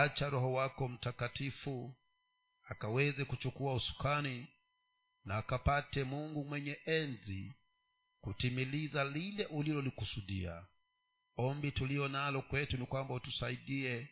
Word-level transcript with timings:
acha 0.00 0.30
roho 0.30 0.52
wako 0.52 0.88
mtakatifu 0.88 1.96
akaweze 2.68 3.24
kuchukua 3.24 3.74
usukani 3.74 4.46
na 5.24 5.36
akapate 5.36 6.04
mungu 6.04 6.44
mwenye 6.44 6.78
enzi 6.84 7.54
kutimiliza 8.20 9.04
lile 9.04 9.46
ulilolikusudia. 9.46 10.66
Ombi 11.36 11.72
tuliyo 11.72 12.08
nalo 12.08 12.42
kwetu 12.42 12.76
ni 12.76 12.86
kwamba 12.86 13.14
utusaidie 13.14 14.08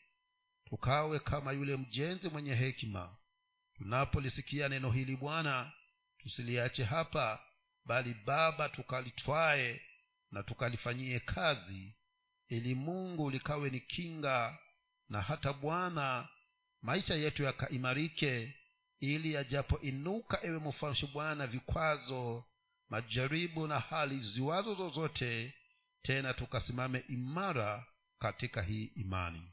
tukawe 0.64 1.19
kama 1.19 1.52
yule 1.52 1.77
mjenzi 1.77 2.28
mwenye 2.28 2.54
hekima. 2.54 3.16
Tunapolisikia 3.74 4.68
neno 4.68 4.90
hili 4.90 5.16
bwana 5.16 5.72
tusiliache 6.18 6.84
hapa 6.84 7.44
bali 7.84 8.14
baba 8.14 8.68
tukalitwae 8.68 9.80
na 10.30 10.42
tukalifanyie 10.42 11.20
kazi 11.20 11.96
ili 12.48 12.74
mungu 12.74 13.30
likawe 13.30 13.70
ni 13.70 13.80
kinga 13.80 14.58
na 15.11 15.20
hata 15.20 15.52
bwana 15.52 16.29
maisha 16.82 17.14
yetu 17.14 17.43
yakaimarike 17.43 18.54
ili 19.00 19.32
yajapoinuka 19.32 20.39
ewe 20.44 20.58
mfalme 20.58 21.08
bwana 21.12 21.46
vikwazo 21.46 22.44
majaribu 22.89 23.66
na 23.66 23.80
hali 23.80 24.21
ziwazo 24.21 24.75
zozote 24.75 25.54
tena 26.02 26.35
tukasimame 26.35 27.04
imara 27.08 27.86
katika 28.18 28.62
hii 28.62 28.85
imani. 28.85 29.52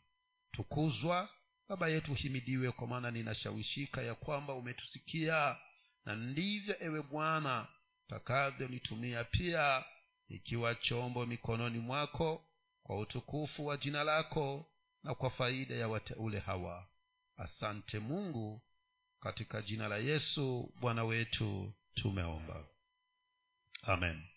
Tukuzwa. 0.51 1.29
Baba 1.69 1.87
yetu 1.89 2.13
himidiwe 2.13 2.71
kwa 2.71 2.87
maana 2.87 3.11
ninashawishika 3.11 4.01
ya 4.01 4.15
kwamba 4.15 4.53
umetusikia 4.53 5.57
na 6.05 6.15
ndivyo 6.15 6.75
ewe 6.79 7.01
bwana 7.03 7.67
takavyonitumia 8.07 9.23
pia 9.23 9.85
ikiwa 10.29 10.75
chombo 10.75 11.25
mikononi 11.25 11.79
mwako 11.79 12.45
kwa 12.83 12.99
utukufu 12.99 13.65
wa 13.65 13.77
jina 13.77 14.03
lako 14.03 14.71
na 15.07 15.15
kwa 15.15 15.29
faida 15.29 15.75
ya 15.75 15.87
wateule 15.87 16.39
hawa. 16.39 16.87
Asante 17.37 17.99
mungu 17.99 18.61
katika 19.19 19.61
jina 19.61 19.87
la 19.87 19.97
yesu 19.97 20.73
bwana 20.79 21.03
wetu 21.03 21.73
tumeomba. 21.93 22.67
Amen. 23.81 24.27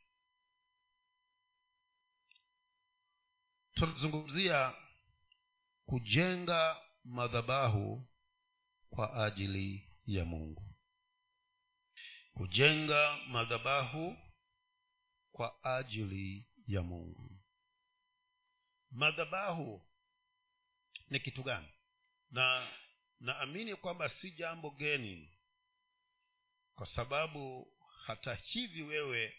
Tunazungumzia 3.75 4.75
kujenga 5.87 6.77
madhabahu 7.05 8.07
kwa 8.91 9.25
ajili 9.25 9.93
ya 10.07 10.25
mungu. 10.25 10.75
Kujenga 12.35 13.17
madhabahu 13.29 14.17
kwa 15.33 15.65
ajili 15.65 16.49
ya 16.67 16.83
mungu. 16.83 17.31
Madhabahu 18.91 19.90
ni 21.11 21.21
kitu 21.21 21.43
gani? 21.43 21.69
Na 22.31 22.69
naamini 23.21 23.77
kwamba 23.77 24.09
si 24.09 24.31
jambo 24.31 24.71
geni 24.71 25.39
kwa 26.75 26.87
sababu 26.87 27.73
hata 28.07 28.35
hivi 28.35 28.83
wewe 28.83 29.37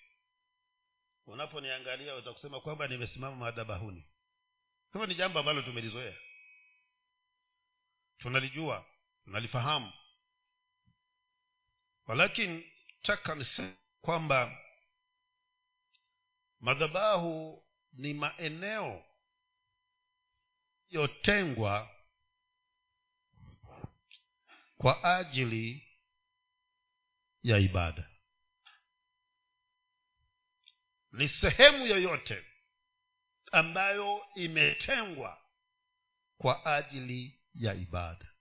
unaponiangalia 1.25 2.15
utakusema 2.15 2.61
kwamba 2.61 2.87
nimesimama 2.87 3.35
madhabahuni. 3.35 4.07
Hivyo 4.93 5.07
ni 5.07 5.15
jambo 5.15 5.39
ambalo 5.39 5.61
tumelizoea. 5.61 6.17
Tunalijua 8.17 8.85
tunalifahamu. 9.23 9.93
Walakini 12.05 12.71
taka 13.01 13.35
nisema 13.35 13.75
kwamba 14.01 14.57
madhabahu 16.59 17.65
ni 17.93 18.13
maeneo 18.13 19.05
yotengwa 20.91 21.95
kwa 24.77 25.03
ajili 25.17 25.87
ya 27.43 27.57
ibada. 27.57 28.09
Ni 31.11 31.27
sehemu 31.27 31.85
yoyote 31.87 32.45
ambayo 33.51 34.25
imetengwa 34.35 35.45
kwa 36.37 36.65
ajili 36.65 37.41
ya 37.53 37.73
ibada. 37.73 38.33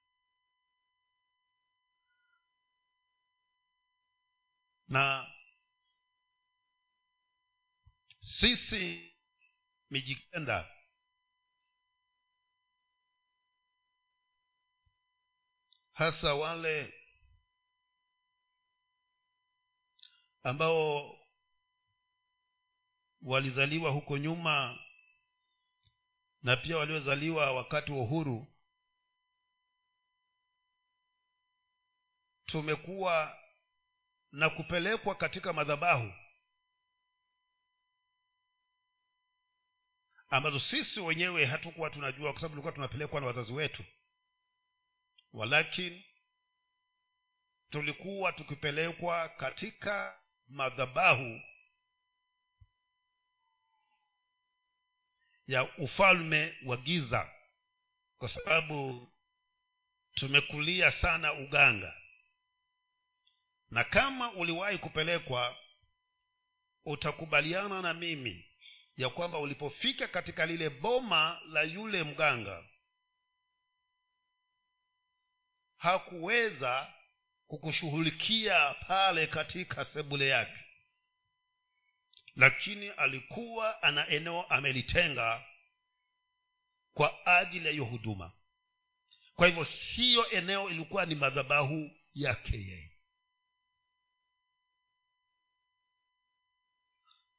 Na 4.88 5.32
sisi 8.20 9.14
mijikenda 9.90 10.79
hasa 16.00 16.34
wale 16.34 16.94
ambao 20.42 21.18
walizaliwa 23.22 23.90
huko 23.90 24.18
nyuma 24.18 24.78
na 26.42 26.56
pia 26.56 26.76
waliozaliwa 26.76 27.52
wakati 27.52 27.92
wa 27.92 27.98
uhuru 27.98 28.46
tumekuwa 32.46 33.38
na 34.32 34.50
kupelekwa 34.50 35.14
katika 35.14 35.52
madhabahu 35.52 36.12
ambazo 40.30 40.60
sisi 40.60 41.00
wenyewe 41.00 41.44
hatukuwa 41.44 41.90
tunajua 41.90 42.32
kwa 42.32 42.40
sababu 42.40 42.52
tulikuwa 42.54 42.72
tunapelekwa 42.72 43.20
na 43.20 43.26
wazazi 43.26 43.52
wetu 43.52 43.84
walakini 45.32 46.04
tulikuwa 47.70 48.32
tukipelekwa 48.32 49.28
katika 49.28 50.20
madhabahu 50.48 51.40
ya 55.46 55.76
ufalme 55.78 56.58
wa 56.66 56.76
giza 56.76 57.30
kwa 58.18 58.28
sababu 58.28 59.08
tumekulia 60.14 60.92
sana 60.92 61.32
uganga. 61.32 61.96
Na 63.70 63.84
kama 63.84 64.32
uliwahi 64.32 64.78
kupelekwa 64.78 65.56
utakubaliana 66.84 67.82
na 67.82 67.94
mimi 67.94 68.50
ya 68.96 69.08
kwamba 69.10 69.38
ulipofika 69.38 70.08
katika 70.08 70.46
lile 70.46 70.70
boma 70.70 71.40
la 71.46 71.62
yule 71.62 72.02
mganga 72.04 72.64
hakuweza 75.80 76.92
kukushughulikia 77.46 78.74
pale 78.74 79.26
katika 79.26 79.84
sebule 79.84 80.28
yake. 80.28 80.64
Lakini 82.36 82.88
alikuwa 82.88 83.82
ana 83.82 84.08
eneo 84.08 84.42
amelitenga 84.42 85.44
kwa 86.94 87.26
ajili 87.26 87.66
ya 87.66 87.72
hiyo 87.72 87.84
huduma. 87.84 88.32
Kwa 89.34 89.46
hivyo 89.46 89.62
hiyo 89.62 90.30
eneo 90.30 90.70
ilikuwa 90.70 91.06
ni 91.06 91.14
madhabahu 91.14 91.90
yake 92.14 92.56
yeye. 92.56 92.90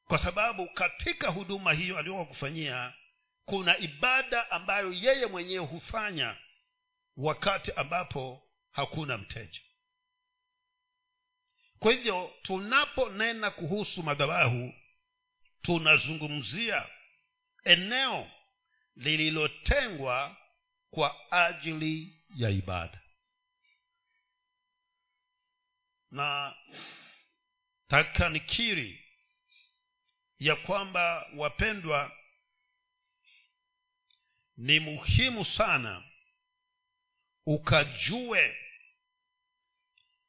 Kwa 0.04 0.18
sababu 0.18 0.68
katika 0.68 1.28
huduma 1.28 1.72
hiyo 1.72 1.98
aliyokuwa 1.98 2.26
kufanyia 2.26 2.94
kuna 3.44 3.78
ibada 3.78 4.50
ambayo 4.50 4.92
yeye 4.92 5.26
mwenyewe 5.26 5.66
hufanya 5.66 6.36
wakati 7.16 7.72
ambapo 7.72 8.48
hakuna 8.70 9.18
mteja. 9.18 9.60
Kwa 11.78 11.92
hivyo 11.92 12.34
tunaponena 12.42 13.50
kuhusu 13.50 14.02
madhabahu 14.02 14.74
tunazungumzia 15.62 16.88
eneo 17.64 18.30
lililotengwa 18.96 20.36
kwa 20.90 21.32
ajili 21.32 22.24
ya 22.36 22.50
ibada. 22.50 23.00
Na 26.10 26.56
taka 27.86 28.28
nikiri 28.28 29.04
ya 30.38 30.56
kwamba 30.56 31.26
wapendwa 31.36 32.12
ni 34.56 34.80
muhimu 34.80 35.44
sana 35.44 36.04
ukajue 37.46 38.56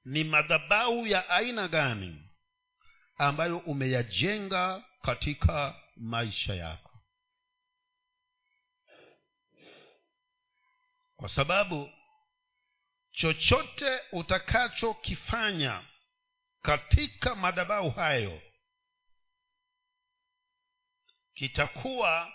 ni 0.05 0.23
madhabahu 0.23 1.07
ya 1.07 1.29
aina 1.29 1.67
gani 1.67 2.29
ambayo 3.17 3.57
umeyajenga 3.57 4.83
katika 5.01 5.75
maisha 5.95 6.55
yako. 6.55 6.99
Kwa 11.15 11.29
sababu 11.29 11.89
chochote 13.11 13.99
utakachokifanya 14.11 15.85
katika 16.61 17.35
madhabahu 17.35 17.89
hayo 17.89 18.41
kitakuwa 21.33 22.33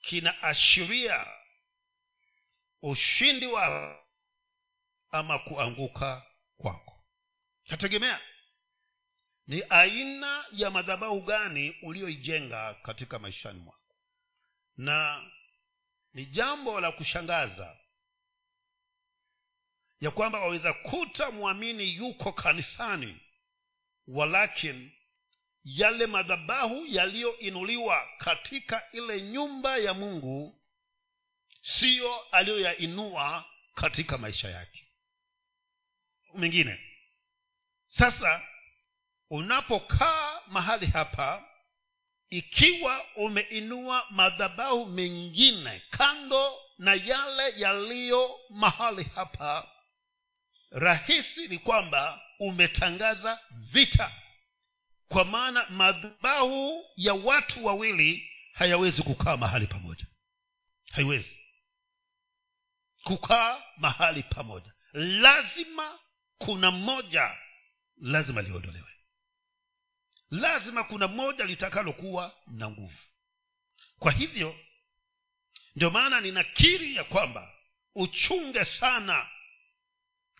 kinaashiria 0.00 1.26
ushindi 2.84 3.46
wa 3.46 3.96
ama 5.10 5.38
kuanguka 5.38 6.26
kwako. 6.56 7.04
Yategemea 7.64 8.20
ni 9.46 9.62
aina 9.70 10.44
ya 10.52 10.70
madhabahu 10.70 11.20
gani 11.20 11.76
uliyoijenga 11.82 12.74
katika 12.74 13.18
maishani 13.18 13.60
mwako. 13.60 13.96
Na 14.76 15.30
ni 16.12 16.26
jambo 16.26 16.80
la 16.80 16.92
kushangaza 16.92 17.76
ya 20.00 20.10
kwamba 20.10 20.40
waweza 20.40 20.72
kuta 20.72 21.30
mwamini 21.30 21.94
yuko 21.96 22.32
kanisani 22.32 23.20
walakin 24.06 24.92
yale 25.64 26.06
madhabahu 26.06 26.86
yaliyoinuliwa 26.86 28.08
katika 28.18 28.90
ile 28.92 29.22
nyumba 29.22 29.76
ya 29.76 29.94
mungu 29.94 30.63
siyo 31.64 32.20
aliyoyainua 32.20 33.44
katika 33.74 34.18
maisha 34.18 34.48
yake. 34.50 34.88
Mengine. 36.34 36.80
Sasa 37.84 38.42
unapokaa 39.30 40.40
mahali 40.46 40.86
hapa 40.86 41.48
ikiwa 42.28 43.06
umeinua 43.16 44.06
madhabahu 44.10 44.86
mengine 44.86 45.82
kando 45.90 46.60
na 46.78 46.94
yale 46.94 47.52
yaliyo 47.60 48.40
mahali 48.50 49.04
hapa 49.14 49.68
rahisi 50.70 51.48
ni 51.48 51.58
kwamba 51.58 52.22
umetangaza 52.38 53.40
vita. 53.50 54.12
Kwa 55.08 55.24
maana 55.24 55.66
madhabahu 55.70 56.84
ya 56.96 57.14
watu 57.14 57.64
wawili 57.64 58.30
hayawezi 58.52 59.02
kukaa 59.02 59.36
mahali 59.36 59.66
pamoja. 59.66 60.06
Haiwezi 60.92 61.43
kukaa 63.04 63.62
mahali 63.76 64.22
pamoja. 64.22 64.72
Lazima 64.92 65.98
kuna 66.38 66.70
mmoja 66.70 67.36
lazima 67.96 68.42
liondolewe. 68.42 68.88
Lazima 70.30 70.84
kuna 70.84 71.08
moja 71.08 71.44
litakalokuwa 71.44 72.34
na 72.46 72.70
nguvu. 72.70 72.98
Kwa 73.98 74.12
hivyo 74.12 74.58
ndio 75.76 75.90
maana 75.90 76.20
ninakiri 76.20 76.96
ya 76.96 77.04
kwamba 77.04 77.52
uchunge 77.94 78.64
sana 78.64 79.28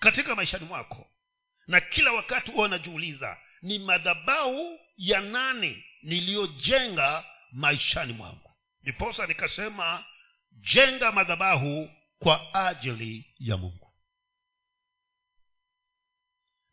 katika 0.00 0.34
maishani 0.36 0.64
mwako. 0.64 1.10
Na 1.66 1.80
kila 1.80 2.12
wakati 2.12 2.50
huwa 2.50 2.64
unajiuliza 2.64 3.38
ni 3.62 3.78
madhabau 3.78 4.78
ya 4.96 5.20
nani 5.20 5.84
niliyojenga 6.02 7.24
maishani 7.52 8.12
mwangu? 8.12 8.50
Ndiposa 8.82 9.26
nikasema 9.26 10.04
jenga 10.52 11.12
madhabahu 11.12 11.90
kwa 12.24 12.54
ajili 12.68 13.34
ya 13.38 13.56
mungu. 13.56 13.92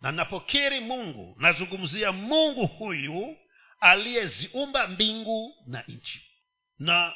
Na 0.01 0.11
napokiri 0.11 0.79
mungu 0.79 1.35
nazungumzia 1.39 2.11
mungu 2.11 2.67
huyu 2.67 3.37
aliyeziumba 3.79 4.87
mbingu 4.87 5.63
na 5.67 5.81
nchi. 5.87 6.21
Na 6.79 7.15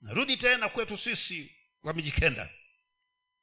narudi 0.00 0.36
tena 0.36 0.68
kwetu 0.68 0.98
sisi 0.98 1.56
wamijikenda 1.82 2.50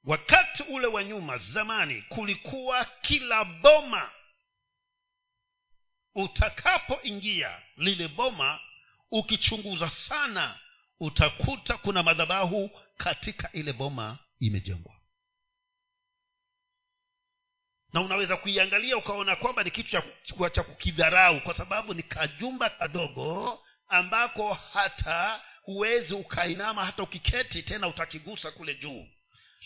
wakati 0.03 0.63
ule 0.63 0.87
wa 0.87 1.03
nyuma 1.03 1.37
zamani 1.37 2.01
kulikuwa 2.01 2.85
kila 2.85 3.45
boma. 3.45 4.11
Utakapoingia 6.15 7.61
lile 7.77 8.07
boma 8.07 8.59
ukichunguza 9.11 9.89
sana 9.89 10.59
utakuta 10.99 11.77
kuna 11.77 12.03
madhabahu 12.03 12.69
katika 12.97 13.51
ile 13.51 13.73
boma 13.73 14.19
imejengwa. 14.39 14.93
Na 17.93 18.01
unaweza 18.01 18.37
kuiangalia 18.37 18.97
ukaona 18.97 19.35
kwamba 19.35 19.63
ni 19.63 19.71
kitu 19.71 19.91
cha, 19.91 20.03
cha 20.49 20.63
kukidharau 20.63 21.41
kwa 21.41 21.53
sababu 21.53 21.93
ni 21.93 22.03
kajumba 22.03 22.69
kadogo 22.69 23.59
ambako 23.87 24.53
hata 24.53 25.41
huwezi 25.63 26.13
ukainama 26.13 26.85
hata 26.85 27.03
ukiketi 27.03 27.63
tena 27.63 27.87
utakigusa 27.87 28.51
kule 28.51 28.75
juu. 28.75 29.07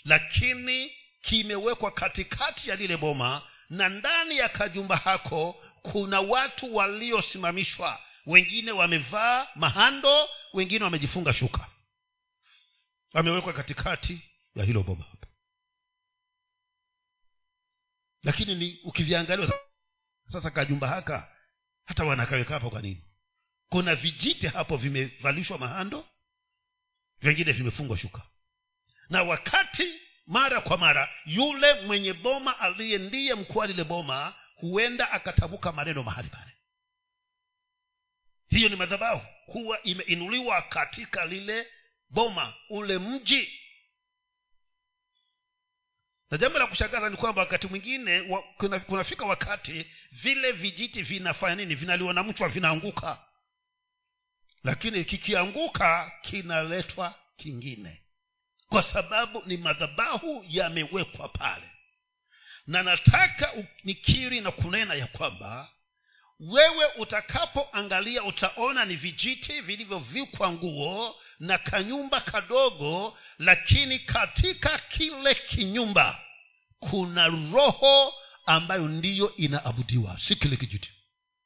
Lakini 0.05 0.91
kimewekwa 1.21 1.91
katikati 1.91 2.69
ya 2.69 2.75
lile 2.75 2.97
boma 2.97 3.41
na 3.69 3.89
ndani 3.89 4.37
ya 4.37 4.49
kajumba 4.49 4.95
hako 4.95 5.63
kuna 5.81 6.21
watu 6.21 6.75
waliosimamishwa 6.75 8.01
wengine 8.27 8.71
wamevaa 8.71 9.47
mahando 9.55 10.29
wengine 10.53 10.83
wamejifunga 10.83 11.33
shuka. 11.33 11.69
Wamewekwa 13.13 13.53
katikati 13.53 14.21
ya 14.55 14.63
hilo 14.65 14.83
boma 14.83 15.03
hapo 15.03 15.27
lakini 18.23 18.55
ni 18.55 18.79
ukiviangalia 18.83 19.53
sasa 20.31 20.51
kajumba 20.51 20.87
haka 20.87 21.35
hata 21.85 22.03
wanakaweka 22.03 22.53
hapo 22.53 22.69
kwa 22.69 22.81
nini? 22.81 23.03
Kuna 23.69 23.95
vijiti 23.95 24.47
hapo 24.47 24.77
vimevalishwa 24.77 25.57
mahando 25.57 26.07
vingine 27.19 27.51
vimefungwa 27.51 27.97
shuka. 27.97 28.21
Na 29.09 29.23
wakati 29.23 30.01
mara 30.25 30.61
kwa 30.61 30.77
mara 30.77 31.09
yule 31.25 31.81
mwenye 31.81 32.13
boma 32.13 32.59
aliye 32.59 32.97
ndiye 32.97 33.35
mkuu 33.35 33.59
wa 33.59 33.67
lile 33.67 33.83
boma 33.83 34.35
huenda 34.55 35.11
akatamka 35.11 35.71
maneno 35.71 36.03
mahali 36.03 36.29
pale 36.29 36.56
hiyo 38.49 38.69
ni 38.69 38.75
madhabahu. 38.75 39.21
Huwa 39.45 39.83
imeinuliwa 39.83 40.61
katika 40.61 41.25
lile 41.25 41.67
boma 42.09 42.53
ule 42.69 42.97
mji. 42.99 43.59
Na 46.31 46.37
jambo 46.37 46.59
la 46.59 46.67
kushangaza 46.67 47.09
ni 47.09 47.17
kwamba 47.17 47.41
wakati 47.41 47.67
mwingine 47.67 48.19
wa, 48.21 48.41
kuna, 48.57 48.79
kunafika 48.79 49.25
wakati 49.25 49.85
vile 50.11 50.51
vijiti 50.51 51.01
vinafanya 51.03 51.55
nini? 51.55 51.75
Vinaliwa 51.75 52.13
na 52.13 52.23
mchwa 52.23 52.49
vinaanguka. 52.49 53.23
Lakini 54.63 55.05
kikianguka 55.05 56.11
kinaletwa 56.21 57.15
kingine. 57.37 58.03
Kwa 58.69 58.83
sababu 58.83 59.43
ni 59.45 59.57
madhabahu 59.57 60.45
yamewekwa 60.49 61.29
pale. 61.29 61.71
Na 62.67 62.83
nataka 62.83 63.53
nikiri 63.83 64.41
na 64.41 64.51
kunena 64.51 64.93
ya 64.93 65.07
kwamba 65.07 65.71
wewe 66.39 66.85
utakapoangalia 66.97 68.23
utaona 68.23 68.85
ni 68.85 68.95
vijiti 68.95 69.61
vilivyovikwa 69.61 70.51
nguo 70.51 71.15
na 71.39 71.57
kanyumba 71.57 72.21
kadogo 72.21 73.17
lakini 73.39 73.99
katika 73.99 74.77
kile 74.77 75.35
kinyumba 75.35 76.19
kuna 76.79 77.27
roho 77.27 78.13
ambayo 78.45 78.87
ndiyo 78.87 79.35
inaabudiwa. 79.35 80.19
Si 80.19 80.35
kile 80.35 80.57
kijiti. 80.57 80.89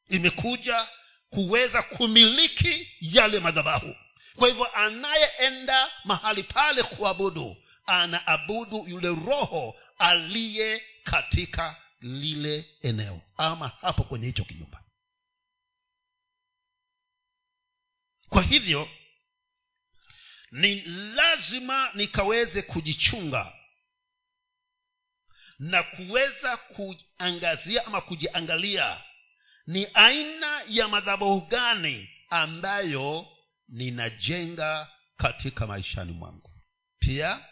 Imekuja 0.10 0.88
kuweza 1.30 1.82
kumiliki 1.84 2.88
yale 3.02 3.40
madhabahu. 3.40 3.96
Kwa 4.36 4.48
hivyo 4.48 4.66
anayeenda 4.76 5.92
mahali 6.04 6.44
pale 6.44 6.84
kuabudu 6.84 7.58
anaabudu 7.86 8.86
yule 8.88 9.08
roho 9.08 9.76
aliye 9.98 10.84
katika 11.04 11.76
lile 12.02 12.66
eneo. 12.82 13.22
Ama 13.38 13.72
hapo 13.82 14.04
kwenye 14.04 14.26
hicho 14.28 14.44
kinyumba 14.44 14.81
kwa 18.32 18.42
hivyo 18.44 18.90
ni 20.52 20.82
lazima 21.16 21.92
nikaweze 21.94 22.62
kujichunga 22.62 23.54
na 25.60 25.84
kuweza 25.84 26.58
kuangazia 26.58 27.86
ama 27.86 28.02
kujiangalia 28.02 29.04
ni 29.68 29.88
aina 29.94 30.62
ya 30.68 30.88
madhabahu 30.88 31.42
gani 31.42 32.10
ambayo 32.30 33.28
ninajenga 33.68 34.92
katika 35.18 35.68
maishani 35.68 36.12
mwangu. 36.12 36.52
Pia 37.00 37.46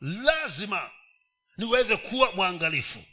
lazima 0.00 0.90
niweze 1.56 1.96
kuwa 1.96 2.32
mwangalifu. 2.32 3.04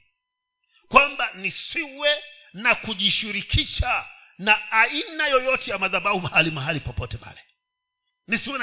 Kwamba 0.88 1.34
nisiwe 1.34 2.24
na 2.54 2.76
kujishirikisha 2.76 4.08
na 4.38 4.72
aina 4.72 5.28
yoyote 5.28 5.72
ya 5.72 5.78
madhabahu 5.78 6.20
mahali 6.20 6.52
mahali 6.52 6.80
popote 6.80 7.18
pale. 7.18 7.40
Nisiwe 8.28 8.60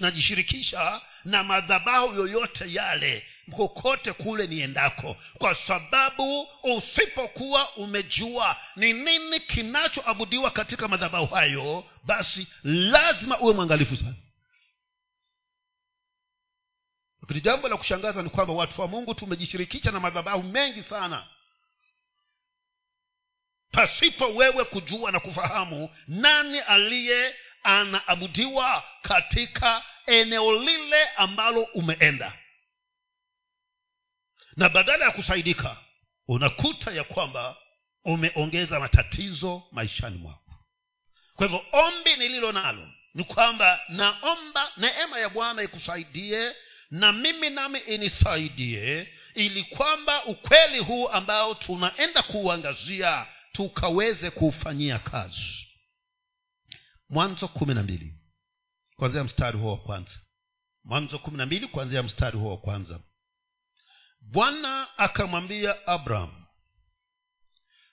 najishirikisha 0.00 1.00
na 1.24 1.44
madhabahu 1.44 2.14
yoyote 2.14 2.72
yale 2.72 3.26
kokote 3.56 4.12
kule 4.12 4.46
niendako 4.46 5.16
kwa 5.38 5.54
sababu 5.54 6.48
usipokuwa 6.62 7.76
umejua 7.76 8.56
ni 8.76 8.92
nini 8.92 9.40
kinachoabudiwa 9.40 10.50
katika 10.50 10.88
madhabahu 10.88 11.26
hayo 11.34 11.84
basi 12.04 12.46
lazima 12.64 13.38
uwe 13.38 13.54
mwangalifu 13.54 13.96
sana. 13.96 14.14
Lakini 17.22 17.40
jambo 17.40 17.68
la 17.68 17.76
kushangaza 17.76 18.22
ni 18.22 18.30
kwamba 18.30 18.54
watu 18.54 18.80
wa 18.80 18.88
mungu 18.88 19.14
tumejishirikisha 19.14 19.90
na 19.90 20.00
madhabahu 20.00 20.42
mengi 20.42 20.82
sana 20.82 21.26
pasipo 23.74 24.26
wewe 24.28 24.64
kujua 24.64 25.12
na 25.12 25.20
kufahamu 25.20 25.90
nani 26.08 26.58
aliye 26.58 27.34
anaabudiwa 27.62 28.84
katika 29.02 29.82
eneo 30.06 30.52
lile 30.62 31.08
ambalo 31.16 31.62
umeenda? 31.62 32.38
Na 34.56 34.68
badala 34.68 35.04
ya 35.04 35.10
kusaidika 35.10 35.76
unakuta 36.28 36.90
ya 36.90 37.04
kwamba 37.04 37.56
umeongeza 38.04 38.80
matatizo 38.80 39.62
maishani 39.72 40.18
mwako. 40.18 40.40
Kwa 41.36 41.46
hivyo 41.46 41.64
ombi 41.72 42.16
nililo 42.16 42.52
nalo 42.52 42.88
ni 43.14 43.24
kwamba 43.24 43.80
naomba 43.88 44.72
neema 44.76 45.18
ya 45.18 45.28
bwana 45.28 45.62
ikusaidie 45.62 46.52
na 46.90 47.12
mimi 47.12 47.50
nami 47.50 47.78
inisaidie 47.78 49.14
ili 49.34 49.62
kwamba 49.64 50.24
ukweli 50.24 50.78
huu 50.78 51.08
ambao 51.08 51.54
tunaenda 51.54 52.22
kuuangazia 52.22 53.26
tukaweze 53.54 54.30
kuufanyia 54.30 54.98
kazi. 54.98 55.66
Mwanzo 57.08 57.48
kumi 57.48 57.74
na 57.74 57.82
mbili 57.82 58.14
kwanzia 58.96 59.24
mstari 59.24 59.58
huo 59.58 59.70
wa 59.72 59.78
kwanza. 59.78 60.20
Mwanzo 60.84 61.18
kumi 61.18 61.36
na 61.36 61.46
mbili 61.46 61.68
kwanzia 61.68 62.02
mstari 62.02 62.38
huo 62.38 62.50
wa 62.50 62.58
kwanza. 62.58 63.00
Bwana 64.20 64.98
akamwambia 64.98 65.86
abraham 65.86 66.44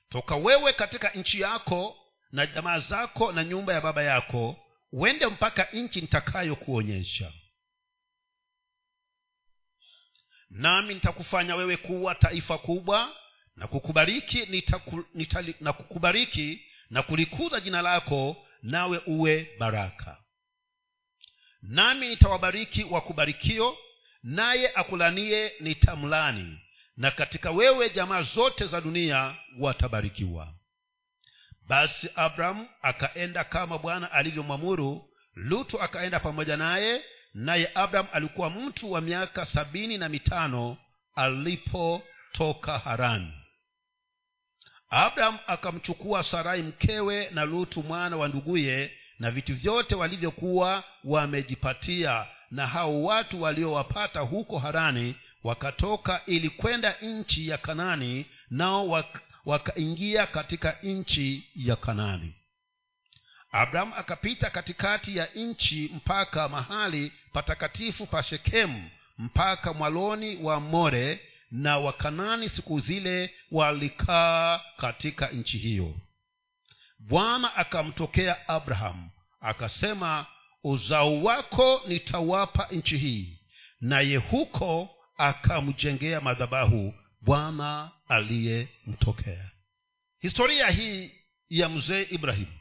toka 0.09 0.35
wewe 0.35 0.73
katika 0.73 1.09
nchi 1.09 1.41
yako 1.41 1.97
na 2.31 2.45
jamaa 2.45 2.79
zako 2.79 3.31
na 3.31 3.43
nyumba 3.43 3.73
ya 3.73 3.81
baba 3.81 4.03
yako 4.03 4.65
uende 4.91 5.27
mpaka 5.27 5.63
nchi 5.63 6.01
nitakayokuonyesha. 6.01 7.33
Nami 10.49 10.93
nitakufanya 10.93 11.55
wewe 11.55 11.77
kuwa 11.77 12.15
taifa 12.15 12.57
kubwa 12.57 13.20
na 13.55 13.67
kukubariki 13.67 14.45
nitaku, 14.45 15.03
nitali, 15.13 15.55
na 15.59 15.73
kukubariki 15.73 16.65
na 16.89 17.01
kulikuza 17.03 17.59
jina 17.59 17.81
lako 17.81 18.47
nawe 18.63 19.01
uwe 19.05 19.49
baraka. 19.59 20.17
Nami 21.61 22.07
nitawabariki 22.07 22.83
wakubarikio 22.83 23.77
naye 24.23 24.71
akulanie 24.75 25.51
nitamlani 25.59 26.59
na 26.97 27.11
katika 27.11 27.51
wewe 27.51 27.89
jamaa 27.89 28.21
zote 28.23 28.67
za 28.67 28.81
dunia 28.81 29.35
watabarikiwa. 29.59 30.53
Basi 31.67 32.09
abrahamu 32.15 32.69
akaenda 32.81 33.43
kama 33.43 33.77
bwana 33.77 34.11
alivyomwamuru 34.11 35.09
lutu 35.35 35.81
akaenda 35.81 36.19
pamoja 36.19 36.57
naye 36.57 37.03
naye 37.33 37.71
abrahamu 37.75 38.09
alikuwa 38.13 38.49
mtu 38.49 38.91
wa 38.91 39.01
miaka 39.01 39.45
sabini 39.45 39.97
na 39.97 40.09
mitano 40.09 40.77
alipotoka 41.15 42.77
harani 42.77 43.33
abrahamu 44.91 45.39
akamchukua 45.47 46.23
sarai 46.23 46.61
mkewe 46.61 47.29
na 47.29 47.45
lutu 47.45 47.83
mwana 47.83 48.17
wa 48.17 48.27
nduguye 48.27 48.91
na 49.19 49.31
vitu 49.31 49.55
vyote 49.55 49.95
walivyokuwa 49.95 50.83
wamejipatia 51.03 52.25
na 52.51 52.67
hao 52.67 53.03
watu 53.03 53.41
waliowapata 53.41 54.19
huko 54.19 54.59
harani 54.59 55.15
wakatoka 55.43 56.21
ili 56.25 56.49
kwenda 56.49 56.95
nchi 57.01 57.47
ya 57.47 57.57
kanani 57.57 58.25
nao 58.49 59.03
wakaingia 59.45 60.27
katika 60.27 60.77
nchi 60.83 61.49
ya 61.55 61.75
kanani. 61.75 62.33
Abrahamu 63.51 63.95
akapita 63.95 64.49
katikati 64.49 65.17
ya 65.17 65.25
nchi 65.35 65.91
mpaka 65.93 66.49
mahali 66.49 67.11
patakatifu 67.33 68.05
pa 68.07 68.23
shekemu 68.23 68.89
mpaka 69.17 69.73
mwaloni 69.73 70.37
wa 70.43 70.59
more 70.59 71.19
na 71.51 71.77
wakanani 71.77 72.49
siku 72.49 72.79
zile 72.79 73.33
walikaa 73.51 74.61
katika 74.77 75.27
nchi 75.27 75.57
hiyo. 75.57 75.95
Bwana 76.99 77.55
akamtokea 77.55 78.47
abrahamu 78.49 79.11
akasema 79.39 80.25
uzao 80.63 81.23
wako 81.23 81.81
nitawapa 81.87 82.67
nchi 82.71 82.97
hii. 82.97 83.37
Naye 83.81 84.17
huko 84.17 84.89
akamjengea 85.17 86.21
madhabahu 86.21 86.93
bwana 87.21 87.91
aliyemtokea. 88.07 89.51
Historia 90.19 90.67
hii 90.69 91.11
ya 91.49 91.69
mzee 91.69 92.07
ibrahimu. 92.09 92.51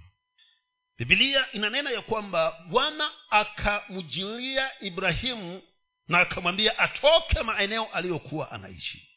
Bibilia 0.98 1.52
inanena 1.52 1.90
ya 1.90 2.02
kwamba 2.02 2.64
bwana 2.68 3.10
akamjilia 3.30 4.82
ibrahimu 4.82 5.62
na 6.10 6.18
akamwambia 6.20 6.78
atoke 6.78 7.42
maeneo 7.42 7.84
aliyokuwa 7.92 8.50
anaishi. 8.50 9.08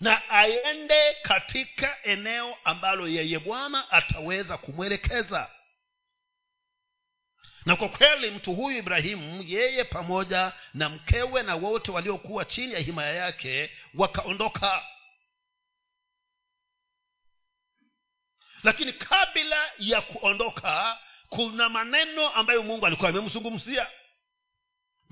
Na 0.00 0.30
aende 0.30 1.14
katika 1.22 2.02
eneo 2.02 2.56
ambalo 2.64 3.08
yeye 3.08 3.38
bwana 3.38 3.90
ataweza 3.90 4.58
kumwelekeza. 4.58 5.50
Na 7.66 7.76
kwa 7.76 7.88
kweli 7.88 8.30
mtu 8.30 8.54
huyu 8.54 8.78
ibrahimu 8.78 9.42
yeye 9.42 9.84
pamoja 9.84 10.52
na 10.74 10.88
mkewe 10.88 11.42
na 11.42 11.54
wote 11.54 11.90
waliokuwa 11.90 12.44
chini 12.44 12.72
ya 12.72 12.78
himaya 12.78 13.14
yake 13.14 13.70
wakaondoka. 13.94 14.82
Lakini 18.62 18.92
kabla 18.92 19.70
ya 19.78 20.00
kuondoka 20.00 20.98
kuna 21.28 21.68
maneno 21.68 22.28
ambayo 22.28 22.62
mungu 22.62 22.86
alikuwa 22.86 23.10
amemzungumzia 23.10 23.86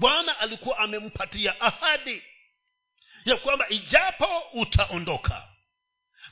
bwana 0.01 0.39
alikuwa 0.39 0.79
amempatia 0.79 1.61
ahadi 1.61 2.23
ya 3.25 3.37
kwamba 3.37 3.69
ijapo 3.69 4.39
utaondoka 4.53 5.49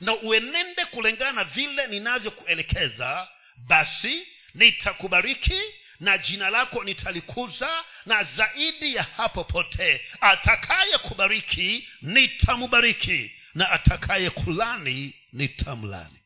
na 0.01 0.15
uenende 0.15 0.85
kulingana 0.85 1.31
na 1.31 1.43
vile 1.43 1.87
ninavyokuelekeza 1.87 3.27
basi 3.57 4.27
nitakubariki 4.53 5.61
na 5.99 6.17
jina 6.17 6.49
lako 6.49 6.83
nitalikuza 6.83 7.85
na 8.05 8.23
zaidi 8.23 8.95
ya 8.95 9.03
hapo 9.03 9.43
pote. 9.43 10.05
Atakaye 10.21 10.97
kubariki 10.97 11.87
nitamubariki 12.01 13.31
na 13.55 13.69
atakaye 13.71 14.29
kulani 14.29 15.15
nitamlani. 15.33 16.19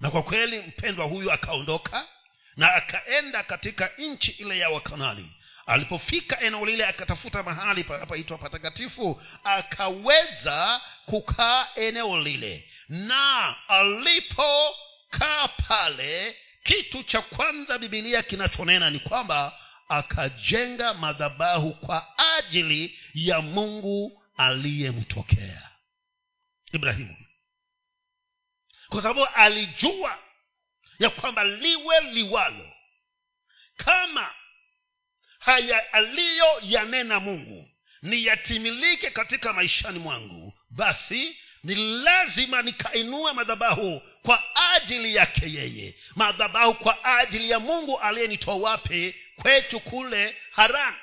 Na 0.00 0.10
kwa 0.10 0.22
kweli 0.22 0.58
mpendwa 0.60 1.06
huyu 1.06 1.32
akaondoka 1.32 2.08
na 2.58 2.74
akaenda 2.74 3.42
katika 3.42 3.90
nchi 3.98 4.30
ile 4.30 4.58
ya 4.58 4.70
wakanani. 4.70 5.32
Alipofika 5.66 6.40
eneo 6.40 6.66
lile 6.66 6.86
akatafuta 6.86 7.42
mahali 7.42 7.84
panapoitwa 7.84 8.38
patakatifu 8.38 9.22
akaweza 9.44 10.80
kukaa 11.06 11.68
eneo 11.74 12.20
lile. 12.20 12.70
Na 12.88 13.56
alipokaa 13.68 15.48
pale 15.68 16.36
kitu 16.64 17.02
cha 17.02 17.22
kwanza 17.22 17.78
bibilia 17.78 18.22
kinachonena 18.22 18.90
ni 18.90 18.98
kwamba 18.98 19.58
akajenga 19.88 20.94
madhabahu 20.94 21.74
kwa 21.74 22.18
ajili 22.36 22.98
ya 23.14 23.40
mungu 23.40 24.22
aliyemtokea. 24.36 25.70
Ibrahimu. 26.72 27.16
Kwa 28.88 29.02
sababu 29.02 29.26
alijua 29.26 30.18
ya 30.98 31.10
kwamba 31.10 31.44
liwe 31.44 32.00
liwalo. 32.00 32.72
Kama 33.76 34.34
haya 35.38 35.92
aliyoyanena 35.92 37.20
mungu 37.20 37.70
ni 38.02 38.24
yatimilike 38.24 39.10
katika 39.10 39.52
maishani 39.52 39.98
mwangu 39.98 40.54
basi 40.70 41.36
ni 41.64 41.74
lazima 42.02 42.62
nikainua 42.62 43.34
madhabahu 43.34 44.02
kwa 44.22 44.42
ajili 44.72 45.14
yake 45.14 45.52
yeye. 45.52 45.94
Madhabahu 46.16 46.74
kwa 46.74 47.04
ajili 47.04 47.50
ya 47.50 47.58
mungu 47.58 47.98
aliyenitoa 47.98 48.54
wapi? 48.54 49.14
Kwetu 49.36 49.80
kule 49.80 50.36
haran 50.50 50.94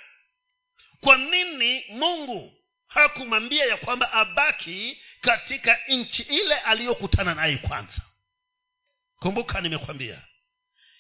kwa 1.02 1.18
nini 1.18 1.84
mungu 1.90 2.54
hakumwambia 2.88 3.66
ya 3.66 3.78
kwamba 3.78 4.14
abaki 4.14 5.02
katika 5.22 5.80
nchi 5.88 6.22
ile 6.24 6.56
aliyokutana 6.56 7.36
naye 7.36 7.58
kwanza 7.58 8.02
kumbuka 9.20 9.62
nimekwambia 9.62 10.22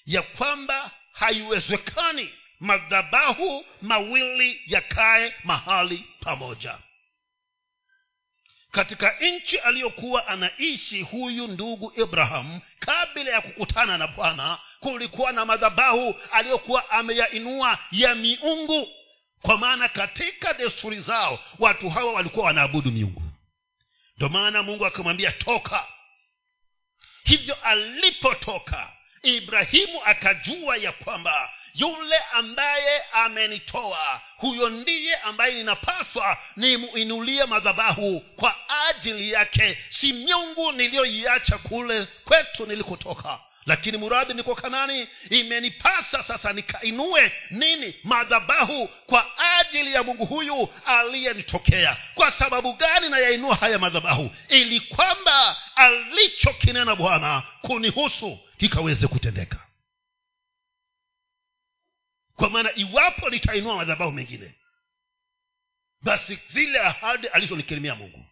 ya 0.05 0.21
kwamba 0.21 0.91
haiwezekani 1.13 2.29
madhabahu 2.59 3.65
mawili 3.81 4.61
yakae 4.65 5.35
mahali 5.43 6.05
pamoja. 6.19 6.77
Katika 8.71 9.11
nchi 9.19 9.57
aliyokuwa 9.57 10.27
anaishi 10.27 11.01
huyu 11.01 11.47
ndugu 11.47 11.93
ibrahamu 12.01 12.61
kabla 12.79 13.31
ya 13.31 13.41
kukutana 13.41 13.97
na 13.97 14.07
bwana 14.07 14.57
kulikuwa 14.79 15.31
na 15.31 15.45
madhabahu 15.45 16.15
aliyokuwa 16.31 16.89
ameyainua 16.91 17.79
ya 17.91 18.15
miungu. 18.15 18.87
Kwa 19.41 19.57
maana 19.57 19.89
katika 19.89 20.53
desturi 20.53 20.99
zao 20.99 21.39
watu 21.59 21.89
hawa 21.89 22.13
walikuwa 22.13 22.45
wanaabudu 22.45 22.91
miungu. 22.91 23.21
Ndio 24.15 24.29
maana 24.29 24.63
mungu 24.63 24.85
akamwambia 24.85 25.31
toka 25.31 25.87
hivyo 27.25 27.55
alipotoka 27.63 28.89
ibrahimu 29.23 30.01
akajua 30.05 30.77
ya 30.77 30.91
kwamba 30.91 31.53
yule 31.73 32.17
ambaye 32.33 33.01
amenitoa 33.11 34.21
huyo 34.37 34.69
ndiye 34.69 35.15
ambaye 35.15 35.53
ninapaswa 35.53 36.37
nimuinulie 36.55 37.45
madhabahu 37.45 38.19
kwa 38.19 38.55
ajili 38.87 39.31
yake 39.31 39.77
si 39.89 40.13
miungu 40.13 40.71
niliyoiacha 40.71 41.57
kule 41.57 42.05
kwetu 42.25 42.65
nilikotoka 42.65 43.39
lakini 43.65 43.97
muradhi 43.97 44.33
niko 44.33 44.55
kanani 44.55 45.07
imenipasa 45.29 46.23
sasa 46.23 46.53
nikainue 46.53 47.31
nini? 47.51 47.95
Madhabahu 48.03 48.87
kwa 48.87 49.31
ajili 49.59 49.93
ya 49.93 50.03
mungu 50.03 50.25
huyu 50.25 50.69
aliyenitokea. 50.85 51.97
Kwa 52.15 52.31
sababu 52.31 52.73
gani 52.73 53.09
nayainua 53.09 53.55
haya 53.55 53.79
madhabahu? 53.79 54.31
Ili 54.49 54.79
kwamba 54.79 55.57
alichokinena 55.75 56.95
bwana 56.95 57.43
kunihusu 57.61 58.39
kikaweze 58.57 59.07
kutendeka. 59.07 59.67
Kwa 62.35 62.49
maana 62.49 62.75
iwapo 62.75 63.29
nitainua 63.29 63.75
madhabahu 63.75 64.11
mengine 64.11 64.55
basi 66.01 66.39
zile 66.47 66.79
ahadi 66.79 67.27
alizonikirimia 67.27 67.95
mungu 67.95 68.25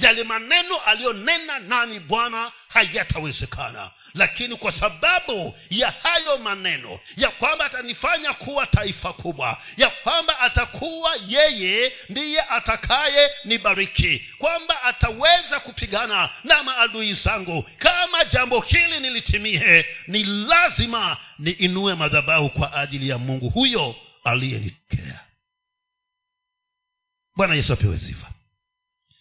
yale 0.00 0.24
maneno 0.24 0.76
aliyonena 0.78 1.58
nani 1.58 2.00
bwana 2.00 2.52
hayatawezekana. 2.68 3.90
Lakini 4.14 4.56
kwa 4.56 4.72
sababu 4.72 5.54
ya 5.70 5.90
hayo 5.90 6.38
maneno 6.38 7.00
ya 7.16 7.30
kwamba 7.30 7.64
atanifanya 7.64 8.32
kuwa 8.32 8.66
taifa 8.66 9.12
kubwa 9.12 9.62
ya 9.76 9.90
kwamba 9.90 10.40
atakuwa 10.40 11.16
yeye 11.28 11.92
ndiye 12.08 12.40
atakaye 12.42 13.30
nibariki 13.44 14.28
kwamba 14.38 14.82
ataweza 14.82 15.60
kupigana 15.60 16.30
na 16.44 16.62
maadui 16.62 17.14
zangu 17.14 17.62
kama 17.78 18.24
jambo 18.24 18.60
hili 18.60 19.00
nilitimie 19.00 19.86
ni 20.06 20.24
lazima 20.24 21.16
niinue 21.38 21.94
madhabahu 21.94 22.50
kwa 22.50 22.74
ajili 22.74 23.08
ya 23.08 23.18
mungu 23.18 23.48
huyo 23.50 23.96
aliyenikea 24.24 25.20
bwana 27.36 27.54
yesu 27.54 27.72
apewe 27.72 27.98
sifa 27.98 28.30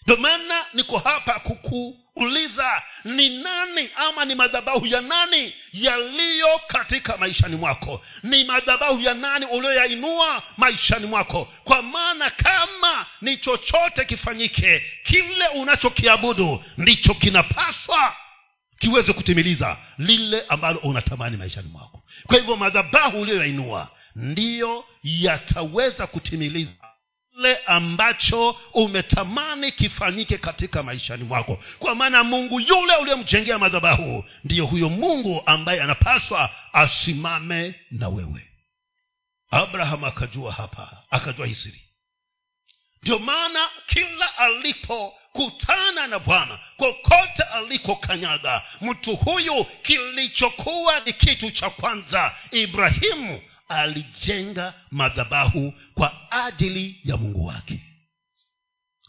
ndio 0.09 0.21
maana 0.21 0.65
niko 0.73 0.97
hapa 0.97 1.33
kukuuliza 1.39 2.81
ni 3.05 3.29
nani 3.29 3.89
ama 3.95 4.25
ni 4.25 4.35
madhabahu 4.35 4.85
ya 4.85 5.01
nani 5.01 5.53
yaliyo 5.73 6.59
katika 6.67 7.17
maishani 7.17 7.55
mwako? 7.55 8.05
Ni 8.23 8.43
madhabahu 8.43 9.01
ya 9.01 9.13
nani 9.13 9.45
ulioyainua 9.45 10.43
maishani 10.57 11.05
mwako? 11.07 11.53
Kwa 11.63 11.81
maana 11.81 12.29
kama 12.29 13.05
ni 13.21 13.37
chochote 13.37 14.05
kifanyike 14.05 14.83
kile 15.03 15.47
unachokiabudu 15.55 16.63
ndicho 16.77 17.13
kinapaswa 17.13 18.15
kiweze 18.79 19.13
kutimiliza 19.13 19.77
lile 19.97 20.45
ambalo 20.49 20.79
unatamani 20.79 21.37
maishani 21.37 21.69
mwako. 21.69 22.03
Kwa 22.27 22.37
hivyo 22.37 22.55
madhabahu 22.55 23.21
uliyoyainua 23.21 23.87
ndiyo 24.15 24.85
yataweza 25.03 26.07
kutimiliza 26.07 26.78
kile 27.39 27.57
ambacho 27.65 28.51
umetamani 28.73 29.71
kifanyike 29.71 30.37
katika 30.37 30.83
maishani 30.83 31.23
mwako. 31.23 31.63
Kwa 31.79 31.95
maana 31.95 32.23
mungu 32.23 32.59
yule 32.59 32.95
uliyemjengea 32.95 33.59
madhabahu 33.59 34.23
ndiyo 34.43 34.65
huyo 34.65 34.89
mungu 34.89 35.43
ambaye 35.45 35.81
anapaswa 35.81 36.49
asimame 36.73 37.75
na 37.91 38.09
wewe. 38.09 38.49
Abraham 39.51 40.03
akajua 40.03 40.51
hapa 40.51 41.03
akajua 41.09 41.47
hisiri 41.47 41.81
ndio 43.03 43.19
maana 43.19 43.59
kila 43.85 44.37
alipokutana 44.37 46.07
na 46.07 46.19
bwana 46.19 46.59
kokote 46.77 47.43
alikokanyaga 47.53 48.61
mtu 48.81 49.15
huyu 49.15 49.65
kilichokuwa 49.65 50.99
ni 50.99 51.13
kitu 51.13 51.51
cha 51.51 51.69
kwanza 51.69 52.35
ibrahimu 52.51 53.41
alijenga 53.69 54.73
madhabahu 54.91 55.73
kwa 55.93 56.31
ajili 56.31 57.01
ya 57.03 57.17
mungu 57.17 57.45
wake. 57.45 57.79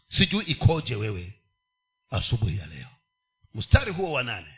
Sijui 0.09 0.45
ikoje 0.45 0.95
wewe 0.97 1.35
asubuhi 2.11 2.59
ya 2.59 2.67
leo. 2.67 2.89
Mstari 3.55 3.93
huo 3.93 4.13
wa 4.13 4.23
nane. 4.23 4.55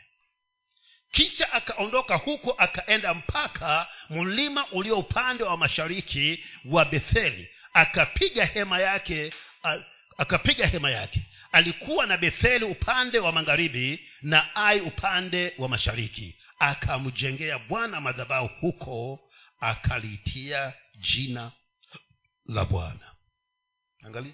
Kisha 1.11 1.53
akaondoka 1.53 2.15
huko 2.15 2.51
akaenda 2.51 3.13
mpaka 3.13 3.87
mlima 4.09 4.67
ulio 4.71 4.99
upande 4.99 5.43
wa 5.43 5.57
mashariki 5.57 6.43
wa 6.65 6.85
betheli. 6.85 7.49
Akapiga 7.73 8.45
hema 8.45 8.79
yake 8.79 9.33
akapiga 10.17 10.67
hema 10.67 10.91
yake. 10.91 11.25
Alikuwa 11.51 12.05
na 12.05 12.17
betheli 12.17 12.65
upande 12.65 13.19
wa 13.19 13.31
magharibi 13.31 14.09
na 14.21 14.55
ai 14.55 14.79
upande 14.81 15.53
wa 15.57 15.69
mashariki. 15.69 16.35
Akamjengea 16.59 17.59
bwana 17.59 18.01
madhabahu 18.01 18.49
huko 18.61 19.19
akaliitia 19.63 20.73
jina 20.95 21.51
la 22.45 22.65
bwana. 22.65 23.15
Angalia. 24.05 24.33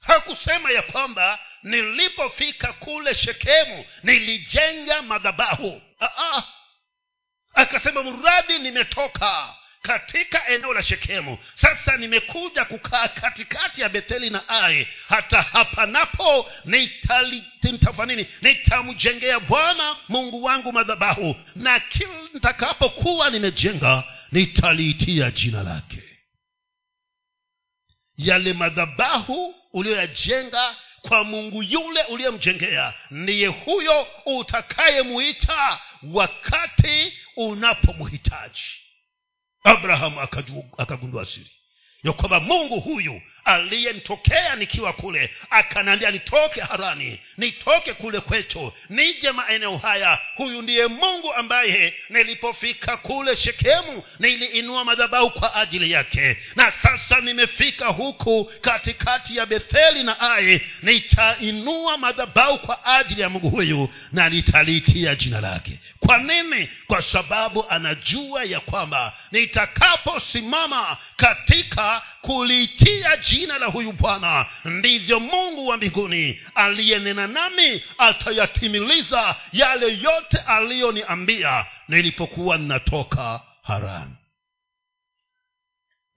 Hakusema 0.00 0.70
ya 0.70 0.82
kwamba 0.82 1.38
nilipofika 1.62 2.72
kule 2.72 3.14
shekemu 3.14 3.84
nilijenga 4.02 5.02
madhabahu. 5.02 5.82
Akasema 7.54 8.02
mradi 8.02 8.58
nimetoka 8.58 9.56
katika 9.82 10.48
eneo 10.48 10.74
la 10.74 10.82
shekemu. 10.82 11.38
Sasa 11.54 11.96
nimekuja 11.96 12.64
kukaa 12.64 13.08
katikati 13.08 13.80
ya 13.80 13.88
betheli 13.88 14.30
na 14.30 14.48
ai. 14.48 14.88
Hata 15.08 15.42
hapa 15.42 15.86
napo 15.86 16.50
nitafanini 17.62 18.26
nitamjengea 18.42 19.40
bwana 19.40 19.96
mungu 20.08 20.44
wangu 20.44 20.72
madhabahu. 20.72 21.36
Na 21.56 21.80
kila 21.80 22.10
nitakapokuwa 22.34 23.30
nimejenga 23.30 24.04
nitaliitia 24.32 25.30
jina 25.30 25.62
lake. 25.62 26.02
Yale 28.16 28.52
madhabahu 28.52 29.54
uliyoyajenga 29.72 30.76
kwa 31.02 31.24
mungu 31.24 31.62
yule 31.62 32.02
uliyemjengea 32.02 32.94
ndiye 33.10 33.46
huyo 33.46 34.06
utakayemuita 34.26 35.80
wakati 36.02 37.12
unapomhitaji 37.36 38.79
abrahamu 39.64 40.20
akagundua 40.78 41.26
siri 41.26 41.50
ya 42.02 42.12
kwamba 42.12 42.40
mungu 42.40 42.80
huyu 42.80 43.22
aliyenitokea 43.44 44.56
nikiwa 44.56 44.92
kule 44.92 45.30
akanaambia 45.50 46.10
nitoke 46.10 46.60
harani 46.60 47.20
nitoke 47.36 47.92
kule 47.94 48.20
kwetu 48.20 48.72
nije 48.88 49.32
maeneo 49.32 49.76
haya. 49.76 50.18
Huyu 50.36 50.62
ndiye 50.62 50.86
mungu 50.86 51.34
ambaye 51.34 51.94
nilipofika 52.08 52.96
kule 52.96 53.36
shekemu 53.36 54.02
niliinua 54.18 54.84
madhabahu 54.84 55.30
kwa 55.30 55.54
ajili 55.54 55.90
yake. 55.90 56.36
Na 56.56 56.72
sasa 56.82 57.20
nimefika 57.20 57.86
huku 57.86 58.52
katikati 58.60 59.36
ya 59.36 59.46
betheli 59.46 60.02
na 60.02 60.20
ai 60.20 60.60
nitainua 60.82 61.98
madhabahu 61.98 62.58
kwa 62.58 62.84
ajili 62.84 63.20
ya 63.20 63.28
mungu 63.28 63.50
huyu 63.50 63.88
na 64.12 64.28
nitaliitia 64.28 65.14
jina 65.14 65.40
lake. 65.40 65.72
Kwa 66.00 66.18
nini? 66.18 66.68
Kwa 66.86 67.02
sababu 67.02 67.64
anajua 67.70 68.44
ya 68.44 68.60
kwamba 68.60 69.12
nitakaposimama 69.32 70.96
katika 71.16 72.02
kuliitia 72.20 73.16
jina 73.16 73.58
la 73.58 73.66
huyu 73.66 73.92
bwana. 73.92 74.46
Ndivyo 74.64 75.20
mungu 75.20 75.66
wa 75.66 75.76
mbinguni 75.76 76.40
aliyenena 76.54 77.26
nami 77.26 77.82
atayatimiliza 77.98 79.36
yale 79.52 79.98
yote 79.98 80.38
aliyoniambia 80.38 81.66
nilipokuwa 81.88 82.58
ninatoka 82.58 83.40
harani. 83.62 84.16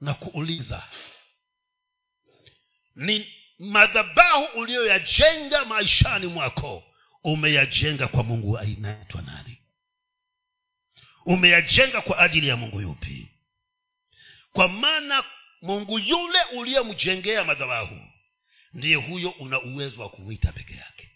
Na 0.01 0.13
kuuliza 0.13 0.83
ni 2.95 3.33
madhabahu 3.59 4.43
uliyoyajenga 4.59 5.65
maishani 5.65 6.27
mwako 6.27 6.83
umeyajenga 7.23 8.07
kwa 8.07 8.23
mungu 8.23 8.57
ainaitwa 8.57 9.21
nani? 9.21 9.57
Umeyajenga 11.25 12.01
kwa 12.01 12.19
ajili 12.19 12.47
ya 12.47 12.57
mungu 12.57 12.81
yupi? 12.81 13.27
Kwa 14.53 14.67
maana 14.67 15.23
mungu 15.63 15.99
yule 15.99 16.39
uliyemjengea 16.56 17.43
madhabahu 17.43 17.99
ndiye 18.73 18.95
huyo 18.95 19.30
una 19.30 19.62
uwezo 19.62 20.02
wa 20.02 20.10
kumwita 20.10 20.52
peke 20.52 20.76
yake. 20.76 21.10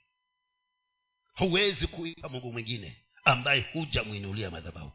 Huwezi 1.34 1.88
kuita 1.88 2.30
mungu 2.30 2.52
mwingine 2.52 2.98
ambaye 3.26 3.66
hujamwinulia 3.74 4.52
madhabahu. 4.52 4.92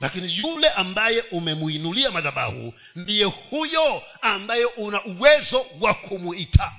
Lakini 0.00 0.36
yule 0.36 0.68
ambaye 0.70 1.20
umemwinulia 1.20 2.10
madhabahu 2.10 2.74
ndiye 2.96 3.24
huyo 3.24 4.02
ambaye 4.22 4.64
una 4.64 5.04
uwezo 5.04 5.66
wa 5.80 5.94
kumwita 5.94 6.72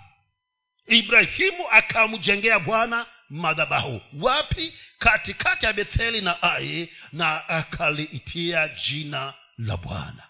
ibrahimu 0.86 1.70
akamjengea 1.72 2.60
bwana 2.60 3.06
madhabahu. 3.30 4.02
Wapi? 4.20 4.74
Katikati 5.00 5.66
ya 5.66 5.74
betheli 5.74 6.22
na 6.22 6.42
ai 6.44 6.90
na 7.12 7.50
akaliitia 7.50 8.68
jina 8.68 9.34
la 9.58 9.78
bwana 9.78 10.28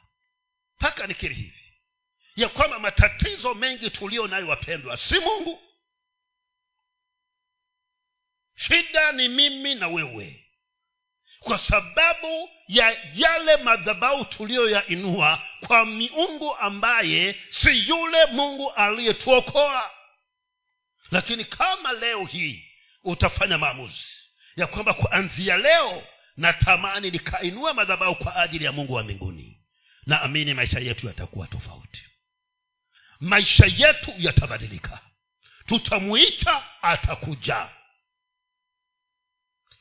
mpaka 0.84 1.08
nikiri 1.08 1.36
hivi. 1.36 1.74
Ya 2.36 2.50
kwamba 2.50 2.80
matatizo 2.80 3.54
mengi 3.54 3.90
tulio 3.90 4.28
nayo 4.28 4.48
wapendwa 4.48 4.98
si 4.98 5.20
mungu. 5.20 5.62
Shida 8.56 9.12
ni 9.12 9.30
mimi 9.30 9.76
na 9.76 9.88
wewe. 9.88 10.46
Kwa 11.40 11.58
sababu 11.60 12.50
ya 12.68 12.98
yale 13.16 13.58
madhabau 13.58 14.26
tuliyoyainua 14.26 15.42
kwa 15.68 15.86
miungu 15.86 16.56
ambaye 16.56 17.40
si 17.50 17.90
yule 17.90 18.26
mungu 18.26 18.72
aliyetuokoa. 18.72 19.92
Lakini 21.12 21.46
kama 21.46 21.92
leo 21.92 22.26
hii 22.26 22.66
utafanya 23.04 23.58
maamuzi 23.58 24.06
ya 24.56 24.68
kwamba 24.68 24.94
kuanzia 24.94 25.58
leo 25.58 26.08
natamani 26.38 27.12
nikainua 27.12 27.74
madhabau 27.74 28.16
kwa 28.16 28.36
ajili 28.36 28.66
ya 28.66 28.72
mungu 28.72 28.94
wa 28.94 29.04
mbinguni 29.04 29.43
naamini 30.06 30.54
maisha 30.54 30.80
yetu 30.80 31.08
yatakuwa 31.08 31.48
tofauti. 31.48 32.02
Maisha 33.20 33.66
yetu 33.78 34.14
yatabadilika. 34.18 35.00
Tutamwita 35.66 36.64
atakuja. 36.82 37.70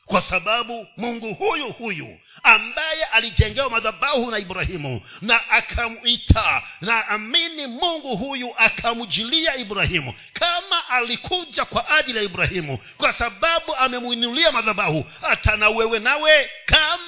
Kwa 0.05 0.21
sababu 0.21 0.87
mungu 0.97 1.33
huyu 1.33 1.71
huyu 1.71 2.19
ambaye 2.43 3.03
alijengewa 3.03 3.69
madhabahu 3.69 4.31
na 4.31 4.37
ibrahimu 4.39 5.01
na 5.21 5.49
akamwita 5.49 6.63
naamini 6.81 7.67
mungu 7.67 8.17
huyu 8.17 8.53
akamjilia 8.57 9.55
ibrahimu. 9.55 10.13
Kama 10.33 10.89
alikuja 10.89 11.65
kwa 11.65 11.89
ajili 11.89 12.17
ya 12.17 12.23
ibrahimu 12.23 12.77
kwa 12.97 13.13
sababu 13.13 13.75
amemwinulia 13.75 14.51
madhabahu 14.51 15.05
hata 15.21 15.55
na 15.57 15.69
wewe 15.69 15.99
nawe 15.99 16.49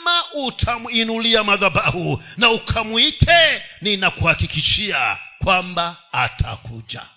kama 0.05 0.33
utamwinulia 0.33 1.43
madhabahu 1.43 2.23
na 2.37 2.49
ukamwite 2.51 3.63
ninakuhakikishia 3.81 5.19
kwamba 5.43 6.03
atakuja. 6.11 7.09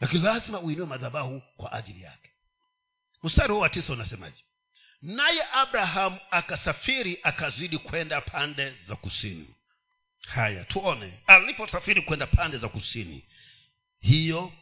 Lakini 0.00 0.22
lazima 0.22 0.60
uinue 0.60 0.86
madhabahu 0.86 1.42
kwa 1.56 1.72
ajili 1.72 2.02
yake. 2.02 2.30
Mstari 3.22 3.52
huu 3.52 3.60
wa 3.60 3.68
tisa 3.68 3.92
unasemaje? 3.92 4.44
Naye 5.02 5.42
abrahamu 5.52 6.20
akasafiri 6.30 7.18
akazidi 7.22 7.78
kwenda 7.78 8.20
pande 8.20 8.70
za 8.70 8.96
kusini. 8.96 9.48
Haya 10.28 10.64
tuone. 10.64 11.20
Aliposafiri 11.26 12.02
kwenda 12.02 12.26
pande 12.26 12.58
za 12.58 12.68
kusini 12.68 13.24
hiyo 14.00 14.52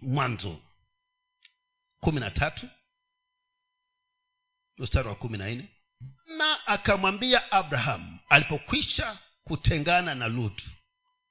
mwanzo 0.00 0.60
kumi 2.00 2.20
na 2.20 2.30
tatu 2.30 2.68
mstari 4.78 5.08
wa 5.08 5.14
kumi 5.14 5.38
na 5.38 5.50
nne. 5.50 5.68
Na 6.38 6.66
akamwambia 6.66 7.52
abrahamu 7.52 8.18
alipokwisha 8.28 9.18
kutengana 9.44 10.14
na 10.14 10.28
lutu 10.28 10.64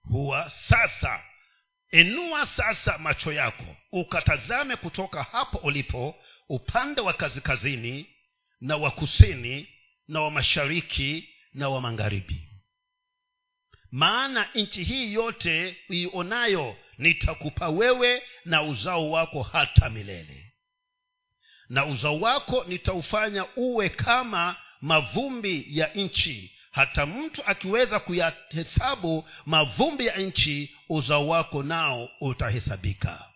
huwa 0.02 0.50
sasa 0.50 1.24
inua 1.92 2.46
sasa 2.46 2.98
macho 2.98 3.32
yako 3.34 3.76
ukatazame 3.92 4.76
kutoka 4.76 5.24
hapo 5.24 5.58
ulipo 5.58 6.16
upande 6.50 7.02
wa 7.02 7.14
kaskazini 7.14 8.10
na 8.62 8.78
wa 8.78 8.92
kusini 8.92 9.68
na 10.08 10.22
wa 10.22 10.32
mashariki 10.32 11.30
na 11.54 11.70
wa 11.70 11.82
magharibi. 11.82 12.50
Maana 13.92 14.50
nchi 14.56 14.84
hii 14.84 15.14
yote 15.14 15.78
uionayo 15.90 16.78
nitakupa 16.98 17.70
wewe 17.70 18.24
na 18.46 18.64
uzao 18.64 19.12
wako 19.12 19.42
hata 19.44 19.90
milele 19.90 20.45
na 21.70 21.86
uzao 21.86 22.20
wako 22.20 22.64
nitaufanya 22.68 23.46
uwe 23.56 23.90
kama 23.90 24.56
mavumbi 24.82 25.66
ya 25.70 25.88
nchi. 25.88 26.52
Hata 26.72 27.06
mtu 27.06 27.42
akiweza 27.46 28.00
kuyahesabu 28.00 29.30
mavumbi 29.46 30.06
ya 30.06 30.18
nchi 30.18 30.76
uzao 30.90 31.28
wako 31.28 31.64
nao 31.64 32.10
utahesabika. 32.22 33.30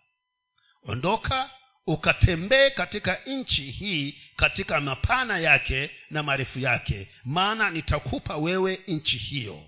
Ondoka 0.86 1.50
ukatembee 1.86 2.70
katika 2.70 3.14
nchi 3.26 3.62
hii 3.70 4.18
katika 4.36 4.80
mapana 4.80 5.38
yake 5.38 5.90
na 6.10 6.22
marefu 6.22 6.58
yake 6.58 7.08
maana 7.24 7.70
nitakupa 7.70 8.36
wewe 8.36 8.80
nchi 8.86 9.18
hiyo. 9.18 9.66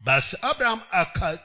Basi 0.00 0.36
abraham 0.42 0.80
aka 0.90 1.38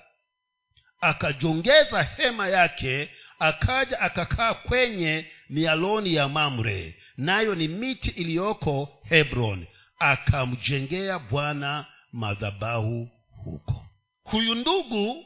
akajongeza 1.01 2.03
hema 2.03 2.47
yake 2.47 3.09
akaja 3.39 3.99
akakaa 3.99 4.53
kwenye 4.53 5.25
mialoni 5.49 6.13
ya 6.13 6.29
mamre. 6.29 7.03
Nayo 7.17 7.55
ni 7.55 7.67
miti 7.67 8.09
iliyoko 8.09 9.01
hebron. 9.03 9.67
Akamjengea 9.99 11.19
bwana 11.19 11.85
madhabahu 12.11 13.09
huko. 13.43 13.85
Huyu 14.23 14.55
ndugu 14.55 15.25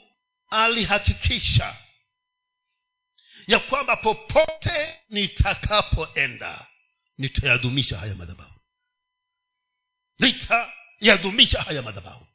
alihakikisha 0.49 1.75
ya 3.47 3.59
kwamba 3.59 3.95
popote 3.95 4.99
nitakapoenda 5.09 6.67
nitayadumisha 7.17 7.97
haya 7.97 8.15
madhabahu. 8.15 8.59
Nitayadumisha 10.19 11.61
haya 11.61 11.81
madhabahu 11.81 12.25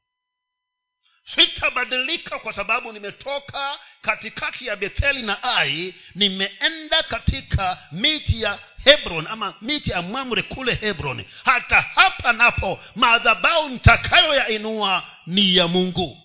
sitabadilika 1.35 2.39
kwa 2.39 2.53
sababu 2.53 2.93
nimetoka 2.93 3.79
katikati 4.03 4.67
ya 4.67 4.77
betheli 4.77 5.23
na 5.23 5.43
ai 5.43 5.95
nimeenda 6.15 7.03
katika 7.03 7.79
miti 7.93 8.43
ya 8.43 8.59
hebron 8.85 9.27
ama 9.27 9.55
miti 9.61 9.91
ya 9.91 10.03
mwamre 10.03 10.43
kule 10.43 10.75
hebron. 10.75 11.25
Hata 11.45 11.81
hapa 11.81 12.33
napo 12.33 12.81
madhabau 12.95 13.69
nitakayoyainua 13.69 15.09
ni 15.27 15.57
ya 15.57 15.69
mungu. 15.69 16.23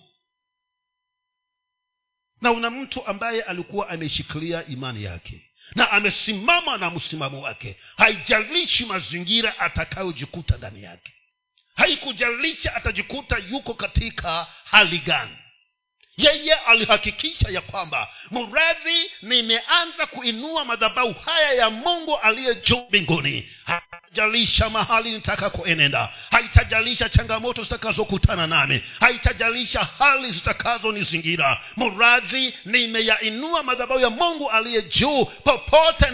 Na 2.40 2.50
una 2.50 2.70
mtu 2.70 3.06
ambaye 3.06 3.42
alikuwa 3.42 3.88
ameshikilia 3.88 4.66
imani 4.66 5.04
yake 5.04 5.50
na 5.74 5.90
amesimama 5.90 6.76
na 6.76 6.90
msimamo 6.90 7.42
wake. 7.42 7.76
Haijalishi 7.96 8.84
mazingira 8.84 9.58
atakayojikuta 9.58 10.56
ndani 10.56 10.82
yake 10.82 11.12
haikujalisha 11.76 12.74
atajikuta 12.74 13.36
yuko 13.50 13.74
katika 13.74 14.46
hali 14.64 14.98
gani. 14.98 15.36
Yeye 16.16 16.54
alihakikisha 16.54 17.48
ya 17.50 17.60
kwamba 17.60 18.08
mradhi 18.30 19.10
nimeanza 19.22 20.06
kuinua 20.06 20.64
madhabau 20.64 21.12
haya 21.12 21.52
ya 21.52 21.70
mungu 21.70 22.16
aliye 22.18 22.54
juu 22.54 22.84
mbinguni. 22.88 23.48
Haitajalisha 23.64 24.70
mahali 24.70 25.10
nitakakoenenda. 25.12 26.08
Haitajalisha 26.30 27.08
changamoto 27.08 27.62
zitakazokutana 27.62 28.46
nami. 28.46 28.82
Haitajalisha 29.00 29.88
hali 29.98 30.30
zitakazonizingira. 30.32 31.60
Mradhi 31.76 32.54
nimeyainua 32.64 33.62
madhabau 33.62 34.00
ya 34.00 34.10
mungu 34.10 34.50
aliye 34.50 34.82
juu 34.82 35.24
popote 35.24 36.10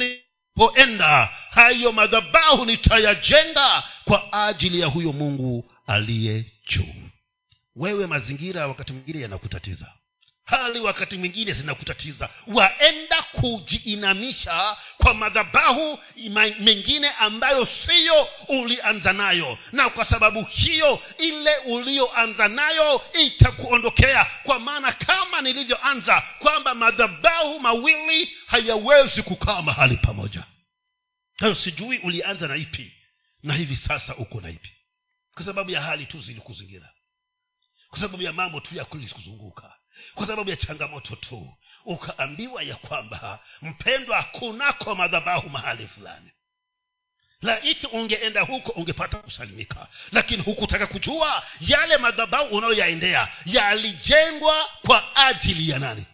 nipoenda 0.59 1.31
hayo 1.51 1.92
madhabahu 1.92 2.64
nitayajenga 2.64 3.83
kwa 4.05 4.33
ajili 4.47 4.81
ya 4.81 4.87
huyo 4.87 5.12
mungu 5.12 5.71
aliye 5.87 6.44
juu. 6.68 6.94
Wewe 7.77 8.07
mazingira 8.07 8.66
wakati 8.68 8.92
mwingine 8.92 9.21
yanakutatiza 9.21 9.92
hali 10.48 10.80
wakati 10.80 11.16
mwingine 11.16 11.52
zinakutatiza. 11.52 12.28
Waenda 12.46 13.22
kujiinamisha 13.22 14.76
kwa 14.96 15.14
madhabahu 15.14 15.98
mengine 16.61 17.11
ambayo 17.11 17.66
siyo 17.66 18.28
ulianza 18.48 19.12
nayo. 19.12 19.58
Na 19.72 19.90
kwa 19.90 20.04
sababu 20.04 20.44
hiyo 20.44 21.02
ile 21.18 21.56
ulioanza 21.56 22.48
nayo 22.48 23.02
itakuondokea. 23.24 24.24
Kwa 24.42 24.58
maana 24.58 24.92
kama 24.92 25.40
nilivyoanza 25.40 26.20
kwamba 26.38 26.74
madhabahu 26.74 27.61
mawili 27.61 28.37
hayawezi 28.46 29.22
kukaa 29.22 29.62
mahali 29.62 29.96
pamoja. 29.96 30.44
Hayo 31.37 31.54
sijui 31.54 31.98
ulianza 31.98 32.48
na 32.48 32.56
ipi 32.56 32.92
na 33.42 33.54
hivi 33.54 33.76
sasa 33.76 34.16
uko 34.16 34.40
na 34.40 34.50
ipi. 34.50 34.70
Kwa 35.34 35.44
sababu 35.44 35.70
ya 35.70 35.82
hali 35.82 36.06
tu 36.06 36.20
zilikuzingira. 36.20 36.92
Kwa 37.88 37.98
sababu 37.98 38.22
ya 38.22 38.32
mambo 38.32 38.61
tu 38.61 38.74
ya 38.74 38.84
kuzunguka 38.84 39.78
kwa 40.14 40.26
sababu 40.26 40.50
ya 40.50 40.56
changamoto 40.56 41.16
tu. 41.16 41.54
Ukaambiwa 41.84 42.62
ya 42.62 42.74
kwamba 42.76 43.40
mpendwa 43.62 44.22
kunako 44.22 44.94
madhabahu 44.94 45.48
mahali 45.48 45.87
fulani. 45.88 46.30
Laiti 47.42 47.87
ungeenda 47.87 48.40
huko 48.40 48.72
ungepata 48.72 49.16
kusalimika. 49.18 49.87
Lakini 50.12 50.42
hukutaka 50.42 50.87
kujua 50.87 51.42
yale 51.61 51.96
madhabahu 51.96 52.56
unayoyaendea 52.56 53.28
yalijengwa 53.46 54.68
kwa 54.87 55.16
ajili 55.16 55.68
ya 55.70 55.78
nani? 55.78 56.06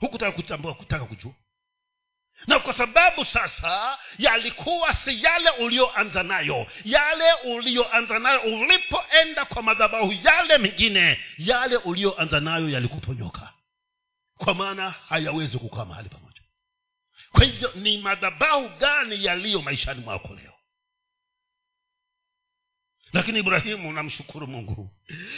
Hukutaka 0.00 0.32
kutambua 0.32 0.74
kutaka 0.74 1.04
kujua 1.04 1.32
na 2.46 2.58
kwa 2.58 2.74
sababu 2.74 3.24
sasa 3.24 3.98
yalikuwa 4.18 4.94
si 4.94 5.22
yale 5.22 5.50
ulioanza 5.50 6.22
nayo. 6.22 6.66
Yale 6.84 7.32
ulioanza 7.44 8.18
nayo 8.18 8.40
ulipoenda 8.40 9.44
kwa 9.44 9.62
madhabahu 9.62 10.12
yale 10.24 10.58
mengine 10.58 11.20
yale 11.38 11.76
ulioanza 11.76 12.40
nayo 12.40 12.68
yalikuponyoka. 12.68 13.52
Kwa 14.36 14.54
maana 14.54 14.90
hayawezi 14.90 15.58
kukaa 15.58 15.84
mahali 15.84 16.08
pamoja. 16.08 16.40
Kwa 17.32 17.44
hivyo 17.44 17.72
ni 17.74 17.98
madhabahu 17.98 18.68
gani 18.68 19.24
yaliyo 19.24 19.62
maishani 19.62 20.00
mwako 20.00 20.34
leo? 20.34 20.52
Lakini 23.12 23.38
ibrahimu 23.38 23.92
namshukuru 23.92 24.46
mungu 24.46 24.90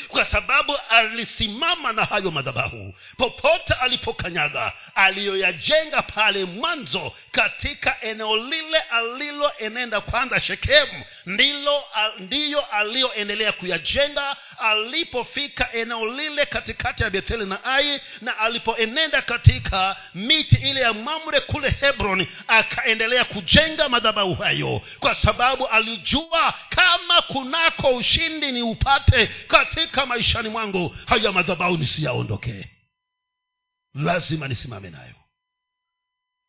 kwa 0.08 0.24
sababu 0.24 0.76
alisimama 0.88 1.92
na 1.92 2.04
hayo 2.04 2.30
madhabahu. 2.30 2.94
Popote 3.16 3.74
alipokanyaga 3.80 4.72
aliyoyajenga 4.94 6.02
pale 6.02 6.44
mwanzo 6.44 7.12
katika 7.32 8.00
eneo 8.00 8.36
lile 8.36 8.78
aliloenenda 8.80 10.00
kwanza 10.00 10.40
shekemu 10.40 11.04
ndilo 11.26 11.84
ndiyo 12.18 12.60
aliyoendelea 12.66 13.52
kuyajenga 13.52 14.36
alipofika 14.58 15.72
eneo 15.72 16.06
lile 16.06 16.46
katikati 16.46 17.02
ya 17.02 17.10
betheli 17.10 17.44
na 17.46 17.64
ai 17.64 18.00
na 18.20 18.38
alipoenenda 18.38 19.22
katika 19.22 19.96
miti 20.14 20.56
ile 20.70 20.80
ya 20.80 20.92
mamre 20.94 21.40
kule 21.40 21.70
hebron 21.80 22.26
akaendelea 22.48 23.24
kujenga 23.24 23.88
madhabahu 23.88 24.34
hayo. 24.34 24.82
Kwa 25.00 25.14
sababu 25.14 25.66
alijua 25.66 26.54
kama 26.68 27.22
kunako 27.22 27.88
ushindi 27.88 28.52
ni 28.52 28.62
upate 28.62 29.26
katika 29.64 30.06
maishani 30.06 30.48
mwangu 30.48 30.88
haya 31.06 31.32
madhabau 31.32 31.76
nisiyaondokee. 31.76 32.64
Lazima 33.94 34.48
nisimame 34.48 34.90
nayo. 34.90 35.14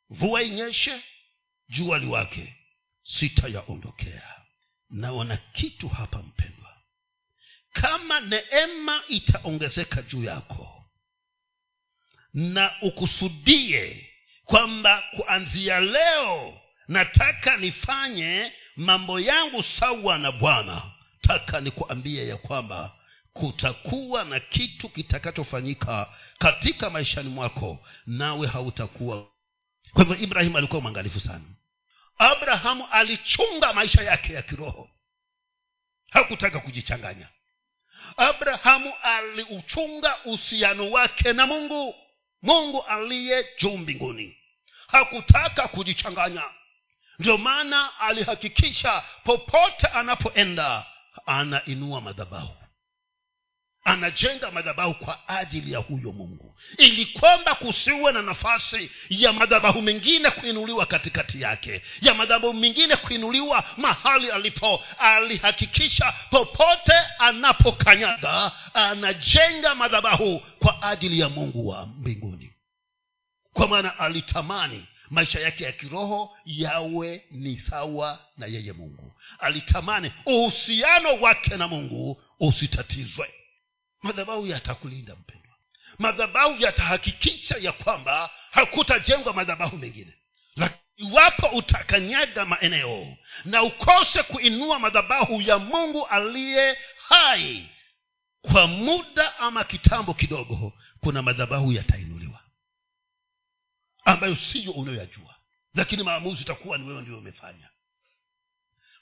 Mvua 0.09 0.43
inyeshe 0.43 1.03
jua 1.69 1.99
liwake 1.99 2.55
sitayaondokea. 3.03 4.33
Naona 4.89 5.37
kitu 5.37 5.89
hapa 5.89 6.17
mpendwa. 6.21 6.77
Kama 7.73 8.19
neema 8.19 9.03
itaongezeka 9.07 10.01
juu 10.01 10.23
yako 10.23 10.85
na 12.33 12.71
ukusudie 12.81 14.09
kwamba 14.43 15.03
kuanzia 15.15 15.79
leo 15.79 16.61
nataka 16.87 17.57
nifanye 17.57 18.53
mambo 18.75 19.19
yangu 19.19 19.63
sawa 19.63 20.17
na 20.17 20.31
bwana 20.31 20.91
taka 21.21 21.61
nikuambie 21.61 22.27
ya 22.27 22.37
kwamba 22.37 22.95
kutakuwa 23.33 24.23
na 24.25 24.39
kitu 24.39 24.89
kitakachofanyika 24.89 26.13
katika 26.39 26.89
maishani 26.89 27.29
mwako 27.29 27.87
nawe 28.05 28.47
hautakuwa. 28.47 29.27
Kwa 29.93 30.03
hivyo 30.03 30.17
ibrahimu 30.17 30.57
alikuwa 30.57 30.81
mwangalifu 30.81 31.19
sana. 31.19 31.45
Abrahamu 32.17 32.87
alichunga 32.91 33.73
maisha 33.73 34.01
yake 34.01 34.33
ya 34.33 34.41
kiroho. 34.41 34.89
Hakutaka 36.11 36.59
kujichanganya. 36.59 37.29
Abrahamu 38.17 38.93
aliuchunga 39.03 40.17
uhusiano 40.25 40.91
wake 40.91 41.33
na 41.33 41.47
mungu. 41.47 41.95
Mungu 42.41 42.81
aliye 42.83 43.47
juu 43.59 43.77
mbinguni. 43.77 44.37
Hakutaka 44.87 45.67
kujichanganya. 45.67 46.43
Ndio 47.19 47.37
maana 47.37 47.99
alihakikisha 47.99 49.03
popote 49.23 49.87
anapoenda 49.87 50.85
anainua 51.25 52.01
madhabahu 52.01 52.62
anajenga 53.83 54.51
madhabahu 54.51 54.93
kwa 54.93 55.27
ajili 55.29 55.71
ya 55.71 55.79
huyo 55.79 56.11
mungu. 56.11 56.55
Ili 56.77 57.05
kwamba 57.05 57.55
kusiwe 57.55 58.11
na 58.11 58.21
nafasi 58.21 58.91
ya 59.09 59.33
madhabahu 59.33 59.81
mengine 59.81 60.29
kuinuliwa 60.31 60.85
katikati 60.85 61.41
yake 61.41 61.81
ya 62.01 62.13
madhabahu 62.13 62.53
mengine 62.53 62.95
kuinuliwa 62.95 63.63
mahali 63.77 64.31
alipo 64.31 64.83
alihakikisha 64.99 66.13
popote 66.29 66.93
anapokanyaga 67.19 68.51
anajenga 68.73 69.75
madhabahu 69.75 70.39
kwa 70.59 70.81
ajili 70.83 71.19
ya 71.19 71.29
mungu 71.29 71.67
wa 71.67 71.85
mbinguni. 71.85 72.53
Kwa 73.53 73.67
maana 73.67 73.99
alitamani 73.99 74.87
maisha 75.09 75.39
yake 75.39 75.63
ya 75.63 75.71
kiroho 75.71 76.37
yawe 76.45 77.23
ni 77.31 77.59
sawa 77.59 78.19
na 78.37 78.45
yeye 78.45 78.73
mungu. 78.73 79.13
Alitamani 79.39 80.11
uhusiano 80.25 81.13
wake 81.21 81.57
na 81.57 81.67
mungu 81.67 82.21
usitatizwe 82.39 83.33
madhabahu 84.03 84.47
yatakulinda 84.47 85.15
mpendwa. 85.15 85.55
Madhabahu 85.99 86.61
yatahakikisha 86.61 87.57
ya 87.57 87.71
kwamba 87.71 88.29
hakutajengwa 88.51 89.33
madhabahu 89.33 89.77
mengine. 89.77 90.13
Iwapo 90.95 91.47
utakanyaga 91.47 92.45
maeneo 92.45 93.17
na 93.45 93.63
ukose 93.63 94.23
kuinua 94.23 94.79
madhabahu 94.79 95.41
ya 95.41 95.59
mungu 95.59 96.07
aliye 96.07 96.77
hai 97.07 97.69
kwa 98.41 98.67
muda 98.67 99.37
ama 99.39 99.63
kitambo 99.63 100.13
kidogo 100.13 100.73
kuna 100.99 101.21
madhabahu 101.21 101.71
yatainuliwa 101.71 102.39
ambayo 104.05 104.35
siyo 104.35 104.71
unayoyajua. 104.71 105.35
Lakini 105.73 106.03
maamuzi 106.03 106.41
itakuwa 106.41 106.77
ni 106.77 106.87
wewe 106.87 107.01
ndio 107.01 107.17
umefanya 107.17 107.69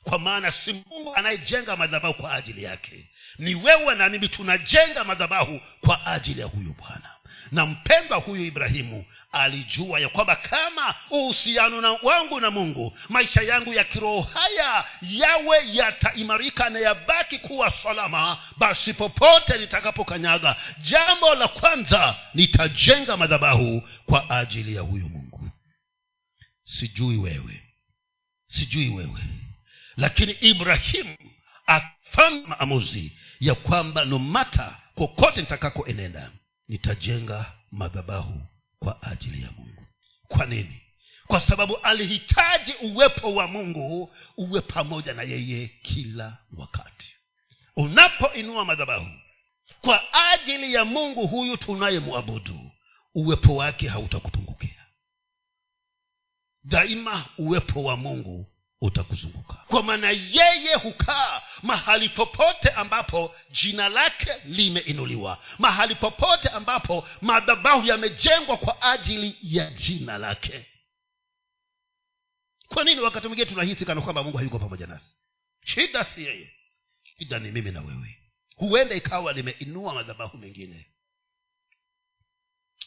kwa 0.04 0.20
maana 0.20 0.52
si 0.52 0.74
mungu 0.74 1.16
anayejenga 1.16 1.76
madhabahu 1.76 2.14
kwa 2.14 2.34
ajili 2.34 2.64
yake. 2.64 3.10
Ni 3.38 3.56
wewe 3.56 3.96
na 3.96 4.10
mimi 4.10 4.30
tunajenga 4.30 5.04
madhabahu 5.04 5.62
kwa 5.82 6.06
ajili 6.06 6.42
ya 6.42 6.46
huyu 6.48 6.74
bwana. 6.80 7.10
Na 7.52 7.66
mpendwa 7.66 8.18
huyu 8.18 8.46
ibrahimu 8.46 9.06
alijua 9.32 10.00
ya 10.00 10.10
kwamba 10.10 10.36
kama 10.36 10.96
uhusiano 11.10 11.82
na 11.82 11.92
wangu 11.92 12.40
na 12.40 12.52
mungu 12.52 12.98
maisha 13.10 13.42
yangu 13.42 13.74
ya 13.74 13.84
kiroho 13.84 14.22
haya 14.22 14.86
yawe 15.02 15.58
yataimarika 15.74 16.70
na 16.70 16.80
yabaki 16.80 17.40
kuwa 17.40 17.72
salama 17.72 18.38
basi 18.58 18.94
popote 18.94 19.58
nitakapokanyaga 19.58 20.56
jambo 20.82 21.36
la 21.36 21.48
kwanza 21.48 22.16
nitajenga 22.34 23.18
madhabahu 23.18 23.82
kwa 24.06 24.30
ajili 24.30 24.76
ya 24.76 24.82
huyu 24.82 25.10
mungu. 25.10 25.50
Sijui 26.64 27.18
wewe. 27.18 27.62
Sijui 28.48 28.90
wewe 28.90 29.22
lakini 30.02 30.32
ibrahimu 30.32 31.18
akafanya 31.66 32.48
maamuzi 32.48 33.12
ya 33.40 33.56
kwamba 33.56 34.06
nomata 34.06 34.78
kokote 34.96 35.42
nitakakoenenda 35.42 36.32
nitajenga 36.68 37.54
madhabahu 37.72 38.42
kwa 38.80 39.04
ajili 39.04 39.44
ya 39.44 39.52
mungu. 39.52 39.86
Kwa 40.28 40.46
nini? 40.46 40.82
Kwa 41.28 41.42
sababu 41.42 41.78
alihitaji 41.78 42.74
uwepo 42.82 43.34
wa 43.36 43.48
mungu 43.48 44.14
uwe 44.38 44.62
pamoja 44.62 45.14
na 45.14 45.24
yeye 45.24 45.68
kila 45.68 46.38
wakati. 46.58 47.16
Unapoinua 47.76 48.66
madhabahu 48.66 49.08
kwa 49.82 50.14
ajili 50.32 50.74
ya 50.74 50.86
mungu 50.86 51.28
huyu 51.28 51.58
tunayemwabudu 51.58 52.72
uwepo 53.16 53.56
wake 53.56 53.88
hautakupungukia 53.88 54.86
daima 56.64 57.26
uwepo 57.38 57.84
wa 57.84 57.98
mungu 57.98 58.51
utakuzunguka. 58.82 59.54
Kwa 59.54 59.84
maana 59.84 60.10
yeye 60.12 60.76
hukaa 60.84 61.42
mahali 61.64 62.10
popote 62.10 62.70
ambapo 62.70 63.36
jina 63.52 63.90
lake 63.90 64.32
limeinuliwa 64.46 65.44
mahali 65.60 65.96
popote 65.96 66.50
ambapo 66.50 67.08
madhabahu 67.22 67.86
yamejengwa 67.88 68.58
kwa 68.58 68.82
ajili 68.82 69.38
ya 69.42 69.72
jina 69.72 70.18
lake. 70.18 70.66
Kwa 72.68 72.84
nini 72.84 73.02
wakati 73.02 73.28
mwingine 73.28 73.50
tunahisi 73.50 73.86
kana 73.86 74.02
kwamba 74.02 74.24
mungu 74.24 74.38
hayuko 74.38 74.60
pamoja 74.60 74.88
nasi? 74.88 75.16
Shida 75.66 76.04
si 76.04 76.24
yeye. 76.26 76.52
Shida 77.18 77.40
ni 77.40 77.52
mimi 77.52 77.72
na 77.72 77.82
wewe. 77.82 78.18
Huenda 78.56 78.96
ikawa 78.96 79.34
limeinua 79.34 79.94
madhabahu 79.94 80.38
mengine. 80.38 80.88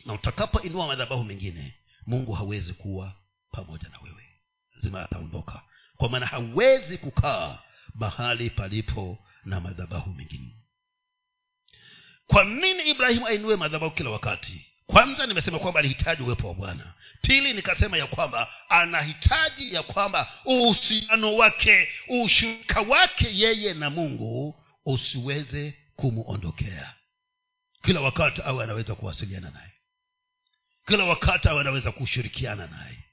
Na 0.05 0.13
utakapoinua 0.15 0.87
madhabahu 0.87 1.25
mengine 1.25 1.75
mungu 2.07 2.33
hawezi 2.33 2.73
kuwa 2.73 3.17
pamoja 3.51 3.89
na 3.89 3.99
wewe. 4.01 4.41
Lazima 4.75 5.03
ataondoka 5.03 5.63
kwa 5.97 6.09
maana 6.09 6.27
hawezi 6.27 6.99
kukaa 6.99 7.59
mahali 7.95 8.51
palipo 8.51 9.19
na 9.45 9.61
madhabahu 9.61 10.11
mengine. 10.11 10.55
Kwa 12.27 12.45
nini 12.45 12.83
ibrahimu 12.91 13.27
ainue 13.27 13.57
madhabahu 13.57 13.95
kila 13.95 14.11
wakati? 14.11 14.67
Kwanza 14.87 15.27
nimesema 15.27 15.59
kwamba 15.59 15.81
alihitaji 15.81 16.23
uwepo 16.23 16.49
wa 16.49 16.55
bwana. 16.55 16.95
Pili 17.23 17.53
nikasema 17.53 17.99
ya 17.99 18.07
kwamba 18.07 18.49
anahitaji 18.69 19.75
ya 19.75 19.83
kwamba 19.83 20.33
uhusiano 20.45 21.37
wake 21.37 21.89
ushirika 22.09 22.81
wake 22.81 23.29
yeye 23.39 23.75
na 23.75 23.91
mungu 23.91 24.63
usiweze 24.85 25.79
kumuondokea. 25.97 26.95
Kila 27.83 28.01
wakati 28.01 28.43
awe 28.45 28.65
anaweza 28.65 28.95
kuwasiliana 28.95 29.51
naye. 29.51 29.73
Kila 30.87 31.05
wakati 31.05 31.49
awe 31.49 31.61
anaweza 31.61 31.93
kushirikiana 31.93 32.67
naye 32.67 33.05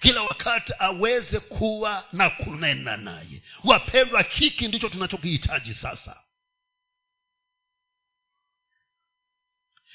kila 0.00 0.22
wakati 0.22 0.72
aweze 0.78 1.40
kuwa 1.40 2.04
na 2.12 2.30
kunena 2.30 2.96
naye. 2.96 3.42
Wapendwa 3.64 4.22
hiki 4.22 4.68
ndicho 4.68 4.88
tunachokihitaji 4.88 5.74
sasa. 5.74 6.22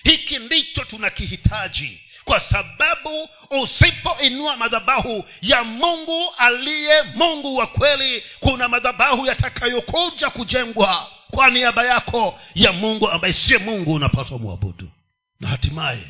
Hiki 0.04 0.40
ndicho 0.40 0.84
tunakihitaji 0.86 2.02
kwa 2.24 2.40
sababu 2.40 3.30
usipoinua 3.64 4.58
madhabahu 4.58 5.26
ya 5.42 5.64
mungu 5.64 6.34
aliye 6.38 7.02
mungu 7.04 7.56
wa 7.56 7.68
kweli 7.68 8.24
kuna 8.40 8.70
madhabahu 8.70 9.26
yatakayokuja 9.26 10.30
kujengwa 10.30 11.12
kwa 11.32 11.50
niaba 11.50 11.86
yako 11.86 12.40
ya 12.56 12.72
mungu 12.72 13.10
ambaye 13.10 13.34
siye 13.34 13.58
mungu 13.60 13.94
unapaswa 13.94 14.40
mwabudu. 14.40 14.92
Na 15.40 15.48
hatimaye 15.48 16.08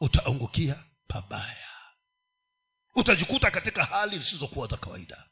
utaangukia 0.00 0.84
pabaya 1.08 1.67
utajikuta 2.98 3.50
katika 3.50 3.84
hali 3.84 4.18
zisizokuwa 4.18 4.66
za 4.66 4.76
kawaida. 4.76 5.24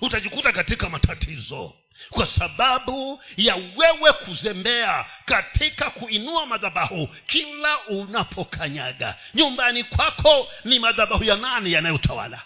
Utajikuta 0.00 0.52
katika 0.52 0.88
matatizo. 0.88 1.74
Kwa 2.10 2.26
sababu 2.26 3.22
ya 3.36 3.54
wewe 3.56 4.12
kuzembea 4.12 5.06
katika 5.24 5.90
kuinua 5.90 6.46
madhabahu 6.46 7.08
kila 7.26 7.80
unapokanyaga. 7.86 9.18
Nyumbani 9.34 9.84
kwako 9.84 10.48
ni 10.64 10.78
madhabahu 10.78 11.24
ya 11.24 11.36
nani 11.36 11.72
yanayotawala? 11.72 12.42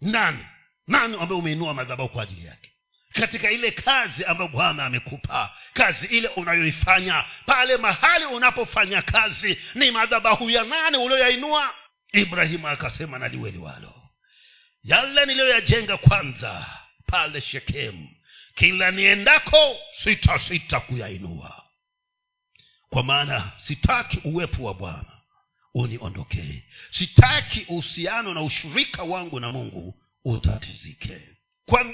Nani? 0.00 0.46
Nani 0.86 1.14
ambaye 1.20 1.40
umeinua 1.40 1.74
madhabahu 1.74 2.08
kwa 2.08 2.22
ajili 2.22 2.46
yake 2.46 2.75
katika 3.16 3.50
ile 3.50 3.70
kazi 3.70 4.24
ambayo 4.24 4.48
bwana 4.50 4.84
amekupa. 4.86 5.54
Kazi 5.74 6.06
ile 6.06 6.28
unayoifanya. 6.28 7.24
Pale 7.46 7.76
mahali 7.76 8.24
unapofanya 8.24 9.02
kazi 9.02 9.58
ni 9.74 9.90
madhabahu 9.90 10.50
ya 10.50 10.64
nane 10.64 10.96
ulioyainua 10.98 11.74
ibrahimu 12.12 12.68
akasema 12.68 13.18
naliwe 13.18 13.50
liwalo. 13.50 13.94
Yale 14.82 15.26
niliyoyajenga 15.26 15.96
kwanza 15.96 16.66
pale 17.06 17.40
shekemu 17.40 18.08
kila 18.54 18.90
niendako 18.90 19.76
sita 19.90 20.38
sita 20.38 20.80
kuyainua. 20.80 21.62
Kwa 22.88 23.02
maana 23.02 23.52
sitaki 23.58 24.20
uwepo 24.24 24.62
wa 24.64 24.74
bwana 24.74 25.12
uniondokee 25.74 26.62
sitaki 26.90 27.64
uhusiano 27.68 28.34
na 28.34 28.42
ushirika 28.42 29.02
wangu 29.02 29.40
na 29.40 29.52
mungu 29.52 29.94
utatizike. 30.24 31.20
Kwa 31.66 31.86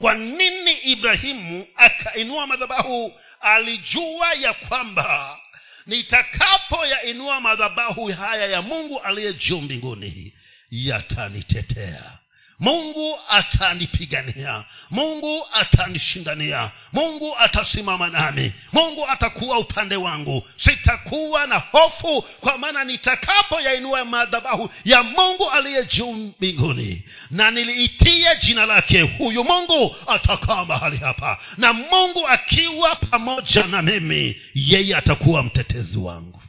kwa 0.00 0.14
nini 0.14 0.72
ibrahimu 0.72 1.66
akainua 1.76 2.46
madhabahu? 2.46 3.12
Alijua 3.40 4.34
ya 4.34 4.54
kwamba 4.54 5.38
nitakapoyainua 5.86 7.40
madhabahu 7.40 8.06
haya 8.06 8.46
ya 8.46 8.62
mungu 8.62 9.00
aliye 9.00 9.32
juu 9.32 9.60
mbinguni 9.60 10.32
yatanitetea 10.70 12.18
mungu 12.60 13.18
atanipigania 13.28 14.64
mungu 14.90 15.46
atanishindania 15.52 16.70
mungu 16.92 17.36
atasimama 17.38 18.08
nami. 18.08 18.52
Mungu 18.72 19.06
atakuwa 19.08 19.58
upande 19.58 19.96
wangu. 19.96 20.48
Sitakuwa 20.56 21.46
na 21.46 21.58
hofu 21.58 22.22
kwa 22.40 22.58
maana 22.58 22.84
nitakapo 22.84 23.60
yainua 23.60 24.04
madhabahu 24.04 24.70
ya 24.84 25.02
mungu 25.02 25.50
aliye 25.50 25.84
juu 25.84 26.12
mbinguni. 26.12 27.02
Na 27.30 27.50
niliitie 27.50 28.36
jina 28.42 28.66
lake 28.66 29.00
huyu 29.00 29.44
mungu 29.44 29.96
atakaa 30.06 30.64
mahali 30.64 30.96
hapa. 30.96 31.38
Na 31.56 31.72
mungu 31.72 32.28
akiwa 32.28 32.96
pamoja 32.96 33.66
na 33.66 33.82
mimi 33.82 34.36
yeye 34.54 34.96
atakuwa 34.96 35.42
mtetezi 35.42 35.98
wangu. 35.98 36.42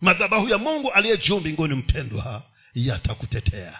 Madhabahu 0.00 0.48
ya 0.48 0.58
mungu 0.58 0.90
aliye 0.92 1.16
juu 1.16 1.40
mbinguni 1.40 1.74
mpendwa 1.74 2.42
yatakutetea 2.74 3.78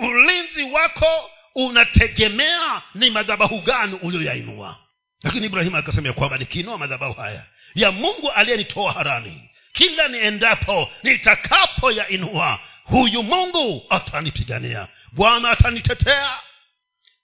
ulinzi 0.00 0.62
wako 0.62 1.30
unategemea 1.54 2.82
ni 2.94 3.10
madhabahu 3.10 3.60
gani 3.60 3.98
uliyoyainua. 4.02 4.78
Lakini 5.22 5.46
ibrahimu 5.46 5.76
akasema 5.76 6.08
ya 6.08 6.14
kwamba 6.14 6.38
nikiinua 6.38 6.78
madhabahu 6.78 7.12
haya 7.12 7.46
ya 7.74 7.92
mungu 7.92 8.30
aliyenitoa 8.30 8.92
harani 8.92 9.50
kila 9.72 10.08
niendapo 10.08 10.90
nitakapo 11.02 11.90
yainua 11.92 12.60
huyu 12.84 13.22
mungu 13.22 13.86
atanipigania. 13.90 14.88
Bwana 15.12 15.50
atanitetea. 15.50 16.38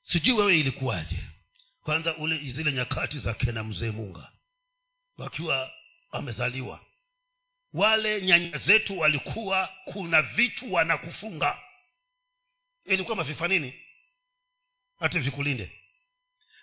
Sijui 0.02 0.34
wewe 0.34 0.58
ilikuwaje. 0.60 1.16
Kwanza 1.82 2.16
ule 2.16 2.36
zile 2.38 2.72
nyakati 2.72 3.18
za 3.18 3.34
kena 3.34 3.64
mzee 3.64 3.90
munga 3.90 4.28
wakiwa 5.18 5.70
amezaliwa 6.12 6.80
wale 7.72 8.22
nyanya 8.22 8.58
zetu 8.58 8.98
walikuwa 8.98 9.68
kuna 9.84 10.22
vitu 10.22 10.72
wanakufunga 10.72 11.58
ilikuwa 12.86 13.16
mafifa 13.16 13.48
nini? 13.48 13.74
Hata 14.98 15.18
vikulinde. 15.18 15.72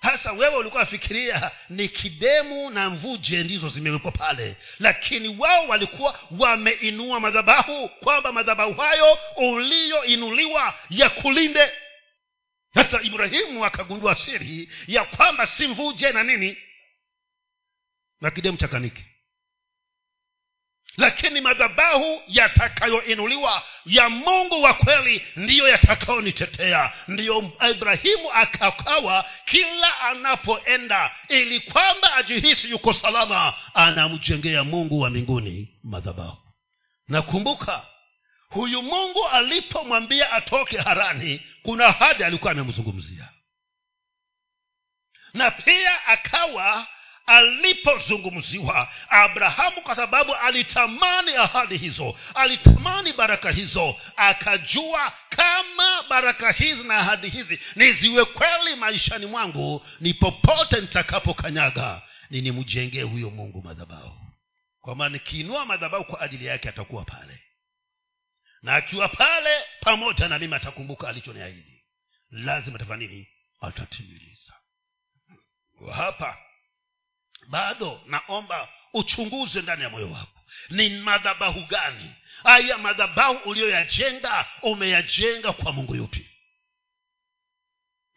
Hasa 0.02 0.32
wewe 0.32 0.56
ulikuwa 0.56 0.80
wafikiria 0.84 1.52
ni 1.70 1.90
kidemu 1.90 2.70
na 2.70 2.90
mvuje 2.90 3.44
ndizo 3.44 3.70
zimewekwa 3.70 4.12
pale. 4.12 4.58
Lakini 4.80 5.28
wao 5.28 5.68
walikuwa 5.68 6.20
wameinua 6.32 7.20
madhabahu 7.20 7.90
kwamba 7.90 8.32
madhabahu 8.32 8.74
hayo 8.74 9.20
uliyoinuliwa 9.36 10.80
ya 10.90 11.10
kulinde. 11.10 11.72
Hasa 12.74 13.02
ibrahimu 13.02 13.66
akagundua 13.66 14.16
siri 14.16 14.70
ya 14.88 15.04
kwamba 15.04 15.48
si 15.48 15.68
mvuje 15.68 16.12
na 16.12 16.24
nini? 16.24 16.58
Na 18.22 18.32
kidemu 18.32 18.58
chakaniki 18.58 19.04
lakini 20.98 21.42
madhabahu 21.42 22.22
yatakayoinuliwa 22.28 23.64
ya 23.86 24.10
mungu 24.10 24.62
wa 24.62 24.74
kweli 24.74 25.26
ndiyo 25.36 25.68
yatakayonitetea 25.68 26.92
ndiyo 27.08 27.52
ibrahimu 27.72 28.32
akakawa 28.34 29.26
kila 29.46 30.00
anapoenda 30.00 31.12
ili 31.30 31.60
kwamba 31.60 32.14
ajihisi 32.16 32.70
yuko 32.70 32.94
salama 32.94 33.54
anamjengea 33.74 34.64
mungu 34.64 35.00
wa 35.00 35.10
mbinguni 35.10 35.80
madhabahu. 35.84 36.38
Nakumbuka 37.08 37.86
huyu 38.50 38.82
mungu 38.82 39.28
alipomwambia 39.28 40.32
atoke 40.32 40.78
harani 40.78 41.42
kuna 41.64 41.92
hadi 41.92 42.24
alikuwa 42.24 42.52
amemzungumzia. 42.52 43.30
Na 45.34 45.52
pia 45.52 46.06
akawa 46.06 46.88
alipozungumziwa 47.26 48.90
abrahamu 49.10 49.82
kwa 49.82 49.96
sababu 49.96 50.36
alitamani 50.36 51.36
ahadi 51.36 51.78
hizo 51.78 52.20
alitamani 52.36 53.14
baraka 53.14 53.52
hizo 53.52 53.96
akajua 54.16 55.14
kama 55.30 56.04
baraka 56.10 56.52
hizi 56.52 56.84
na 56.84 56.98
ahadi 56.98 57.30
hizi 57.30 57.60
niziwe 57.76 58.26
kweli 58.26 58.76
maishani 58.76 59.26
mwangu 59.26 59.86
ni 60.00 60.14
popote 60.14 60.82
nitakapokanyaga 60.82 62.02
ninimjengee 62.30 63.02
huyo 63.02 63.30
mungu 63.30 63.62
madhabahu. 63.62 64.20
Kwa 64.82 64.96
maana 64.96 65.10
nikiinua 65.14 65.66
madhabahu 65.66 66.04
kwa 66.04 66.22
ajili 66.22 66.46
yake 66.46 66.70
atakuwa 66.70 67.06
pale. 67.06 67.44
Na 68.62 68.76
akiwa 68.76 69.10
pale 69.10 69.50
pamoja 69.82 70.28
na 70.28 70.40
mimi 70.40 70.56
atakumbuka 70.56 71.10
alichoniahidi. 71.10 71.84
Lazima 72.32 72.80
tafanya 72.80 73.08
nini? 73.08 73.28
Atatimiliza 73.62 74.54
hapa 75.96 76.38
bado 77.48 78.02
naomba 78.06 78.70
uchunguze 78.94 79.62
ndani 79.62 79.84
ya 79.84 79.90
moyo 79.90 80.12
wako. 80.12 80.40
Ni 80.70 80.90
madhabahu 80.90 81.62
gani? 81.62 82.16
Haya 82.44 82.78
madhabahu 82.78 83.50
uliyoyajenga 83.50 84.46
umeyajenga 84.62 85.54
kwa 85.54 85.74
mungu 85.74 85.96
yupi? 85.96 86.30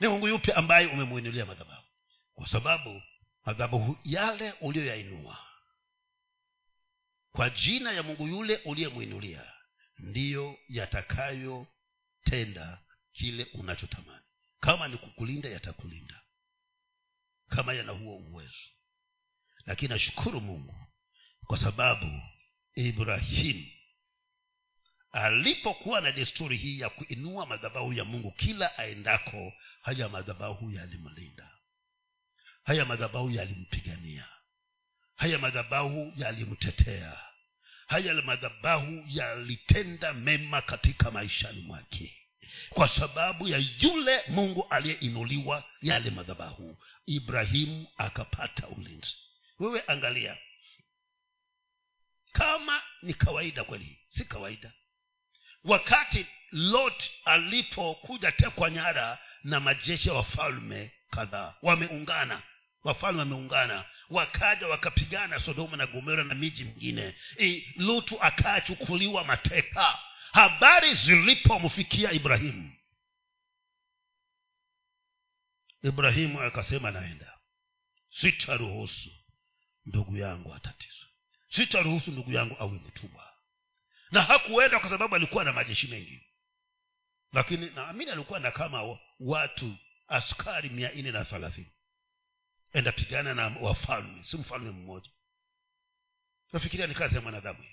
Ni 0.01 0.09
mungu 0.09 0.29
yupi 0.29 0.53
ambaye 0.53 0.87
umemwinulia 0.87 1.47
madhabahu? 1.47 1.83
Kwa 2.35 2.47
sababu 2.47 3.03
madhabahu 3.45 3.99
yale 4.05 4.53
uliyoyainua 4.61 5.39
kwa 7.33 7.51
jina 7.51 7.93
ya 7.93 8.03
mungu 8.03 8.27
yule 8.29 8.57
uliyemwinulia 8.65 9.53
ndiyo 9.99 10.59
yatakayotenda 10.69 12.83
kile 13.13 13.45
unachotamani. 13.55 14.23
Kama 14.61 14.89
ni 14.89 14.97
kukulinda 14.97 15.49
yatakulinda. 15.49 16.21
Kama 17.49 17.73
yana 17.75 17.93
huo 17.93 18.17
uwezo 18.17 18.69
lakini 19.67 19.89
nashukuru 19.89 20.41
mungu 20.41 20.75
kwa 21.47 21.59
sababu 21.59 22.23
ibrahimu 22.75 23.67
alipokuwa 25.13 26.01
na 26.01 26.13
desturi 26.13 26.57
hii 26.57 26.81
ya 26.81 26.91
kuinua 26.91 27.47
madhabahu 27.47 27.93
ya 27.93 28.05
mungu 28.05 28.31
kila 28.31 28.79
aendako 28.79 29.53
haya 29.83 30.09
madhabahu 30.09 30.71
yalimlinda. 30.71 31.51
Haya 32.65 32.85
madhabahu 32.85 33.31
yalimpigania. 33.31 34.29
Haya 35.17 35.39
madhabahu 35.39 36.13
yalimtetea. 36.17 37.21
Haya 37.87 38.15
madhabahu 38.15 39.05
yalitenda 39.09 40.13
mema 40.15 40.63
katika 40.63 41.11
maishani 41.11 41.61
mwake. 41.61 42.17
Kwa 42.69 42.89
sababu 42.89 43.49
ya 43.49 43.59
yule 43.81 44.23
mungu 44.29 44.67
aliyeinuliwa 44.71 45.65
yale 45.83 46.11
madhabahu. 46.11 46.79
Ibrahimu 47.07 47.87
akapata 47.97 48.69
ulinzi 48.69 49.17
wewe 49.59 49.85
angalia. 49.87 50.39
Kama 52.33 52.83
ni 53.03 53.15
kawaida 53.15 53.65
kweli 53.65 53.99
si 54.09 54.25
kawaida. 54.25 54.73
Wakati 55.65 56.27
lot 56.53 57.11
alipokuja 57.25 58.33
tekwa 58.33 58.71
nyara 58.71 59.19
na 59.45 59.61
majeshi 59.61 60.09
ya 60.09 60.15
wafalme 60.15 60.93
kadhaa 61.11 61.55
wameungana 61.63 62.43
wafalme 62.85 63.19
wameungana 63.19 63.85
wakaja 64.11 64.67
wakapigana 64.69 65.41
sodoma 65.41 65.77
na 65.77 65.87
gomera 65.87 66.25
na 66.25 66.35
miji 66.35 66.65
mingine. 66.65 67.15
Lutu 67.77 68.23
akachukuliwa 68.23 69.25
mateka. 69.25 69.99
Habari 70.33 70.95
zilipomfikia 70.95 72.13
ibrahimu. 72.13 72.73
Ibrahimu 75.83 76.41
akasema 76.41 76.91
naenda. 76.91 77.39
Sitaruhusu 78.11 79.11
ndugu 79.87 80.17
yangu 80.17 80.55
atatizwe 80.55 81.07
sitaruhusu 81.49 82.11
ndugu 82.11 82.33
yangu 82.33 82.57
awe 82.59 82.73
mtumwa. 82.73 83.33
Na 84.11 84.23
hakuenda 84.23 84.81
kwa 84.81 84.91
sababu 84.91 85.15
alikuwa 85.15 85.45
na 85.45 85.53
majeshi 85.53 85.87
mengi. 85.87 86.27
Lakini 87.33 87.71
naamini 87.71 88.11
alikuwa 88.11 88.41
na 88.41 88.51
kama 88.51 88.99
watu 89.21 89.77
askari 90.09 90.69
mia 90.69 90.93
nne 90.93 91.11
na 91.13 91.25
thelathini 91.25 91.73
enda 92.73 92.93
pigana 92.93 93.35
na 93.35 93.47
wafalme 93.61 94.25
si 94.25 94.37
mfalme 94.37 94.71
mmoja. 94.71 95.11
Nafikiria 96.53 96.87
ni 96.87 96.95
kazi 96.95 97.15
ya 97.15 97.21
mwanadamu 97.21 97.65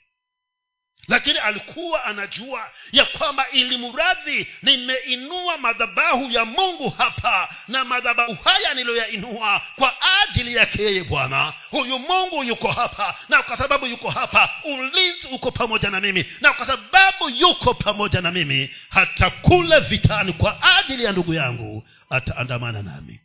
lakini 1.08 1.40
alikuwa 1.40 2.04
anajua 2.06 2.72
ya 2.92 3.06
kwamba 3.06 3.50
ili 3.50 3.78
mradhi 3.78 4.48
nimeinua 4.62 5.58
madhabahu 5.58 6.32
ya 6.32 6.46
mungu 6.46 6.90
hapa 6.90 7.56
na 7.68 7.86
madhabahu 7.86 8.34
haya 8.44 8.74
niliyoyainua 8.74 9.62
kwa 9.76 9.96
ajili 10.22 10.56
yake 10.56 10.84
yeye 10.84 11.04
bwana. 11.04 11.54
Huyu 11.72 12.00
mungu 12.00 12.44
yuko 12.44 12.72
hapa 12.72 13.16
na 13.30 13.44
kwa 13.44 13.58
sababu 13.58 13.86
yuko 13.88 14.10
hapa 14.10 14.50
ulinzi 14.64 15.28
uko 15.32 15.52
pamoja 15.52 15.90
na 15.90 16.00
mimi 16.00 16.26
na 16.42 16.54
kwa 16.54 16.68
sababu 16.68 17.30
yuko 17.30 17.74
pamoja 17.74 18.22
na 18.22 18.32
mimi 18.32 18.70
hata 18.90 19.30
kule 19.30 19.80
vitani 19.80 20.34
kwa 20.34 20.78
ajili 20.78 21.04
ya 21.04 21.12
ndugu 21.12 21.34
yangu 21.34 21.88
ataandamana 22.10 22.82
nami. 22.82 23.20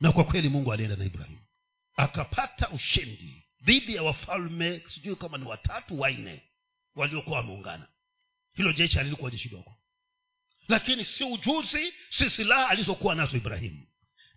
Na 0.00 0.12
kwa 0.12 0.24
kweli 0.24 0.48
mungu 0.48 0.72
alienda 0.72 0.96
na 0.96 1.04
ibrahimu 1.04 1.38
akapata 1.96 2.68
ushindi 2.68 3.44
dhidi 3.62 3.94
ya 3.94 4.02
wafalme 4.02 4.82
sijui 4.94 5.16
kama 5.16 5.38
ni 5.38 5.44
watatu 5.44 6.00
wanne 6.00 6.42
waliokuwa 6.94 7.36
wameungana. 7.36 7.88
Hilo 8.56 8.72
jeshi 8.72 8.98
alilikuwa 8.98 9.30
jeshi 9.30 9.48
dogo. 9.48 9.74
Lakini 10.68 11.04
si 11.04 11.24
ujuzi 11.24 11.94
si 12.10 12.30
silaha 12.30 12.68
alizokuwa 12.68 13.14
nazo 13.14 13.36
ibrahimu. 13.36 13.86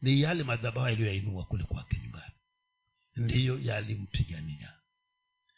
Ni 0.01 0.21
yale 0.21 0.43
madhabahu 0.43 0.87
yaliyoyainua 0.87 1.45
kule 1.45 1.63
kwake 1.63 1.99
nyumbani. 2.03 2.33
Ndiyo 3.15 3.59
yalimpigania. 3.59 4.73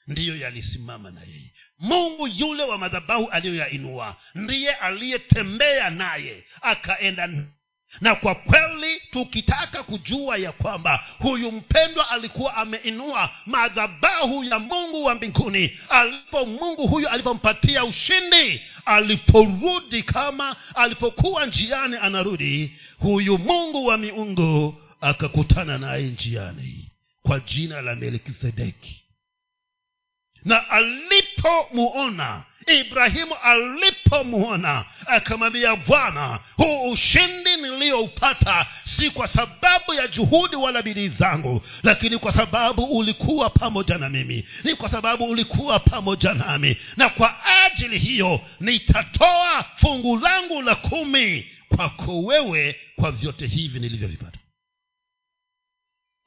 Ndiyo 0.07 0.36
yalisimama 0.38 1.11
na 1.11 1.24
yeye. 1.24 1.53
Mungu 1.80 2.28
yule 2.28 2.64
wa 2.64 2.78
madhabahu 2.78 3.30
aliyoyainua 3.30 4.22
ndiye 4.36 4.74
aliyetembea 4.76 5.89
naye 5.89 6.45
akaenda 6.61 7.47
na 8.01 8.15
kwa 8.15 8.35
kweli 8.35 9.01
tukitaka 9.11 9.83
kujua 9.83 10.37
ya 10.37 10.51
kwamba 10.51 11.03
huyu 11.19 11.51
mpendwa 11.51 12.09
alikuwa 12.09 12.55
ameinua 12.55 13.29
madhabahu 13.45 14.43
ya 14.43 14.59
mungu 14.59 15.03
wa 15.03 15.15
mbinguni 15.15 15.77
alipo 15.89 16.45
mungu 16.45 16.87
huyu 16.87 17.09
alipompatia 17.09 17.85
ushindi 17.85 18.61
aliporudi 18.85 20.03
kama 20.03 20.55
alipokuwa 20.75 21.45
njiani 21.45 21.97
anarudi 22.01 22.75
huyu 22.99 23.37
mungu 23.37 23.85
wa 23.85 23.97
miungu 23.97 24.81
akakutana 25.01 25.77
naye 25.77 26.03
njiani 26.03 26.91
kwa 27.21 27.39
jina 27.39 27.81
la 27.81 27.95
melkisedeki 27.95 29.03
na 30.45 30.69
alipomuona 30.69 32.43
ibrahimu 32.68 33.36
alipomwona 33.43 34.86
akamwambia 35.05 35.76
bwana 35.76 36.39
huu 36.57 36.91
ushindi 36.91 37.55
niliyoupata 37.55 38.68
si 38.86 39.09
kwa 39.09 39.28
sababu 39.28 39.93
ya 39.93 40.07
juhudi 40.07 40.55
wala 40.55 40.82
bidii 40.82 41.09
zangu 41.09 41.61
lakini 41.84 42.18
kwa 42.18 42.34
sababu 42.34 42.84
ulikuwa 42.84 43.49
pamoja 43.49 43.97
na 43.97 44.09
mimi. 44.09 44.47
Ni 44.64 44.76
kwa 44.76 44.91
sababu 44.91 45.26
ulikuwa 45.26 45.80
pamoja 45.80 46.34
nami. 46.34 46.78
Na 46.97 47.09
kwa 47.09 47.36
ajili 47.66 47.99
hiyo 47.99 48.41
nitatoa 48.59 49.66
fungu 49.76 50.18
langu 50.18 50.61
la 50.61 50.76
kumi 50.76 51.51
kwako 51.76 52.22
wewe 52.24 52.76
kwa 52.95 53.11
vyote 53.11 53.47
hivi 53.47 53.80
nilivyovipata. 53.80 54.39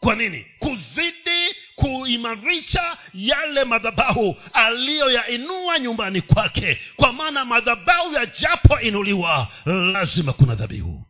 Kwa 0.01 0.15
nini? 0.15 0.47
Kuzidi 0.59 1.36
kuimarisha 1.77 2.99
yale 3.15 3.65
madhabahu 3.65 4.37
aliyoyainua 4.53 5.79
nyumbani 5.79 6.21
kwake. 6.23 6.81
Kwa 6.97 7.13
maana 7.13 7.45
madhabahu 7.45 8.13
yajapoinuliwa 8.13 9.49
lazima 9.67 10.33
kuna 10.33 10.55
dhabihu. 10.55 11.07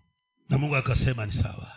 Na 0.49 0.59
mungu 0.59 0.77
akasema 0.77 1.27
ni 1.27 1.33
sawa. 1.33 1.73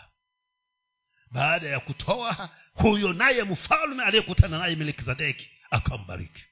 Baada 1.32 1.68
ya 1.68 1.80
kutoa 1.80 2.50
huyo 2.74 3.14
naye 3.14 3.44
mfalme 3.44 4.04
aliyekutana 4.04 4.58
naye 4.60 4.76
melkizedeki 4.76 5.50
akambariki. 5.72 6.44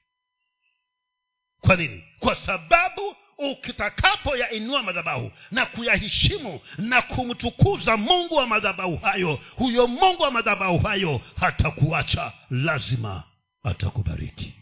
Kwa 1.60 1.76
nini? 1.76 2.04
Kwa 2.18 2.36
sababu 2.36 3.16
ukitakapoyainua 3.38 4.82
madhabahu 4.82 5.32
na 5.50 5.66
kuyaheshimu 5.66 6.60
na 6.78 7.02
kumtukuza 7.02 7.96
mungu 7.96 8.34
wa 8.34 8.46
madhabahu 8.46 8.96
hayo 8.96 9.40
huyo 9.56 9.86
mungu 9.86 10.22
wa 10.22 10.30
madhabahu 10.30 10.78
hayo 10.78 11.20
hatakuacha 11.36 12.32
lazima 12.50 13.22
atakubariki. 13.62 14.54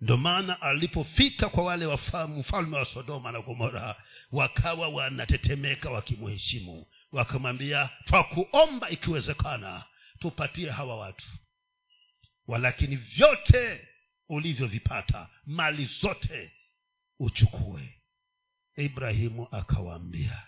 Ndo 0.00 0.16
maana 0.16 0.62
alipofika 0.62 1.48
kwa 1.48 1.64
wale 1.64 1.86
mfalme 2.28 2.76
wa 2.76 2.84
sodoma 2.84 3.32
na 3.32 3.40
gomora 3.40 3.96
wakawa 4.32 4.88
wanatetemeka 4.88 5.90
wakimuheshimu 5.90 6.86
wakamwambia 7.12 7.90
twakuomba 8.04 8.90
ikiwezekana 8.90 9.84
tupatie 10.18 10.70
hawa 10.70 10.96
watu. 10.98 11.26
Walakini 12.46 12.96
vyote 12.96 13.88
ulivyovipata 14.28 15.28
mali 15.46 15.84
zote 15.84 16.52
uchukue. 17.22 17.98
Ibrahimu 18.76 19.48
akawaambia 19.50 20.42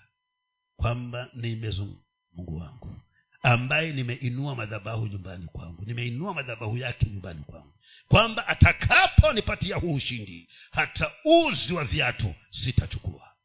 kwamba 0.76 1.30
nimezungu 1.34 2.04
mungu 2.32 2.56
wangu 2.56 2.96
ambaye 3.42 3.92
nimeinua 3.92 4.54
madhabahu 4.54 5.06
nyumbani 5.06 5.46
kwangu 5.46 5.84
nimeinua 5.84 6.34
madhabahu 6.34 6.76
yake 6.76 7.06
nyumbani 7.06 7.42
kwangu 7.44 7.74
kwamba 8.08 8.46
atakaponipatia 8.48 9.76
huu 9.76 9.94
ushindi 9.94 10.48
hata 10.70 11.12
uzi 11.24 11.74
wa 11.74 11.84
viatu 11.84 12.34
sitachukua 12.50 13.36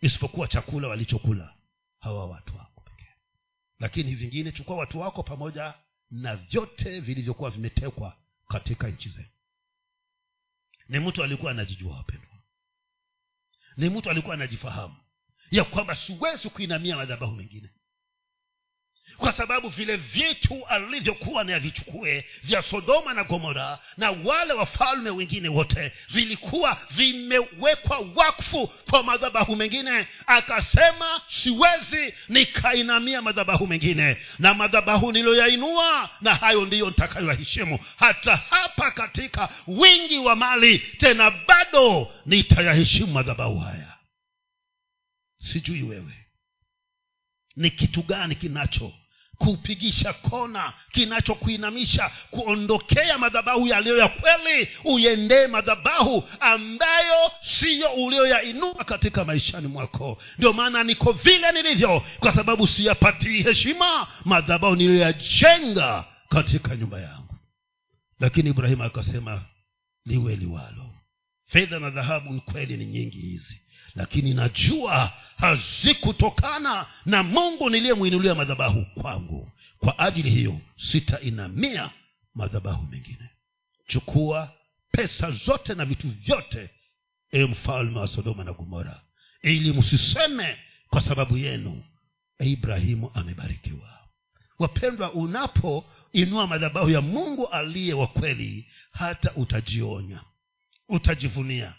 isipokuwa 0.00 0.48
chakula 0.48 0.88
walichokula 0.88 1.54
hawa 1.98 2.26
watu 2.26 2.56
wako 2.56 2.80
pekee. 2.80 3.14
Lakini 3.78 4.14
vingine 4.14 4.52
chukua 4.52 4.76
watu 4.76 5.00
wako 5.00 5.22
pamoja 5.22 5.74
na 6.10 6.36
vyote 6.36 7.00
vilivyokuwa 7.00 7.50
vimetekwa 7.50 8.16
katika 8.48 8.88
nchi 8.88 9.08
zenu 9.08 9.28
ni 10.92 10.98
mtu 10.98 11.24
alikuwa 11.24 11.50
anajijua 11.50 11.96
wapendwa. 11.96 12.28
Ni 13.76 13.88
mtu 13.88 14.10
alikuwa 14.10 14.34
anajifahamu. 14.34 14.96
Ya 15.50 15.64
kwamba 15.64 15.96
siwezi 15.96 16.50
kuinamia 16.50 16.96
madhabahu 16.96 17.34
mengine 17.34 17.70
kwa 19.16 19.32
sababu 19.32 19.68
vile 19.68 19.96
vitu 19.96 20.66
alivyokuwa 20.66 21.44
nayavichukue 21.44 22.24
vya 22.44 22.62
sodoma 22.62 23.14
na 23.14 23.24
gomora 23.24 23.78
na 23.96 24.10
wale 24.10 24.52
wafalme 24.52 25.10
wengine 25.10 25.48
wote 25.48 25.92
vilikuwa 26.10 26.78
vimewekwa 26.90 27.98
wakfu 28.14 28.66
kwa 28.90 29.02
madhabahu 29.02 29.56
mengine. 29.56 30.06
Akasema 30.26 31.22
siwezi 31.28 32.14
nikainamia 32.28 33.22
madhabahu 33.22 33.66
mengine. 33.66 34.16
Na 34.38 34.54
madhabahu 34.54 35.12
niliyoyainua 35.12 36.10
na 36.20 36.34
hayo 36.34 36.64
ndiyo 36.66 36.86
nitakayoyaheshimu. 36.86 37.78
Hata 37.96 38.36
hapa 38.36 38.90
katika 38.90 39.48
wingi 39.66 40.18
wa 40.18 40.36
mali 40.36 40.78
tena 40.78 41.30
bado 41.30 42.14
nitayaheshimu 42.26 43.12
madhabahu 43.12 43.58
haya. 43.58 43.98
Sijui 45.38 45.82
wewe 45.82 46.26
ni 47.56 47.70
kitu 47.70 48.02
gani 48.02 48.34
kinacho 48.34 48.92
kupigisha 49.38 50.12
kona 50.12 50.72
kinachokuinamisha 50.92 52.10
kuondokea 52.30 53.18
madhabahu 53.18 53.66
yaliyo 53.68 53.96
ya 53.98 54.08
kweli 54.08 54.68
uendee 54.84 55.46
madhabahu 55.46 56.24
ambayo 56.40 57.30
siyo 57.42 57.88
ulioyainua 57.92 58.84
katika 58.84 59.24
maishani 59.24 59.66
mwako. 59.66 60.22
Ndio 60.38 60.52
maana 60.52 60.84
niko 60.84 61.12
vile 61.12 61.52
nilivyo 61.52 62.02
kwa 62.20 62.34
sababu 62.34 62.66
siyapatii 62.66 63.42
heshima 63.42 64.08
madhabahu 64.24 64.76
niliyoyajenga 64.76 66.04
katika 66.28 66.76
nyumba 66.76 67.00
yangu. 67.00 67.34
Lakini 68.20 68.50
ibrahimu 68.50 68.82
akasema 68.82 69.42
liwe 70.06 70.36
liwalo. 70.36 70.90
Fedha 71.46 71.78
na 71.78 71.90
dhahabu 71.90 72.40
kweli 72.40 72.76
ni 72.76 72.84
nyingi 72.86 73.18
hizi 73.18 73.61
lakini 73.94 74.34
najua 74.34 75.12
hazikutokana 75.36 76.86
na 77.06 77.22
mungu 77.22 77.70
niliyemwinulia 77.70 78.34
madhabahu 78.34 78.84
kwangu. 78.84 79.52
Kwa 79.78 79.98
ajili 79.98 80.30
hiyo 80.30 80.60
sitainamia 80.76 81.90
madhabahu 82.34 82.82
mengine. 82.86 83.30
Chukua 83.86 84.52
pesa 84.90 85.30
zote 85.30 85.74
na 85.74 85.84
vitu 85.84 86.08
vyote 86.08 86.70
e 87.30 87.44
mfalme 87.44 87.98
wa 87.98 88.08
sodoma 88.08 88.44
na 88.44 88.52
gomora 88.52 89.00
ili 89.42 89.72
msiseme 89.72 90.58
kwa 90.88 91.00
sababu 91.00 91.36
yenu 91.36 91.84
ibrahimu 92.38 93.10
amebarikiwa. 93.14 93.88
Wapendwa 94.58 95.12
unapoinua 95.12 96.46
madhabahu 96.46 96.90
ya 96.90 97.00
mungu 97.00 97.46
aliye 97.46 97.94
wa 97.94 98.06
kweli 98.06 98.66
hata 98.92 99.34
utajionya 99.34 100.20
utajivunia 100.88 101.74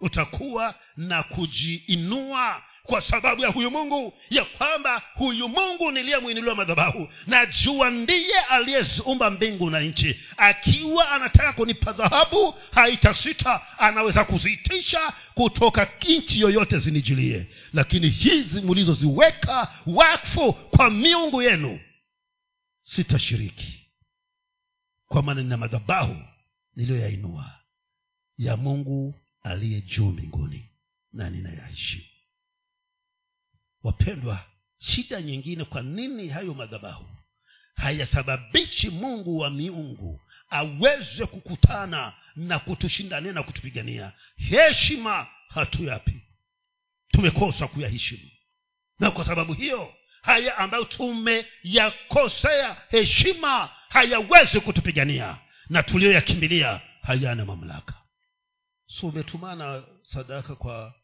utakuwa 0.00 0.74
na 0.96 1.22
kujiinua 1.22 2.62
kwa 2.82 3.02
sababu 3.02 3.42
ya 3.42 3.48
huyu 3.48 3.70
mungu 3.70 4.14
ya 4.30 4.44
kwamba 4.44 5.02
huyu 5.14 5.48
mungu 5.48 5.90
niliyemwinuliwa 5.90 6.54
madhabahu 6.54 7.08
na 7.26 7.46
jua 7.46 7.90
ndiye 7.90 8.40
aliyeziumba 8.40 9.30
mbingu 9.30 9.70
na 9.70 9.80
nchi. 9.80 10.20
Akiwa 10.36 11.10
anataka 11.10 11.52
kunipa 11.52 11.92
dhahabu 11.92 12.54
haitasita 12.72 13.78
anaweza 13.78 14.24
kuziitisha 14.24 15.12
kutoka 15.34 15.88
nchi 16.08 16.40
yoyote 16.40 16.78
zinijilie 16.78 17.46
lakini 17.72 18.08
hizi 18.08 18.60
mlizoziweka 18.60 19.74
wakfu 19.86 20.52
kwa 20.52 20.90
miungu 20.90 21.42
yenu 21.42 21.80
sitashiriki. 22.82 23.86
Kwa 25.06 25.22
maana 25.22 25.42
nina 25.42 25.56
madhabahu 25.56 26.16
niliyoyainua 26.76 27.50
ya 28.38 28.56
mungu 28.56 29.14
aliye 29.42 29.80
juu 29.80 30.08
mbinguni 30.08 30.68
na 31.12 31.30
ninayaheshimu 31.30 32.04
wapendwa 33.82 34.44
shida 34.78 35.22
nyingine 35.22 35.64
kwa 35.64 35.82
nini 35.82 36.28
hayo 36.28 36.54
madhabahu? 36.54 37.06
Hayasababishi 37.74 38.90
mungu 38.90 39.38
wa 39.38 39.50
miungu 39.50 40.20
aweze 40.50 41.26
kukutana 41.26 42.12
na 42.36 42.58
kutushindania 42.58 43.32
na 43.32 43.42
kutupigania. 43.42 44.12
Heshima 44.36 45.26
hatuyapi. 45.48 46.20
Tumekosa 47.08 47.68
kuyaheshimu. 47.68 48.30
Na 48.98 49.10
kwa 49.10 49.26
sababu 49.26 49.52
hiyo 49.52 49.94
haya 50.22 50.58
ambayo 50.58 50.84
tumeyakosea 50.84 52.76
heshima 52.90 53.70
hayawezi 53.88 54.60
kutupigania. 54.60 55.38
Na 55.68 55.82
tuliyoyakimbilia 55.82 56.80
hayana 57.02 57.44
mamlaka 57.44 57.94
so 58.90 59.06
umetumana 59.08 59.84
sadaka 60.02 60.54
kwa 60.56 60.94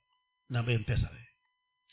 namba 0.48 0.72
mpesa 0.78 1.10
we 1.10 1.26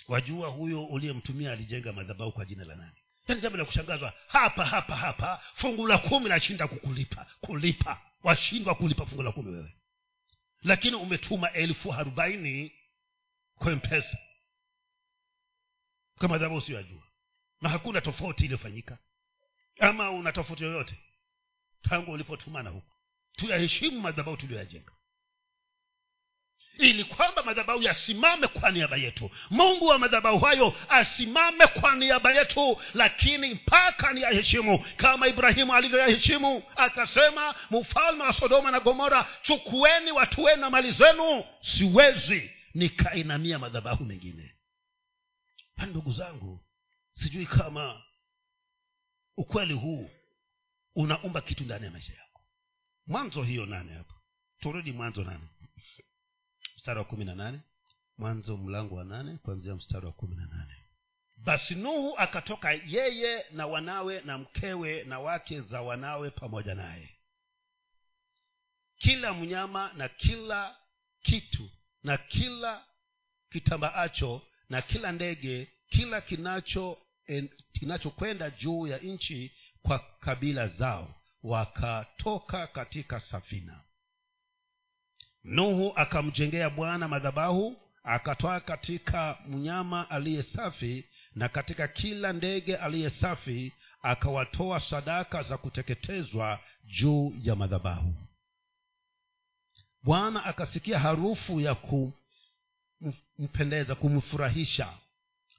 wajua 0.07 0.47
huyo 0.49 0.85
uliyemtumia 0.85 1.51
alijenga 1.51 1.93
madhabau 1.93 2.31
kwa 2.31 2.45
jina 2.45 2.65
la 2.65 2.75
nani? 2.75 2.97
Yaani 3.27 3.41
jambo 3.41 3.57
la 3.57 3.65
kushangazwa 3.65 4.13
hapa 4.27 4.65
hapa 4.65 4.95
hapa 4.95 5.41
fungu 5.55 5.87
la 5.87 5.97
kumi 5.97 6.29
nashinda 6.29 6.67
kukulipa 6.67 7.27
kulipa. 7.41 8.01
Washindwa 8.23 8.75
kulipa 8.75 9.05
fungu 9.05 9.23
la 9.23 9.31
kumi 9.31 9.51
wewe. 9.51 9.75
Lakini 10.61 10.95
umetuma 10.95 11.51
elfu 11.51 11.93
arobaini 11.93 12.71
kwa 13.55 13.71
mpesa. 13.75 14.17
Kwa 16.17 16.29
madhabau 16.29 16.57
usiyoyajua 16.57 17.03
na 17.61 17.69
hakuna 17.69 18.01
tofauti 18.01 18.43
iliyofanyika. 18.43 18.97
Ama 19.79 20.11
una 20.11 20.31
tofauti 20.31 20.63
yoyote? 20.63 20.99
Tangu 21.81 22.11
ulipotumana 22.11 22.69
huku 22.69 22.91
tuyaheshimu 23.35 24.01
madhabau 24.01 24.37
tuliyoyajenga 24.37 24.91
ili 26.77 27.03
kwamba 27.03 27.43
madhabahu 27.43 27.81
yasimame 27.81 28.47
kwa 28.47 28.71
niaba 28.71 28.97
yetu. 28.97 29.31
Mungu 29.49 29.85
wa 29.85 29.99
madhabahu 29.99 30.39
hayo 30.39 30.75
asimame 30.89 31.67
kwa 31.67 31.95
niaba 31.95 32.31
yetu 32.33 32.81
lakini 32.93 33.53
mpaka 33.53 34.13
ni 34.13 34.21
yaheshimu 34.21 34.85
kama 34.95 35.27
ibrahimu 35.27 35.73
alivyoyaheshimu 35.73 36.63
akasema 36.75 37.55
mfalme 37.71 38.23
wa 38.23 38.33
sodoma 38.33 38.71
na 38.71 38.79
gomora 38.79 39.27
chukueni 39.41 40.11
watu 40.11 40.43
wenu 40.43 40.61
na 40.61 40.69
mali 40.69 40.91
zenu. 40.91 41.43
Siwezi 41.61 42.51
nikainamia 42.73 43.59
madhabahu 43.59 44.03
mengine. 44.05 44.55
Ndugu 45.77 46.13
zangu 46.13 46.59
sijui 47.13 47.45
kama 47.45 48.01
ukweli 49.37 49.73
huu 49.73 50.09
unaumba 50.95 51.41
kitu 51.41 51.63
ndani 51.63 51.85
ya 51.85 51.91
maisha 51.91 52.13
yako. 52.13 52.41
Mwanzo 53.07 53.43
hiyo 53.43 53.65
nane 53.65 53.93
hapo 53.93 54.13
turudi 54.59 54.91
mwanzo 54.91 55.23
nane 55.23 55.47
mstari 56.83 56.99
wa 56.99 57.05
kumi 57.05 57.25
na 57.25 57.35
nane. 57.35 57.59
Mwanzo 58.17 58.57
mlango 58.57 58.95
wa 58.95 59.03
nane 59.03 59.37
kuanzia 59.37 59.75
mstari 59.75 60.05
wa 60.05 60.11
kumi 60.11 60.35
na 60.35 60.45
nane. 60.45 60.75
Basi 61.37 61.75
nuhu 61.75 62.17
akatoka 62.17 62.71
yeye 62.71 63.45
na 63.51 63.67
wanawe 63.67 64.21
na 64.21 64.37
mkewe 64.37 65.03
na 65.03 65.19
wake 65.19 65.61
za 65.61 65.81
wanawe 65.81 66.29
pamoja 66.31 66.75
naye. 66.75 67.09
Kila 68.97 69.33
mnyama 69.33 69.93
na 69.93 70.07
kila 70.09 70.75
kitu 71.21 71.69
na 72.03 72.17
kila 72.17 72.85
kitambaacho 73.49 74.41
na 74.69 74.81
kila 74.81 75.11
ndege 75.11 75.67
kila 75.87 76.21
kinacho 76.21 76.97
kinachokwenda 77.71 78.49
juu 78.49 78.87
ya 78.87 78.97
nchi 78.97 79.51
kwa 79.81 79.99
kabila 80.19 80.67
zao 80.67 81.15
wakatoka 81.43 82.67
katika 82.67 83.19
safina 83.19 83.83
nuhu 85.43 85.93
akamjengea 85.95 86.69
bwana 86.69 87.07
madhabahu 87.07 87.75
akatwaa 88.03 88.59
katika 88.59 89.37
mnyama 89.47 90.09
aliye 90.09 90.43
safi 90.43 91.05
na 91.35 91.49
katika 91.49 91.87
kila 91.87 92.33
ndege 92.33 92.75
aliye 92.77 93.09
safi 93.09 93.73
akawatoa 94.01 94.79
sadaka 94.79 95.43
za 95.43 95.57
kuteketezwa 95.57 96.59
juu 96.83 97.33
ya 97.41 97.55
madhabahu. 97.55 98.13
Bwana 100.03 100.45
akasikia 100.45 100.99
harufu 100.99 101.59
ya 101.61 101.75
kumpendeza 103.35 103.95
kumfurahisha 103.95 104.93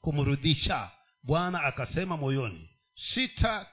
kumrudhisha 0.00 0.90
bwana 1.22 1.62
akasema 1.62 2.16
moyoni 2.16 2.70
sita 2.94 3.66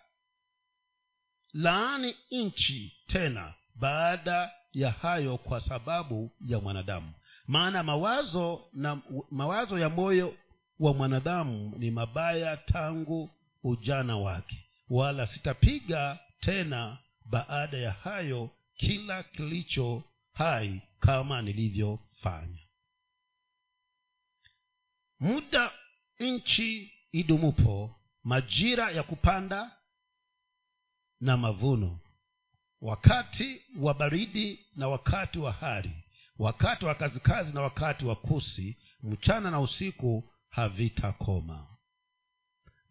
laani 1.53 2.15
nchi 2.31 3.03
tena 3.07 3.53
baada 3.75 4.51
ya 4.73 4.91
hayo 4.91 5.37
kwa 5.37 5.61
sababu 5.61 6.31
ya 6.39 6.59
mwanadamu. 6.59 7.13
Maana 7.47 7.83
mawazo 7.83 8.69
na 8.73 9.01
mawazo 9.31 9.79
ya 9.79 9.89
moyo 9.89 10.37
wa 10.79 10.93
mwanadamu 10.93 11.75
ni 11.77 11.91
mabaya 11.91 12.57
tangu 12.57 13.29
ujana 13.63 14.17
wake. 14.17 14.65
Wala 14.89 15.27
sitapiga 15.27 16.19
tena 16.39 16.97
baada 17.25 17.77
ya 17.77 17.91
hayo 17.91 18.49
kila 18.75 19.23
kilicho 19.23 20.03
hai 20.33 20.81
kama 20.99 21.41
nilivyofanya. 21.41 22.59
Muda 25.19 25.71
nchi 26.19 26.93
idumupo 27.11 27.95
majira 28.23 28.91
ya 28.91 29.03
kupanda 29.03 29.71
na 31.19 31.37
mavuno 31.37 31.99
wakati 32.81 33.61
wa 33.79 33.93
baridi 33.93 34.65
na 34.75 34.87
wakati 34.87 35.39
wa 35.39 35.51
hari 35.51 35.91
wakati 36.37 36.85
wa 36.85 36.95
kazikazi 36.95 37.53
na 37.53 37.61
wakati 37.61 38.05
wa 38.05 38.15
kusi 38.15 38.77
mchana 39.03 39.51
na 39.51 39.59
usiku 39.59 40.31
havitakoma. 40.49 41.67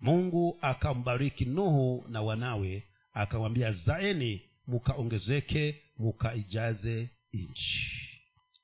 Mungu 0.00 0.58
akambariki 0.62 1.44
nuhu 1.44 2.04
na 2.08 2.22
wanawe 2.22 2.86
akamwambia 3.12 3.72
zaeni 3.72 4.50
mukaongezeke 4.66 5.82
mukaijaze 5.98 7.10
nchi. 7.32 7.86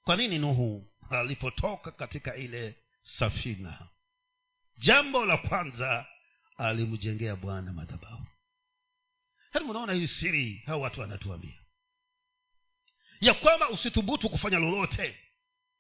Kwa 0.04 0.16
nini 0.16 0.38
nuhu 0.38 0.84
alipotoka 1.10 1.90
katika 1.90 2.36
ile 2.36 2.76
safina? 3.02 3.88
Jambo 4.78 5.26
la 5.26 5.36
kwanza 5.36 6.06
alimjengea 6.56 7.36
bwana 7.36 7.72
madhabahu 7.72 8.24
yaani 9.56 9.70
unaona 9.70 9.92
hii 9.92 10.06
siri 10.08 10.62
hao 10.66 10.80
watu 10.80 11.00
wanatuambia. 11.00 11.62
Ya 13.20 13.34
kwamba 13.34 13.68
usithubutu 13.70 14.30
kufanya 14.30 14.58
lolote 14.58 15.18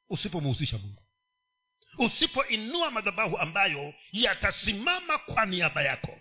usipomhusisha 0.08 0.78
mungu. 0.78 1.02
Usipoinua 1.98 2.90
madhabahu 2.90 3.38
ambayo 3.38 3.94
yatasimama 4.12 5.18
kwa 5.18 5.46
niaba 5.46 5.82
yako 5.82 6.20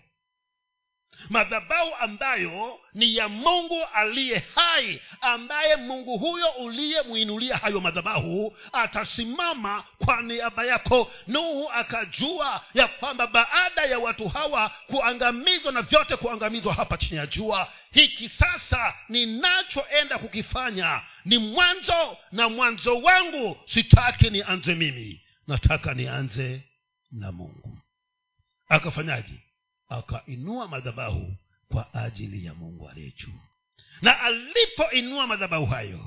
madhabahu 1.30 1.94
ambayo 2.00 2.78
ni 2.94 3.16
ya 3.16 3.28
mungu 3.28 3.84
aliye 3.94 4.42
hai 4.54 5.00
ambaye 5.20 5.76
mungu 5.76 6.18
huyo 6.18 6.48
uliyemwinulia 6.50 7.56
hayo 7.56 7.80
madhabahu 7.80 8.56
atasimama 8.72 9.84
kwa 10.04 10.22
niaba 10.22 10.64
yako. 10.64 11.12
Nuhu 11.26 11.70
akajua 11.70 12.64
ya 12.74 12.88
kwamba 12.88 13.26
baada 13.26 13.82
ya 13.84 13.98
watu 13.98 14.28
hawa 14.28 14.70
kuangamizwa 14.86 15.72
na 15.72 15.82
vyote 15.82 16.16
kuangamizwa 16.16 16.74
hapa 16.74 16.96
chini 16.96 17.16
ya 17.16 17.26
jua 17.26 17.72
hiki 17.92 18.28
sasa 18.28 18.94
ninachoenda 19.08 20.18
kukifanya 20.18 21.00
ni 21.24 21.38
mwanzo 21.38 22.16
na 22.32 22.48
mwanzo 22.48 22.98
wangu 22.98 23.56
sitaki 23.66 24.30
nianze 24.30 24.74
mimi 24.74 25.22
nataka 25.46 25.94
nianze 25.94 26.62
na 27.12 27.32
mungu. 27.32 27.78
Akafanyaje 28.68 29.32
akainua 29.88 30.68
madhabahu 30.68 31.36
kwa 31.68 31.94
ajili 31.94 32.46
ya 32.46 32.54
mungu 32.54 32.88
aliye 32.88 33.10
juu. 33.10 33.40
Na 34.02 34.20
alipoinua 34.20 35.26
madhabahu 35.26 35.66
hayo 35.66 36.06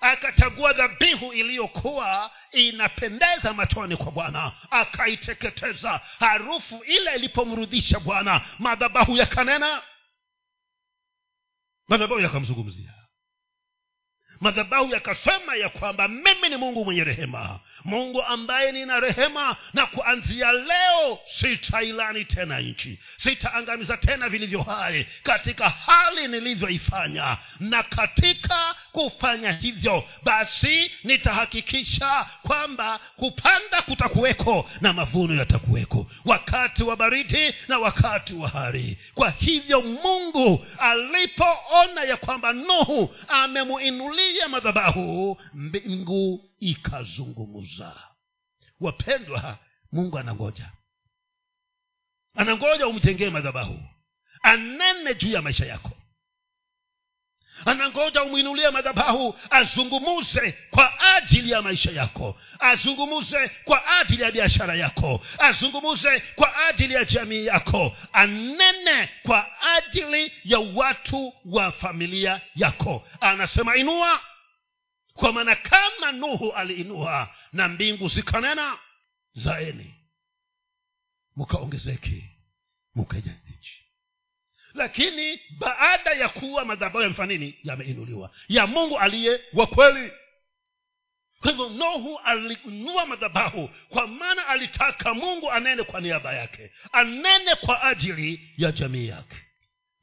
akachagua 0.00 0.72
dhabihu 0.72 1.32
iliyokuwa 1.32 2.30
inapendeza 2.52 3.54
machoni 3.54 3.96
kwa 3.96 4.12
bwana 4.12 4.52
akaiteketeza. 4.70 6.00
Harufu 6.18 6.84
ile 6.84 7.14
ilipomrudhisha 7.16 8.00
bwana 8.00 8.40
madhabahu 8.58 9.16
yakanena. 9.16 9.82
Madhabahu 11.88 12.20
yakamzungumzia 12.20 12.93
madhabahu 14.44 14.90
yakasema 14.92 15.56
ya 15.56 15.68
kwamba 15.68 16.08
mimi 16.08 16.48
ni 16.48 16.56
mungu 16.56 16.84
mwenye 16.84 17.04
rehema. 17.04 17.60
Mungu 17.84 18.22
ambaye 18.22 18.72
nina 18.72 19.00
rehema 19.00 19.56
na 19.74 19.86
kuanzia 19.86 20.52
leo 20.52 21.18
sitailani 21.24 22.24
tena 22.24 22.60
nchi. 22.60 22.98
Sitaangamiza 23.16 23.96
tena 23.96 24.28
vilivyo 24.28 24.62
hai 24.62 25.06
katika 25.22 25.68
hali 25.68 26.28
nilivyoifanya. 26.28 27.36
Na 27.60 27.82
katika 27.82 28.74
kufanya 28.92 29.52
hivyo 29.52 30.04
basi 30.22 30.90
nitahakikisha 31.04 32.26
kwamba 32.42 33.00
kupanda 33.16 33.82
kutakuweko 33.82 34.70
na 34.80 34.92
mavuno 34.92 35.34
yatakuweko. 35.34 36.06
Wakati 36.24 36.82
wa 36.82 36.96
baridi 36.96 37.54
na 37.68 37.78
wakati 37.78 38.34
wa 38.34 38.48
hari. 38.48 38.98
Kwa 39.14 39.30
hivyo 39.30 39.82
mungu 39.82 40.66
alipoona 40.78 42.04
ya 42.04 42.16
kwamba 42.16 42.52
nuhu 42.52 43.14
amemuinulia 43.28 44.33
madhabahu 44.48 45.40
mbingu 45.54 46.50
ikazungumza. 46.58 48.08
Wapendwa 48.80 49.58
mungu 49.92 50.18
anangoja. 50.18 50.72
Anangoja 52.34 52.86
umjengee 52.86 53.30
madhabahu. 53.30 53.80
Anene 54.42 55.14
juu 55.14 55.30
ya 55.30 55.42
maisha 55.42 55.66
yako 55.66 55.90
anangoja 57.64 58.22
umwinulie 58.22 58.70
madhabahu 58.70 59.38
azungumuze 59.50 60.52
kwa 60.70 61.00
ajili 61.16 61.50
ya 61.50 61.62
maisha 61.62 61.90
yako 61.90 62.40
azungumuze 62.58 63.48
kwa 63.48 63.98
ajili 63.98 64.22
ya 64.22 64.32
biashara 64.32 64.74
yako 64.74 65.20
azungumuze 65.38 66.20
kwa 66.20 66.66
ajili 66.66 66.94
ya 66.94 67.04
jamii 67.04 67.46
yako 67.46 67.96
anene 68.12 69.10
kwa 69.22 69.50
ajili 69.76 70.32
ya 70.44 70.58
watu 70.58 71.34
wa 71.44 71.72
familia 71.72 72.40
yako. 72.54 73.08
Anasema 73.20 73.76
inua. 73.76 74.20
Kwa 75.14 75.32
maana 75.32 75.56
kama 75.56 76.12
nuhu 76.12 76.52
aliinua 76.52 77.34
na 77.52 77.68
mbingu 77.68 78.08
zikanena 78.08 78.78
zaeni 79.34 79.94
mkaongezeke 81.36 82.30
mkaja 82.94 83.32
lakini 84.74 85.40
baada 85.58 86.10
ya 86.10 86.28
kuwa 86.28 86.64
madhabahu 86.64 87.02
yamefanya 87.02 87.32
nini? 87.38 87.58
Yameinuliwa. 87.62 88.30
Ya 88.48 88.66
mungu 88.66 88.98
aliye 88.98 89.40
wa 89.52 89.66
kweli. 89.66 90.12
Kwa 91.40 91.50
hivyo 91.50 91.68
nuhu 91.68 92.18
alinua 92.18 93.06
madhabahu 93.06 93.70
kwa 93.88 94.06
maana 94.06 94.46
alitaka 94.46 95.14
mungu 95.14 95.52
anene 95.52 95.82
kwa 95.82 96.00
niaba 96.00 96.32
yake. 96.34 96.72
Anene 96.92 97.54
kwa 97.54 97.82
ajili 97.82 98.50
ya 98.56 98.72
jamii 98.72 99.08
yake. 99.08 99.36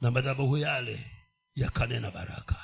Na 0.02 0.12
madhabahu 0.12 0.58
yale 0.58 1.00
yakanena 1.56 2.12
baraka. 2.12 2.56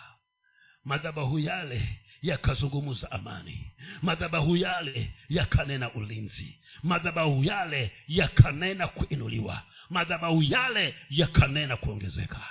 Madhabahu 0.83 1.39
yale 1.39 1.81
yakazungumza 2.27 3.11
amani. 3.11 3.71
Madhabahu 4.01 4.55
yale 4.57 5.13
yakanena 5.29 5.93
ulinzi. 5.93 6.59
Madhabahu 6.83 7.43
yale 7.43 7.91
yakanena 8.07 8.87
kuinuliwa. 8.87 9.63
Madhabahu 9.89 10.43
yale 10.43 10.95
yakanena 11.09 11.77
kuongezeka. 11.77 12.41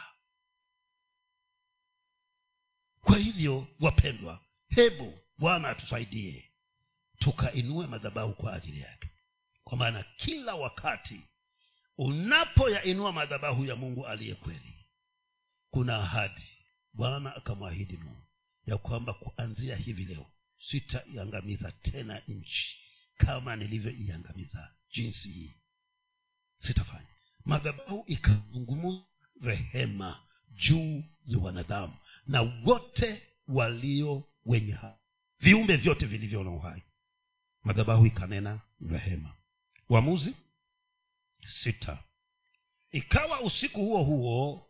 Kwa 3.01 3.19
hivyo 3.19 3.69
wapendwa 3.81 4.41
hebu 4.69 5.19
bwana 5.39 5.69
atusaidie. 5.69 6.51
Tukainue 7.19 7.87
madhabahu 7.87 8.33
kwa 8.35 8.53
ajili 8.55 8.81
yake. 8.81 9.11
Kwa 9.65 9.79
maana 9.79 10.03
kila 10.17 10.55
wakati 10.55 11.21
unapoyainua 11.99 13.13
madhabahu 13.13 13.65
ya 13.65 13.77
mungu 13.77 14.07
aliye 14.07 14.35
kweli 14.35 14.87
kuna 15.71 15.97
ahadi. 15.97 16.49
Bwana 16.93 17.37
akamwahidi 17.37 17.97
mungu 17.97 18.26
ya 18.67 18.79
kwamba 18.79 19.13
kuanzia 19.13 19.77
hivi 19.77 20.05
leo 20.05 20.27
sitaiangamiza 20.59 21.73
tena 21.73 22.23
nchi 22.29 22.79
kama 23.17 23.57
nilivyoiangamiza 23.57 24.75
jinsi 24.91 25.29
hii. 25.29 25.55
Sitafanya. 26.59 27.09
Madhabahu 27.45 28.05
ikazungumza 28.07 29.05
rehema 29.41 30.27
juu 30.51 31.05
ya 31.27 31.39
wanadamu 31.39 31.95
na 32.27 32.43
wote 32.43 33.23
walio 33.49 34.25
wenye 34.45 34.73
hai 34.73 34.95
viumbe 35.41 35.77
vyote 35.77 36.07
vilivyo 36.07 36.45
na 36.45 36.51
uhai. 36.51 36.83
Madhabahu 37.63 38.07
ikanena 38.07 38.61
rehema. 38.91 39.35
Uamuzi? 39.89 40.35
Sita. 41.49 42.05
Ikawa 42.91 43.41
usiku 43.41 43.81
huo 43.81 44.03
huo 44.03 44.66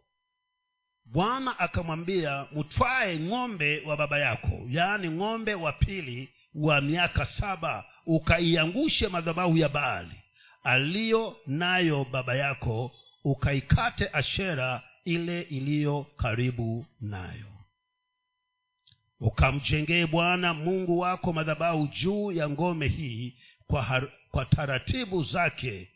bwana 1.07 1.59
akamwambia 1.59 2.47
mtwae 2.53 3.19
ng'ombe 3.19 3.83
wa 3.87 3.97
baba 3.97 4.19
yako 4.19 4.61
yaani 4.69 5.11
ng'ombe 5.11 5.55
wa 5.55 5.73
pili 5.73 6.29
wa 6.55 6.81
miaka 6.81 7.27
saba 7.27 7.85
ukaiangushe 8.07 9.09
madhabahu 9.09 9.57
ya 9.57 9.69
baali 9.69 10.17
aliyo 10.65 11.37
nayo 11.47 12.05
baba 12.05 12.35
yako 12.35 12.93
ukaikate 13.25 14.09
ashera 14.13 14.83
ile 15.05 15.41
iliyo 15.41 16.07
karibu 16.17 16.87
nayo. 17.01 17.47
Ukamjengee 19.21 20.07
bwana 20.07 20.55
mungu 20.55 20.99
wako 20.99 21.33
madhabahu 21.33 21.87
juu 21.87 22.33
ya 22.33 22.49
ngome 22.51 22.89
hii 22.89 23.37
kwa, 23.67 23.83
har, 23.83 24.09
kwa 24.31 24.45
taratibu 24.45 25.25
zake 25.25 25.91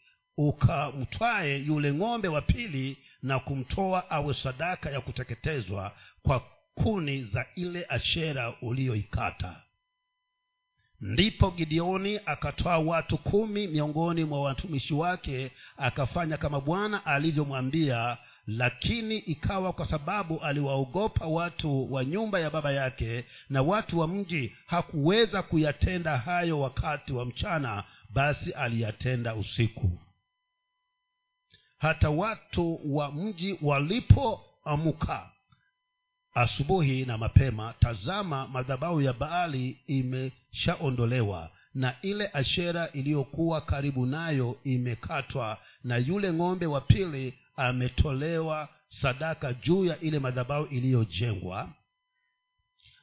ukamtwae 0.48 1.58
yule 1.58 1.92
ng'ombe 1.94 2.28
wa 2.28 2.42
pili 2.42 2.98
na 3.22 3.38
kumtoa 3.38 4.10
awe 4.10 4.34
sadaka 4.34 4.90
ya 4.90 5.00
kuteketezwa 5.00 5.92
kwa 6.22 6.42
kuni 6.74 7.24
za 7.24 7.46
ile 7.54 7.86
ashera 7.88 8.54
uliyoikata. 8.62 9.62
Ndipo 11.00 11.50
gideoni 11.50 12.20
akatoa 12.26 12.78
watu 12.78 13.18
kumi 13.18 13.66
miongoni 13.66 14.24
mwa 14.24 14.42
watumishi 14.42 14.94
wake 14.94 15.50
akafanya 15.76 16.36
kama 16.36 16.60
bwana 16.60 17.06
alivyomwambia 17.06 18.18
lakini 18.46 19.18
ikawa 19.18 19.72
kwa 19.72 19.86
sababu 19.86 20.40
aliwaogopa 20.40 21.26
watu 21.26 21.92
wa 21.92 22.04
nyumba 22.04 22.40
ya 22.40 22.50
baba 22.50 22.72
yake 22.72 23.24
na 23.50 23.62
watu 23.62 23.98
wa 23.98 24.08
mji 24.08 24.56
hakuweza 24.66 25.42
kuyatenda 25.42 26.18
hayo 26.18 26.60
wakati 26.60 27.12
wa 27.12 27.24
mchana 27.26 27.84
basi 28.10 28.52
aliyatenda 28.52 29.34
usiku 29.34 29.90
hata 31.80 32.10
watu 32.10 32.80
wa 32.96 33.12
mji 33.12 33.58
walipoamka 33.62 35.30
asubuhi 36.34 37.04
na 37.04 37.18
mapema 37.18 37.74
tazama 37.80 38.48
madhabahu 38.48 39.00
ya 39.02 39.12
baali 39.12 39.80
imeshaondolewa 39.86 41.50
na 41.74 41.96
ile 42.02 42.30
ashera 42.32 42.88
iliyokuwa 42.92 43.60
karibu 43.60 44.06
nayo 44.06 44.58
imekatwa 44.64 45.58
na 45.84 45.96
yule 45.96 46.32
ng'ombe 46.32 46.66
wa 46.66 46.80
pili 46.80 47.38
ametolewa 47.56 48.68
sadaka 48.88 49.52
juu 49.52 49.84
ya 49.84 50.00
ile 50.00 50.18
madhabahu 50.18 50.64
iliyojengwa. 50.66 51.68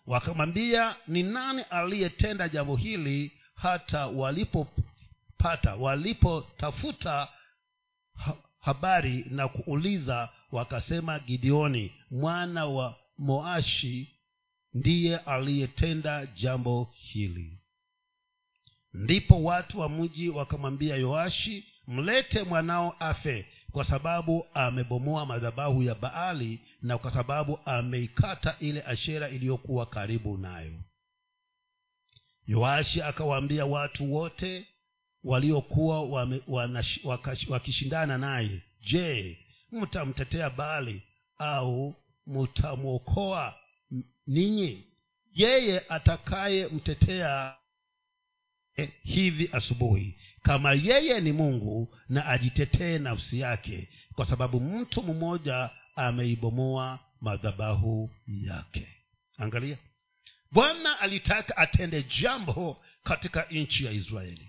Wakamwambia 0.06 0.96
ni 1.08 1.24
nani 1.24 1.62
aliyetenda 1.62 2.50
jambo 2.50 2.76
hili 2.76 3.32
hata 3.56 4.08
walipopata 4.08 5.76
walipotafuta 5.76 7.28
habari 8.60 9.26
na 9.30 9.48
kuuliza 9.48 10.30
wakasema 10.52 11.20
gideoni 11.20 11.94
mwana 12.12 12.66
wa 12.66 12.96
moashi 13.18 14.14
ndiye 14.74 15.18
aliyetenda 15.18 16.26
jambo 16.26 16.94
hili. 16.94 17.60
Ndipo 18.94 19.44
watu 19.44 19.80
wa 19.80 19.90
mji 19.90 20.30
wakamwambia 20.30 20.96
yoashi 20.96 21.68
mlete 21.88 22.44
mwanao 22.44 22.96
afe 23.00 23.46
kwa 23.72 23.86
sababu 23.86 24.46
amebomoa 24.54 25.26
madhabahu 25.26 25.84
ya 25.84 25.96
baali 25.96 26.60
na 26.82 26.98
kwa 26.98 27.12
sababu 27.12 27.60
ameikata 27.66 28.56
ile 28.60 28.84
ashera 28.84 29.30
iliyokuwa 29.30 29.86
karibu 29.86 30.38
nayo. 30.38 30.80
Yoashi 32.46 33.02
akawaambia 33.02 33.66
watu 33.66 34.14
wote 34.14 34.68
waliokuwa 35.24 36.04
wakishindana 37.48 38.18
naye. 38.18 38.62
Je 38.82 39.38
mtamtetea 39.72 40.50
baali 40.50 41.02
au 41.38 41.96
mtamwokoa 42.28 43.56
ninyi? 44.28 44.84
Yeye 45.34 45.80
atakayemtetea 45.90 47.56
hivi 49.04 49.50
asubuhi. 49.52 50.20
Kama 50.42 50.74
yeye 50.74 51.22
ni 51.22 51.32
mungu 51.32 51.96
na 52.10 52.26
ajitetee 52.26 52.98
nafsi 52.98 53.40
yake 53.40 53.90
kwa 54.16 54.26
sababu 54.26 54.60
mtu 54.60 55.04
mmoja 55.04 55.70
ameibomoa 55.96 57.00
madhabahu 57.22 58.10
yake. 58.28 58.88
Angalia. 59.38 59.78
Bwana 60.52 61.00
alitaka 61.00 61.58
atende 61.58 62.04
jambo 62.22 62.84
katika 63.04 63.44
nchi 63.52 63.86
ya 63.86 63.92
israeli 63.92 64.47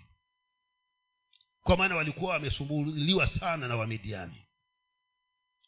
kwa 1.69 1.77
maana 1.77 1.97
walikuwa 1.97 2.33
wamesumbuliwa 2.33 3.27
sana 3.27 3.69
na 3.69 3.77
wamidiani. 3.77 4.47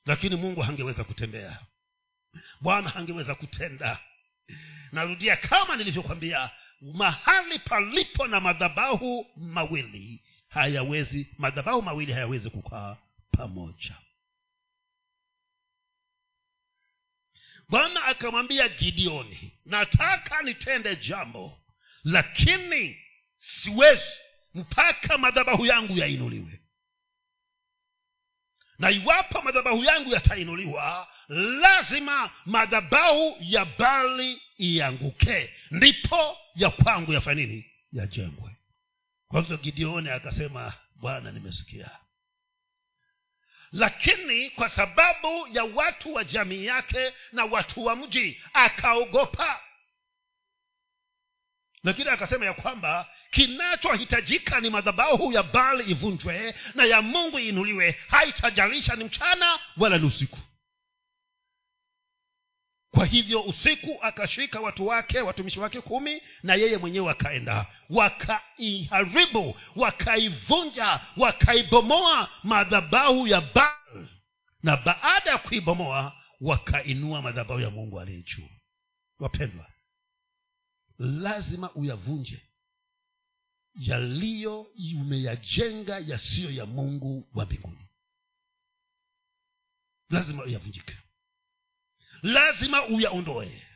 Lakini 0.06 0.36
mungu 0.36 0.60
hangeweza 0.60 1.04
kutembea. 1.04 1.58
Bwana 2.60 2.90
hangeweza 2.90 3.34
kutenda. 3.34 3.98
Narudia 4.92 5.36
kama 5.36 5.76
nilivyokwambia 5.76 6.50
mahali 6.80 7.58
palipo 7.58 8.26
na 8.26 8.40
madhabahu 8.40 9.26
mawili 9.36 10.24
hayawezi 10.48 11.34
madhabahu 11.38 11.82
mawili 11.82 12.12
hayawezi 12.12 12.50
kukaa 12.50 12.96
pamoja. 13.30 13.96
Bwana 17.68 18.04
akamwambia 18.04 18.68
gideoni 18.68 19.52
nataka 19.64 20.42
nitende 20.42 20.96
jambo 20.96 21.60
lakini 22.04 22.98
siwezi 23.38 24.29
mpaka 24.54 25.18
madhabahu 25.18 25.66
yangu 25.66 25.98
yainuliwe. 25.98 26.60
Na 28.78 28.90
iwapo 28.90 29.42
madhabahu 29.42 29.84
yangu 29.84 30.10
yatainuliwa 30.10 31.08
lazima 31.28 32.30
madhabahu 32.46 33.36
ya 33.40 33.64
bali 33.64 34.42
ianguke. 34.56 35.54
Ndipo 35.70 36.36
ya 36.54 36.70
kwangu 36.70 37.12
yafanya 37.12 37.42
nini? 37.46 37.70
Yajengwe. 37.92 38.56
Kwa 39.28 39.40
hivyo 39.40 39.56
gideoni 39.56 40.10
akasema 40.10 40.72
bwana 40.94 41.32
nimesikia. 41.32 41.90
Lakini 43.72 44.50
kwa 44.50 44.70
sababu 44.70 45.48
ya 45.52 45.64
watu 45.64 46.14
wa 46.14 46.24
jamii 46.24 46.64
yake 46.64 47.12
na 47.32 47.44
watu 47.44 47.84
wa 47.84 47.96
mji 47.96 48.42
akaogopa 48.52 49.60
lakini 51.84 52.10
akasema 52.10 52.46
ya 52.46 52.54
kwamba 52.54 53.08
kinachohitajika 53.30 54.60
ni 54.60 54.70
madhabahu 54.70 55.32
ya 55.32 55.42
bali 55.42 55.84
ivunjwe 55.90 56.54
na 56.74 56.84
ya 56.84 57.02
mungu 57.02 57.38
iinuliwe. 57.38 57.98
Haitajalisha 58.08 58.96
ni 58.96 59.04
mchana 59.04 59.58
wala 59.76 59.98
ni 59.98 60.06
usiku. 60.06 60.38
Kwa 62.90 63.06
hivyo 63.06 63.42
usiku 63.42 63.98
akashika 64.02 64.60
watu 64.60 64.86
wake 64.86 65.20
watumishi 65.20 65.60
wake 65.60 65.80
kumi 65.80 66.22
na 66.42 66.54
yeye 66.54 66.78
mwenyewe 66.78 67.10
akaenda. 67.10 67.66
Wakaiharibu 67.90 69.56
wakaivunja 69.76 71.00
wakaibomoa 71.16 72.28
madhabahu 72.42 73.26
ya 73.26 73.40
baal. 73.40 74.08
Na 74.62 74.76
baada 74.76 75.30
ya 75.30 75.38
kuibomoa 75.38 76.12
wakainua 76.40 77.22
madhabahu 77.22 77.60
ya 77.60 77.70
mungu 77.70 78.00
aliye 78.00 78.22
juu. 78.22 78.48
Wapendwa 79.18 79.66
lazima 81.00 81.72
uyavunje. 81.74 82.42
Yaliyo 83.74 84.62
umeyajenga 85.00 85.98
yasiyo 85.98 86.50
ya 86.50 86.66
mungu 86.66 87.28
wa 87.34 87.44
mbinguni. 87.46 87.88
Lazima 90.10 90.44
uyavunjike. 90.44 90.96
Lazima 92.22 92.86
uyaondoe. 92.86 93.66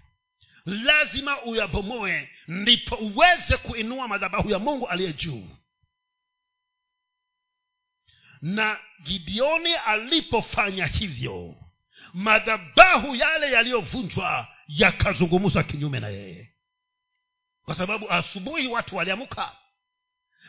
Lazima 0.64 1.42
uyabomoe 1.42 2.30
ndipo 2.48 2.96
uweze 2.96 3.56
kuinua 3.56 4.08
madhabahu 4.08 4.50
ya 4.50 4.58
mungu 4.58 4.88
aliye 4.88 5.12
juu. 5.12 5.48
Na 8.40 8.80
gideoni 9.02 9.74
alipofanya 9.74 10.86
hivyo 10.86 11.54
madhabahu 12.14 13.14
yale 13.16 13.52
yaliyovunjwa 13.52 14.48
yakazungumza 14.68 15.62
kinyume 15.62 16.00
na 16.00 16.08
yeye 16.08 16.53
kwa 17.64 17.74
sababu 17.76 18.10
asubuhi 18.10 18.66
watu 18.66 18.96
waliamka. 18.96 19.52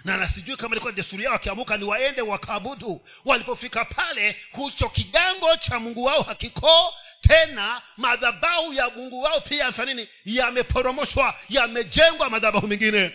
Na 0.03 0.17
nasijui 0.17 0.57
kama 0.57 0.75
ilikuwa 0.75 0.93
desturi 0.93 1.23
yao 1.23 1.33
wakiamuka 1.33 1.77
ni 1.77 1.83
waende 1.83 2.21
wakaabudu. 2.21 3.01
Walipofika 3.25 3.85
pale 3.85 4.37
hucho 4.51 4.89
kigango 4.89 5.55
cha 5.55 5.79
mungu 5.79 6.03
wao 6.03 6.21
hakiko. 6.21 6.93
Tena 7.21 7.81
madhabahu 7.97 8.73
ya 8.73 8.89
mungu 8.89 9.21
wao 9.21 9.41
pia 9.41 9.57
yamefanya 9.57 9.93
nini? 9.93 10.09
Yameporomoshwa 10.25 11.35
yamejengwa 11.49 12.29
madhabahu 12.29 12.67
mengine. 12.67 13.11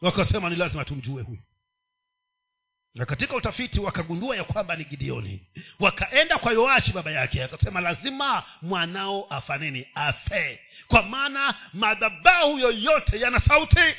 Wakasema 0.00 0.50
ni 0.50 0.56
lazima 0.56 0.84
tumjue 0.84 1.22
huyu 1.22 1.40
na 2.94 3.06
katika 3.06 3.36
utafiti 3.36 3.80
wakagundua 3.80 4.36
ya 4.36 4.44
kwamba 4.44 4.76
ni 4.76 4.84
gideoni. 4.84 5.46
Wakaenda 5.80 6.38
kwa 6.38 6.52
yoashi 6.52 6.92
baba 6.92 7.10
yake 7.10 7.44
akasema 7.44 7.80
lazima 7.80 8.42
mwanao 8.62 9.26
afanini 9.30 9.86
afe. 9.94 10.60
Kwa 10.88 11.02
maana 11.02 11.54
madhabahu 11.72 12.58
yoyote 12.58 13.20
yana 13.20 13.40
sauti 13.40 13.96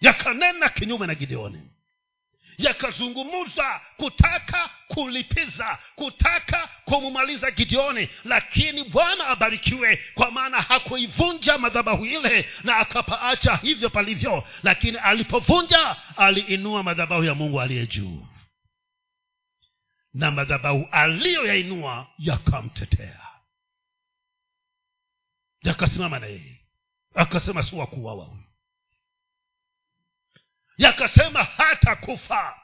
yakanena 0.00 0.68
kinyume 0.68 1.06
na 1.06 1.14
gideoni 1.14 1.70
yakazungumza 2.58 3.80
kutaka 3.96 4.70
kulipiza 4.88 5.78
kutaka 5.94 6.68
kumumaliza 6.84 7.50
gideoni. 7.50 8.08
Lakini 8.24 8.84
bwana 8.84 9.26
abarikiwe 9.26 9.96
kwa 10.14 10.30
maana 10.30 10.60
hakuivunja 10.60 11.58
madhabahu 11.58 12.06
ile 12.06 12.48
na 12.64 12.76
akapaacha 12.76 13.56
hivyo 13.56 13.90
palivyo. 13.90 14.44
Lakini 14.62 14.96
alipovunja 14.98 15.96
aliinua 16.16 16.82
madhabahu 16.82 17.24
ya 17.24 17.34
mungu 17.34 17.60
aliye 17.60 17.86
juu. 17.86 18.26
Na 20.14 20.30
madhabahu 20.30 20.88
aliyoyainua 20.92 22.06
yakamtetea. 22.18 23.20
Yakasimama 25.62 26.18
na 26.18 26.26
yeye. 26.26 26.60
Akasema 27.14 27.62
si 27.62 27.74
wakuwawa 27.76 28.24
huyu 28.24 28.47
yakasema 30.78 31.42
hata 31.56 31.96
kufa. 31.96 32.54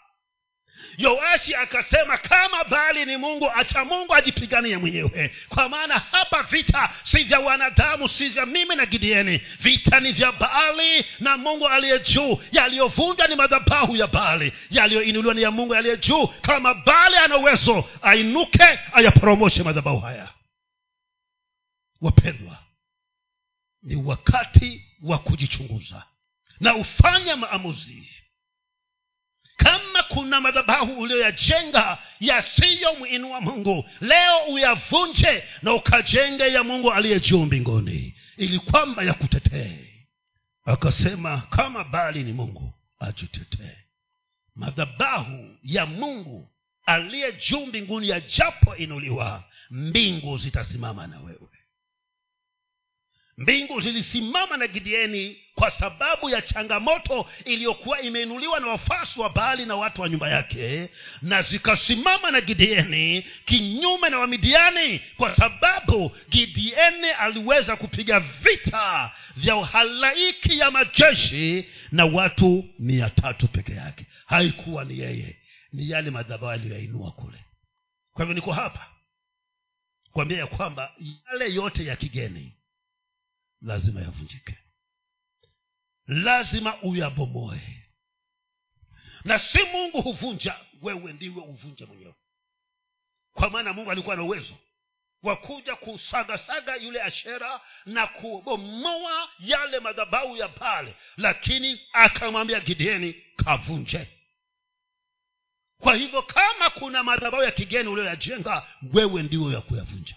Yoashi 0.99 1.55
akasema 1.55 2.19
kama 2.19 2.65
bali 2.65 3.05
ni 3.05 3.17
mungu 3.17 3.51
acha 3.51 3.85
mungu 3.85 4.15
ajipiganie 4.15 4.79
mwenyewe. 4.79 5.35
Kwa 5.49 5.69
maana 5.69 5.99
hapa 5.99 6.43
vita 6.43 6.91
si 7.05 7.25
vya 7.25 7.41
wanadamu 7.41 8.09
si 8.09 8.29
vya 8.29 8.47
mimi 8.47 8.75
na 8.77 8.87
gideeni 8.87 9.39
vita 9.61 10.01
ni 10.01 10.12
vya 10.12 10.33
baali 10.33 11.05
na 11.21 11.37
mungu 11.37 11.69
aliye 11.69 11.99
juu. 11.99 12.39
Yaliyovunja 12.53 13.27
ni 13.27 13.35
madhabahu 13.37 13.97
ya 13.97 14.07
baali. 14.07 14.53
Yaliyoinuliwa 14.71 15.35
ni 15.35 15.43
ya 15.43 15.51
mungu 15.51 15.75
aliye 15.75 15.97
juu. 15.97 16.27
Kama 16.27 16.75
baali 16.75 17.17
ana 17.17 17.37
uwezo 17.37 17.89
ainuke 18.03 18.79
ayaporomoshe 18.93 19.62
madhabahu 19.62 19.99
haya. 20.01 20.29
Wapendwa 22.01 22.59
ni 23.83 23.97
wakati 23.97 24.85
wa 25.03 25.19
kujichunguza 25.19 26.05
na 26.61 26.74
ufanya 26.76 27.36
maamuzi. 27.36 28.09
Kama 29.57 30.02
kuna 30.02 30.40
madhabahu 30.40 31.00
uliyoyajenga 31.00 31.98
yasiyomwinua 32.20 33.40
mungu 33.40 33.84
leo 34.00 34.38
uyavunje 34.52 35.42
na 35.62 35.72
ukajenge 35.74 36.44
ya 36.52 36.62
mungu 36.64 36.92
aliye 36.92 37.20
juu 37.20 37.44
mbinguni 37.44 38.14
ili 38.36 38.59
kwamba 38.59 39.02
yakutetee. 39.02 39.78
Akasema 40.64 41.40
kama 41.50 41.84
bali 41.84 42.22
ni 42.22 42.32
mungu 42.32 42.74
ajitetee. 43.00 43.76
Madhabahu 44.55 45.57
ya 45.62 45.86
mungu 45.86 46.50
aliye 46.86 47.32
juu 47.32 47.66
mbinguni 47.66 48.09
yajapoinuliwa 48.09 49.44
mbingu 49.70 50.38
zitasimama 50.38 51.07
na 51.07 51.20
wewe 51.20 51.48
mbingu 53.39 53.80
zilisimama 53.80 54.57
na 54.57 54.66
gideeni 54.66 55.37
kwa 55.55 55.70
sababu 55.70 56.30
ya 56.30 56.43
changamoto 56.43 57.30
iliyokuwa 57.45 58.01
imeinuliwa 58.01 58.61
na 58.61 58.66
wafasi 58.66 59.20
wa 59.20 59.30
baali 59.30 59.66
na 59.66 59.76
watu 59.76 60.03
wa 60.03 60.09
nyumba 60.09 60.28
yake 60.30 60.91
na 61.22 61.43
zikasimama 61.43 62.30
na 62.30 62.41
gideeni 62.41 63.26
kinyume 63.45 64.09
na 64.09 64.18
wamidiani 64.18 65.01
kwa 65.16 65.37
sababu 65.37 66.16
gideeni 66.30 67.11
aliweza 67.18 67.76
kupiga 67.76 68.20
vita 68.20 69.12
vya 69.37 69.57
uhalaiki 69.57 70.59
ya 70.59 70.70
majeshi 70.70 71.68
na 71.93 72.05
watu 72.05 72.64
mia 72.78 73.11
tatu 73.11 73.49
peke 73.49 73.72
yake. 73.72 74.07
Haikuwa 74.26 74.85
ni 74.85 74.99
yeye 74.99 75.37
ni 75.72 75.91
yale 75.91 76.11
madhabao 76.11 76.51
aliyoyainua 76.51 77.11
kule. 77.11 77.39
Kwa 78.12 78.24
hivyo 78.24 78.35
niko 78.35 78.53
hapa 78.53 78.87
kuambia 80.12 80.39
ya 80.39 80.47
kwamba 80.47 80.93
yale 81.32 81.55
yote 81.55 81.85
ya 81.85 81.97
kigeni 81.97 82.53
lazima 83.65 84.01
yavunjike. 84.01 84.59
Lazima 86.07 86.83
uyabomoe. 86.83 87.61
Na 89.25 89.39
si 89.39 89.62
mungu 89.65 90.03
huvunja 90.03 90.61
wewe 90.83 91.12
ndiwe 91.12 91.43
uvunje 91.43 91.85
mwenyewe. 91.87 92.15
Kwa 93.33 93.51
maana 93.51 93.73
mungu 93.73 93.91
alikuwa 93.91 94.17
na 94.17 94.23
uwezo 94.23 94.57
wa 95.23 95.37
kuja 95.37 95.77
kusagasaga 95.77 96.77
yule 96.77 97.03
ashera 97.03 97.61
na 97.87 98.07
kubomoa 98.07 99.31
yale 99.39 99.81
madhabau 99.81 100.37
ya 100.37 100.49
pale 100.49 100.97
lakini 101.17 101.81
akamwambia 101.93 102.61
gideeni 102.61 103.12
kavunje. 103.37 104.09
Kwa 105.79 105.95
hivyo 105.95 106.23
kama 106.23 106.71
kuna 106.71 107.05
madhabau 107.05 107.43
ya 107.43 107.51
kigeni 107.51 107.89
ulioyajenga 107.89 108.67
wewe 108.93 109.23
ndiwe 109.23 109.55
ya 109.55 109.61
kuyavunja. 109.61 110.17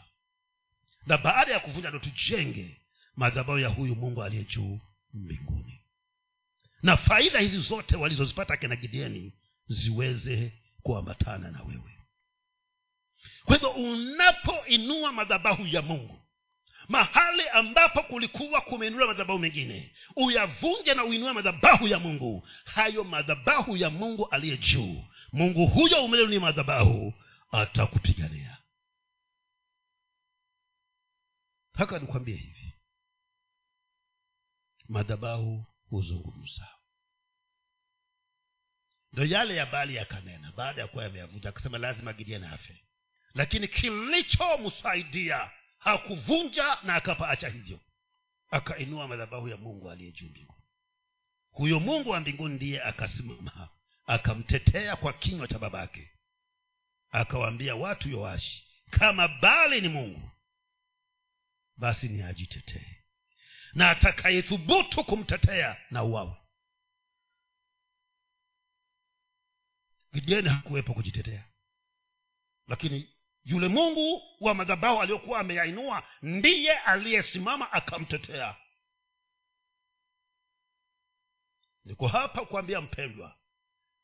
Na 1.05 1.17
baada 1.17 1.51
ya 1.53 1.59
kuvunja 1.59 1.89
ndo 1.89 1.99
tujenge 1.99 2.81
madhabahu 3.17 3.59
ya 3.59 3.67
huyu 3.69 3.95
mungu 3.95 4.23
aliye 4.23 4.43
juu 4.43 4.79
mbinguni. 5.13 5.81
Na 6.81 6.97
faida 6.97 7.39
hizi 7.39 7.59
zote 7.59 7.95
walizozipata 7.95 8.57
kina 8.57 8.75
gideoni 8.75 9.33
ziweze 9.67 10.53
kuambatana 10.81 11.51
na 11.51 11.63
wewe. 11.63 11.97
Kwa 13.45 13.55
hivyo 13.55 13.69
unapoinua 13.69 15.11
madhabahu 15.11 15.67
ya 15.67 15.81
mungu 15.81 16.19
mahali 16.87 17.49
ambapo 17.49 18.03
kulikuwa 18.03 18.61
kumeinuliwa 18.61 19.07
madhabahu 19.07 19.39
mengine 19.39 19.95
uyavunje 20.15 20.93
na 20.93 21.03
uinue 21.03 21.33
madhabahu 21.33 21.87
ya 21.87 21.99
mungu 21.99 22.47
hayo 22.65 23.03
madhabahu 23.03 23.77
ya 23.77 23.89
mungu 23.89 24.27
aliye 24.27 24.57
juu 24.57 25.03
mungu 25.33 25.67
huyo 25.67 26.05
umeleo 26.05 26.27
ni 26.27 26.39
madhabahu 26.39 27.13
atakupigania. 27.51 28.57
Haka 31.73 31.99
nikwambie 31.99 32.35
hivi 32.35 32.66
madhabahu 34.89 35.65
huzungumza. 35.89 36.67
Ndo 39.13 39.25
yale 39.25 39.55
ya 39.55 39.65
bali 39.65 39.95
yakanena 39.95 40.51
baada 40.51 40.81
ya 40.81 40.87
kuwa 40.87 41.03
yameyavunja 41.03 41.49
akasema 41.49 41.77
lazima 41.77 42.13
gideon 42.13 42.43
afe. 42.43 42.83
Lakini 43.33 43.67
kilichomsaidia 43.67 45.51
hakuvunja 45.77 46.77
na 46.83 46.95
akapaacha 46.95 47.49
hivyo. 47.49 47.79
Akainua 48.49 49.07
madhabahu 49.07 49.47
ya 49.47 49.57
mungu 49.57 49.91
aliye 49.91 50.11
juu 50.11 50.29
mbinguni. 50.29 50.63
Huyo 51.51 51.79
mungu 51.79 52.09
wa 52.09 52.19
mbinguni 52.19 52.55
ndiye 52.55 52.83
akasimama 52.83 53.69
akamtetea 54.05 54.95
kwa 54.95 55.13
kinywa 55.13 55.47
cha 55.47 55.59
babake. 55.59 56.11
Akawaambia 57.09 57.75
watu 57.75 58.09
yoashi 58.09 58.67
kama 58.89 59.27
bali 59.27 59.81
ni 59.81 59.87
mungu 59.87 60.31
basi 61.77 62.09
ni 62.09 62.21
ajitetee 62.21 62.96
na 63.77 63.89
atakayethubutu 63.89 65.03
kumtetea 65.03 65.77
na 65.91 66.03
uwawe 66.03 66.35
gideoni 70.13 70.49
hakuwepo 70.49 70.93
kujitetea. 70.93 71.45
Lakini 72.67 73.15
yule 73.43 73.67
mungu 73.67 74.21
wa 74.39 74.53
madhabahu 74.53 75.01
aliyokuwa 75.01 75.39
ameyainua 75.39 76.07
ndiye 76.21 76.79
aliyesimama 76.79 77.71
akamtetea. 77.71 78.55
Niko 81.85 82.07
hapa 82.07 82.45
kuambia 82.45 82.81
mpendwa 82.81 83.39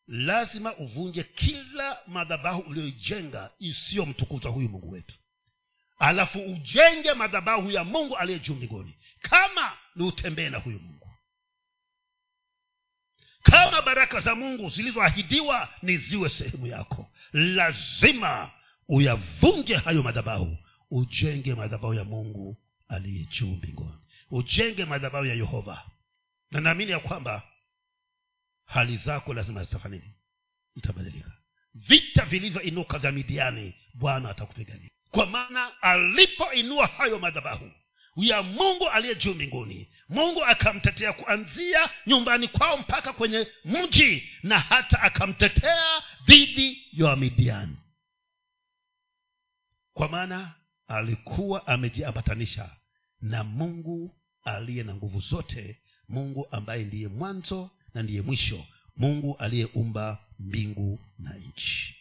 lazima 0.07 0.77
uvunje 0.77 1.23
kila 1.23 2.03
madhabahu 2.07 2.59
uliyoijenga 2.61 3.51
isiyomtukuza 3.59 4.49
huyu 4.49 4.69
mungu 4.69 4.91
wetu 4.91 5.22
alafu 5.99 6.39
ujenge 6.39 7.13
madhabahu 7.13 7.71
ya 7.71 7.83
mungu 7.83 8.17
aliye 8.17 8.39
juu 8.39 8.55
mbinguni. 8.55 8.97
Kama 9.19 9.77
ni 9.95 10.03
utembee 10.03 10.49
na 10.49 10.57
huyu 10.57 10.79
mungu. 10.79 11.09
Kama 13.43 13.81
baraka 13.81 14.19
za 14.21 14.35
mungu 14.35 14.69
zilizoahidiwa 14.69 15.69
ni 15.81 15.97
ziwe 15.97 16.29
sehemu 16.29 16.67
yako. 16.67 17.11
Lazima 17.33 18.51
uyavunje 18.87 19.75
hayo 19.75 20.03
madhabahu. 20.03 20.57
Ujenge 20.91 21.55
madhabahu 21.55 21.93
ya 21.93 22.03
mungu 22.03 22.57
aliye 22.87 23.25
juu 23.25 23.47
mbinguni. 23.47 23.97
Ujenge 24.31 24.85
madhabahu 24.85 25.25
ya 25.25 25.33
yehova. 25.33 25.85
Na 26.51 26.61
naamini 26.61 26.91
ya 26.91 26.99
kwamba 26.99 27.43
hali 28.65 28.97
zako 28.97 29.33
lazima 29.33 29.63
zitafanya 29.63 29.95
nini? 29.97 30.13
Zitabadilika. 30.75 31.31
Vita 31.73 32.25
vilivyoinuka 32.25 32.99
vya 32.99 33.11
midiani 33.11 33.73
bwana 33.93 34.29
atakupigania 34.29 34.89
kwa 35.13 35.25
maana 35.25 35.81
alipoinua 35.81 36.87
hayo 36.87 37.19
madhabahu 37.19 37.71
ya 38.15 38.43
mungu 38.43 38.89
aliye 38.89 39.15
juu 39.15 39.33
mbinguni 39.33 39.89
mungu 40.09 40.45
akamtetea 40.45 41.13
kuanzia 41.13 41.89
nyumbani 42.07 42.47
kwao 42.47 42.77
mpaka 42.77 43.13
kwenye 43.13 43.47
mji 43.65 44.29
na 44.43 44.59
hata 44.59 45.01
akamtetea 45.01 46.03
dhidi 46.27 46.87
ya 46.93 47.05
wamidiani 47.07 47.77
kwa 49.93 50.09
maana 50.09 50.55
alikuwa 50.87 51.67
amejiambatanisha 51.67 52.69
na 53.21 53.43
mungu 53.43 54.15
aliye 54.43 54.83
na 54.83 54.95
nguvu 54.95 55.19
zote 55.19 55.79
mungu 56.09 56.47
ambaye 56.51 56.83
ndiye 56.83 57.07
mwanzo 57.07 57.71
na 57.93 58.03
ndiye 58.03 58.21
mwisho 58.21 58.65
mungu 58.97 59.37
aliyeumba 59.37 60.19
mbingu 60.39 60.99
na 61.19 61.33
nchi 61.33 61.95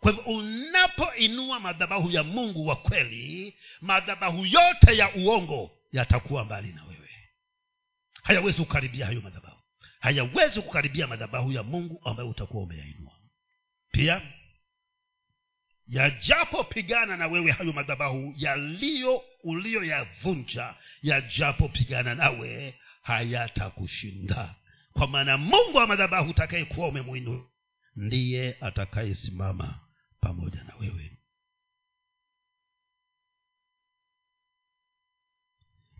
kwa 0.00 0.10
hivyo 0.12 0.24
unapoinua 0.26 1.60
madhabahu 1.60 2.10
ya 2.10 2.22
mungu 2.24 2.66
wa 2.66 2.76
kweli 2.76 3.54
madhabahu 3.80 4.46
yote 4.46 4.96
ya 4.96 5.14
uongo 5.14 5.70
yatakuwa 5.92 6.44
mbali 6.44 6.72
na 6.72 6.84
wewe. 6.84 7.10
Hayawezi 8.22 8.58
kukaribia 8.58 9.06
hayo 9.06 9.20
madhabahu. 9.20 9.56
Hayawezi 10.00 10.60
kukaribia 10.62 11.06
madhabahu 11.06 11.52
ya 11.52 11.62
mungu 11.62 12.00
ambayo 12.04 12.28
utakuwa 12.28 12.62
umeyainua. 12.62 13.12
Pia 13.92 14.22
yajapopigana 15.86 17.16
na 17.16 17.26
wewe 17.26 17.50
hayo 17.50 17.72
madhabahu 17.72 18.34
yaliyo 18.36 19.22
uliyoyavunja 19.44 20.74
yajapopigana 21.02 22.14
nawe 22.14 22.74
hayatakushinda. 23.02 24.54
Kwa 24.92 25.06
maana 25.06 25.38
mungu 25.38 25.76
wa 25.76 25.86
madhabahu 25.86 26.30
utakayekuwa 26.30 26.88
umemwinua 26.88 27.46
ndiye 27.96 28.56
atakayesimama 28.60 29.80
pamoja 30.20 30.64
na 30.64 30.76
wewe. 30.76 31.18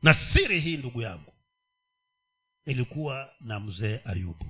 Na 0.03 0.15
siri 0.15 0.61
hii 0.61 0.77
ndugu 0.77 1.03
yangu 1.03 1.33
ilikuwa 2.65 3.35
na 3.41 3.61
mzee 3.61 4.01
ayubu. 4.05 4.47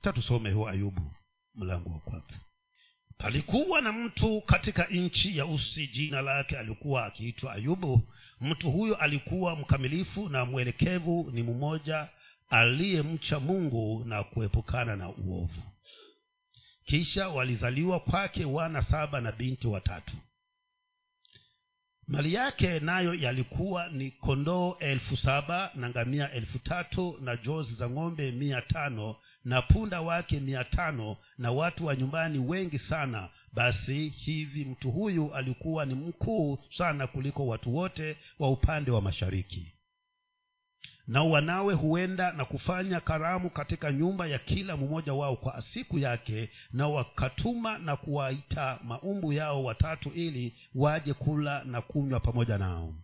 Tatusome 0.00 0.50
huo 0.50 0.68
ayubu 0.68 1.12
mlango 1.54 1.90
wa 1.90 1.98
kwanza. 2.00 2.40
Palikuwa 3.18 3.80
na 3.80 3.92
mtu 3.92 4.40
katika 4.40 4.86
nchi 4.86 5.38
ya 5.38 5.46
usi 5.46 5.86
jina 5.86 6.20
lake 6.20 6.58
alikuwa 6.58 7.06
akiitwa 7.06 7.52
ayubu. 7.52 8.08
Mtu 8.40 8.70
huyo 8.70 8.96
alikuwa 8.96 9.56
mkamilifu 9.56 10.28
na 10.28 10.44
mwelekevu 10.44 11.30
ni 11.32 11.42
mmoja 11.42 12.08
aliyemcha 12.48 13.40
mungu 13.40 14.04
na 14.04 14.24
kuepukana 14.24 14.96
na 14.96 15.08
uovu 15.08 15.62
kisha 16.84 17.28
walizaliwa 17.28 18.00
kwake 18.00 18.44
wana 18.44 18.82
saba 18.82 19.20
na 19.20 19.32
binti 19.32 19.66
watatu. 19.66 20.16
Mali 22.06 22.34
yake 22.34 22.80
nayo 22.80 23.14
yalikuwa 23.14 23.88
ni 23.88 24.10
kondoo 24.10 24.76
elfu 24.80 25.16
saba 25.16 25.70
na 25.74 25.88
ngamia 25.90 26.32
elfu 26.32 26.58
tatu 26.58 27.18
na 27.20 27.36
jozi 27.36 27.74
za 27.74 27.90
ng'ombe 27.90 28.32
mia 28.32 28.62
tano 28.62 29.16
na 29.44 29.62
punda 29.62 30.00
wake 30.00 30.40
mia 30.40 30.64
tano 30.64 31.16
na 31.38 31.50
watu 31.52 31.86
wa 31.86 31.96
nyumbani 31.96 32.38
wengi 32.38 32.78
sana. 32.78 33.28
Basi 33.52 34.08
hivi 34.08 34.64
mtu 34.64 34.90
huyu 34.90 35.34
alikuwa 35.34 35.86
ni 35.86 35.94
mkuu 35.94 36.58
sana 36.78 37.06
kuliko 37.06 37.46
watu 37.46 37.76
wote 37.76 38.16
wa 38.38 38.50
upande 38.50 38.90
wa 38.90 39.02
mashariki 39.02 39.72
na 41.10 41.22
wanawe 41.22 41.74
huenda 41.74 42.32
na 42.32 42.44
kufanya 42.44 43.00
karamu 43.00 43.50
katika 43.50 43.92
nyumba 43.92 44.26
ya 44.26 44.38
kila 44.38 44.76
mmoja 44.76 45.14
wao 45.14 45.36
kwa 45.36 45.62
siku 45.62 45.98
yake 45.98 46.50
na 46.72 46.88
wakatuma 46.88 47.78
na 47.78 47.96
kuwaita 47.96 48.78
maumbu 48.84 49.32
yao 49.32 49.64
watatu 49.64 50.08
ili 50.08 50.54
waje 50.74 51.14
kula 51.14 51.64
na 51.64 51.80
kunywa 51.80 52.20
pamoja 52.20 52.58
nao. 52.58 52.94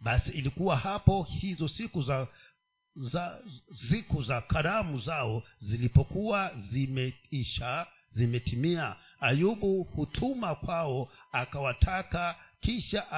Basi 0.00 0.30
ilikuwa 0.30 0.76
hapo 0.76 1.22
hizo 1.22 1.68
siku 1.68 2.02
za 2.02 2.28
za 2.96 3.42
siku 3.88 4.22
za 4.22 4.40
karamu 4.40 4.98
zao 5.00 5.42
zilipokuwa 5.58 6.50
zimeisha 6.70 7.86
zimetimia. 8.10 8.96
Ayubu 9.20 9.82
hutuma 9.82 10.54
kwao 10.54 11.08
akawataka 11.32 12.36
kisha 12.60 13.10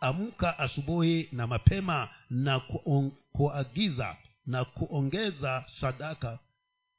akaamka 0.00 0.58
asubuhi 0.58 1.28
na 1.32 1.46
mapema 1.46 2.08
na 2.30 2.60
ku, 2.60 3.12
kuagiza 3.32 4.16
na 4.46 4.64
kuongeza 4.64 5.64
sadaka 5.80 6.38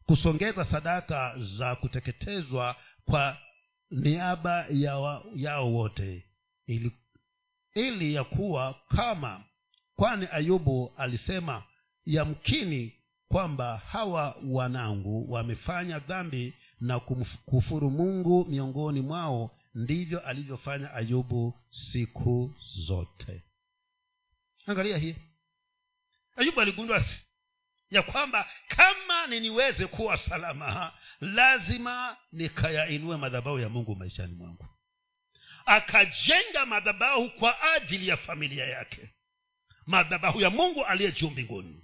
kusongeza 0.05 0.65
sadaka 0.65 1.35
za 1.57 1.75
kuteketezwa 1.75 2.75
kwa 3.05 3.37
niaba 3.91 4.65
ya 4.69 5.21
yao 5.35 5.73
wote 5.73 6.25
ili, 6.67 6.91
ili 7.73 8.13
ya 8.13 8.23
kuwa 8.23 8.75
kama 8.87 9.43
kwani 9.95 10.27
ayubu 10.31 10.93
alisema 10.97 11.63
yamkini 12.05 12.93
kwamba 13.27 13.77
hawa 13.77 14.35
wanangu 14.47 15.31
wamefanya 15.31 15.99
dhambi 15.99 16.53
na 16.79 16.99
kumkufuru 16.99 17.91
mungu 17.91 18.45
miongoni 18.45 19.01
mwao 19.01 19.51
ndivyo 19.73 20.19
alivyofanya 20.19 20.93
ayubu 20.93 21.59
siku 21.69 22.55
zote. 22.87 23.43
Angalia 24.65 24.97
hii. 24.97 25.15
Ayubu 26.35 26.61
aligundua 26.61 27.03
ya 27.89 28.01
kwamba 28.01 28.49
kama 28.67 29.27
niniweze 29.27 29.87
kuwa 29.87 30.17
salama 30.17 30.93
lazima 31.21 32.17
nikayainue 32.31 33.17
madhabahu 33.17 33.59
ya 33.59 33.69
mungu 33.69 33.95
maishani 33.95 34.33
mwangu. 34.33 34.65
Akajenga 35.65 36.65
madhabahu 36.65 37.29
kwa 37.29 37.73
ajili 37.73 38.07
ya 38.07 38.17
familia 38.17 38.65
yake. 38.65 39.09
Madhabahu 39.85 40.41
ya 40.41 40.49
mungu 40.49 40.85
aliye 40.85 41.11
juu 41.11 41.29
mbinguni. 41.29 41.83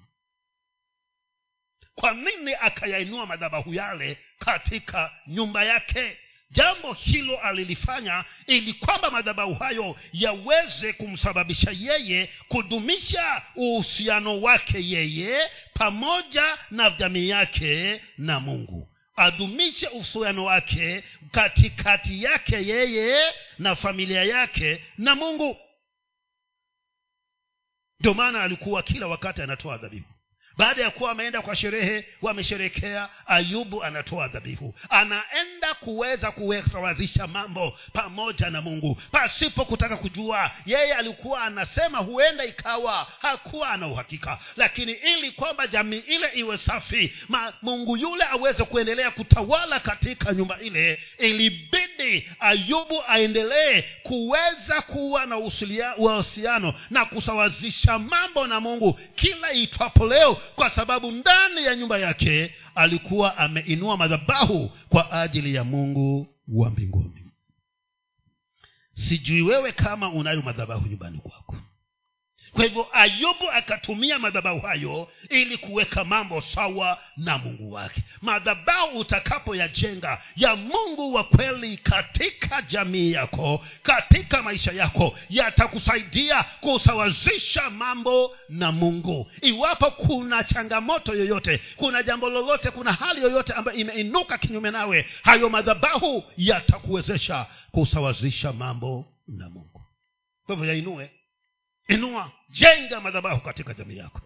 Kwa 1.96 2.14
nini 2.14 2.54
akayainua 2.56 3.26
madhabahu 3.26 3.74
yale 3.74 4.20
katika 4.40 5.14
nyumba 5.28 5.64
yake 5.64 6.18
jambo 6.50 6.94
hilo 6.94 7.38
alilifanya 7.40 8.26
ili 8.48 8.74
kwamba 8.74 9.12
madhabahu 9.12 9.54
hayo 9.54 9.96
yaweze 10.14 10.94
kumsababisha 10.94 11.72
yeye 11.72 12.30
kudumisha 12.48 13.42
uhusiano 13.56 14.42
wake 14.42 14.90
yeye 14.90 15.50
pamoja 15.74 16.58
na 16.72 16.90
jamii 16.90 17.30
yake 17.30 18.02
na 18.18 18.40
mungu. 18.40 18.90
Adumishe 19.16 19.88
uhusiano 19.88 20.46
wake 20.46 21.04
katikati 21.32 22.24
yake 22.24 22.68
yeye 22.68 23.34
na 23.60 23.76
familia 23.76 24.24
yake 24.24 24.84
na 24.98 25.16
mungu. 25.16 25.58
Ndio 28.00 28.14
maana 28.14 28.44
alikuwa 28.44 28.84
kila 28.84 29.08
wakati 29.08 29.42
anatoa 29.42 29.78
dhabihu 29.78 30.06
baada 30.58 30.82
ya 30.84 30.90
kuwa 30.92 31.10
wameenda 31.10 31.42
kwa 31.42 31.56
sherehe 31.56 32.06
wamesherekea 32.22 33.10
ayubu 33.26 33.84
anatoa 33.84 34.28
dhabihu. 34.28 34.76
Anaenda 34.90 35.74
kuweza 35.80 36.32
kusawazisha 36.32 37.28
mambo 37.28 37.78
pamoja 37.94 38.50
na 38.50 38.62
mungu. 38.62 39.02
Pasipo 39.12 39.66
kutaka 39.66 39.98
kujua 39.98 40.52
yeye 40.66 40.94
alikuwa 40.94 41.42
anasema 41.44 41.98
huenda 41.98 42.46
ikawa 42.46 43.08
hakuwa 43.22 43.70
ana 43.70 43.88
uhakika. 43.88 44.40
Lakini 44.56 44.92
ili 44.92 45.32
kwamba 45.32 45.68
jamii 45.68 45.98
ile 46.08 46.28
iwe 46.34 46.58
safi 46.58 47.14
ma, 47.30 47.54
mungu 47.62 47.98
yule 47.98 48.24
aweze 48.24 48.64
kuendelea 48.64 49.12
kutawala 49.12 49.80
katika 49.80 50.34
nyumba 50.34 50.60
ile 50.60 51.00
ilibidi 51.18 52.30
ayubu 52.40 53.04
aendelee 53.08 53.82
kuweza 54.04 54.82
kuwa 54.82 55.26
na 55.26 55.38
uhusiano 55.38 56.74
na 56.90 57.06
kusawazisha 57.06 58.00
mambo 58.00 58.48
na 58.48 58.60
mungu 58.60 59.00
kila 59.16 59.52
itwapo 59.52 60.08
leo 60.08 60.42
kwa 60.56 60.70
sababu 60.70 61.12
ndani 61.12 61.64
ya 61.66 61.76
nyumba 61.76 61.98
yake 61.98 62.56
alikuwa 62.76 63.38
ameinua 63.38 63.98
madhabahu 63.98 64.72
kwa 64.90 65.12
ajili 65.12 65.56
ya 65.56 65.64
mungu 65.64 66.28
wa 66.48 66.70
mbinguni. 66.70 67.32
Sijui 68.94 69.42
wewe 69.42 69.72
kama 69.72 70.10
unayo 70.10 70.42
madhabahu 70.42 70.88
nyumbani 70.88 71.18
kwako 71.18 71.56
kwa 72.54 72.64
hivyo 72.64 72.88
ayubu 72.92 73.52
akatumia 73.52 74.20
madhabahu 74.20 74.60
hayo 74.60 75.10
ili 75.30 75.58
kuweka 75.58 76.04
mambo 76.04 76.42
sawa 76.42 77.00
na 77.18 77.38
mungu 77.38 77.72
wake. 77.72 78.04
Madhabahu 78.22 79.00
utakapoyajenga 79.00 80.22
ya 80.36 80.56
mungu 80.56 81.14
wa 81.14 81.24
kweli 81.24 81.78
katika 81.78 82.62
jamii 82.62 83.12
yako 83.12 83.66
katika 83.84 84.44
maisha 84.44 84.72
yako 84.72 85.18
yatakusaidia 85.30 86.44
kusawazisha 86.44 87.70
mambo 87.70 88.36
na 88.50 88.72
mungu. 88.72 89.32
Iwapo 89.42 89.92
kuna 89.92 90.44
changamoto 90.44 91.16
yoyote 91.16 91.62
kuna 91.76 92.04
jambo 92.04 92.30
lolote 92.30 92.72
kuna 92.72 92.92
hali 92.92 93.22
yoyote 93.22 93.54
ambayo 93.54 93.78
imeinuka 93.78 94.38
kinyume 94.38 94.72
nawe 94.72 95.06
hayo 95.24 95.50
madhabahu 95.50 96.24
yatakuwezesha 96.38 97.46
kusawazisha 97.72 98.54
mambo 98.54 99.06
na 99.28 99.50
mungu. 99.50 99.82
Kwa 100.46 100.56
hivyo 100.56 100.70
yainue 100.70 101.12
inua 101.88 102.32
jenga 102.50 103.02
madhabahu 103.02 103.42
katika 103.42 103.74
jamii 103.74 103.98
yako. 103.98 104.22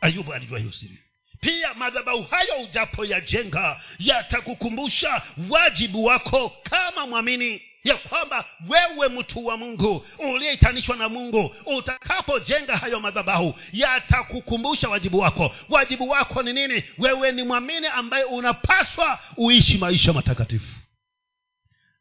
Ayubu 0.00 0.34
alijua 0.34 0.58
hiyo 0.58 0.72
siri. 0.72 0.98
Pia 1.40 1.74
madhabahu 1.74 2.22
hayo 2.22 2.54
ujapoyajenga 2.64 3.80
yatakukumbusha 3.98 5.22
wajibu 5.50 6.04
wako 6.04 6.52
kama 6.62 7.06
mwamini 7.06 7.62
ya 7.84 7.96
kwamba 7.96 8.44
wewe 8.68 9.08
mtu 9.08 9.46
wa 9.46 9.56
mungu 9.56 10.06
uliyeitanishwa 10.18 10.96
na 10.96 11.08
mungu 11.08 11.54
utakapojenga 11.66 12.76
hayo 12.76 13.00
madhabahu 13.00 13.54
yatakukumbusha 13.72 14.88
wajibu 14.88 15.18
wako. 15.18 15.54
Wajibu 15.68 16.08
wako 16.08 16.42
ni 16.42 16.52
nini? 16.52 16.84
Wewe 16.98 17.32
ni 17.32 17.42
mwamini 17.42 17.86
ambaye 17.86 18.24
unapaswa 18.24 19.18
uishi 19.36 19.78
maisha 19.78 20.12
matakatifu 20.12 20.72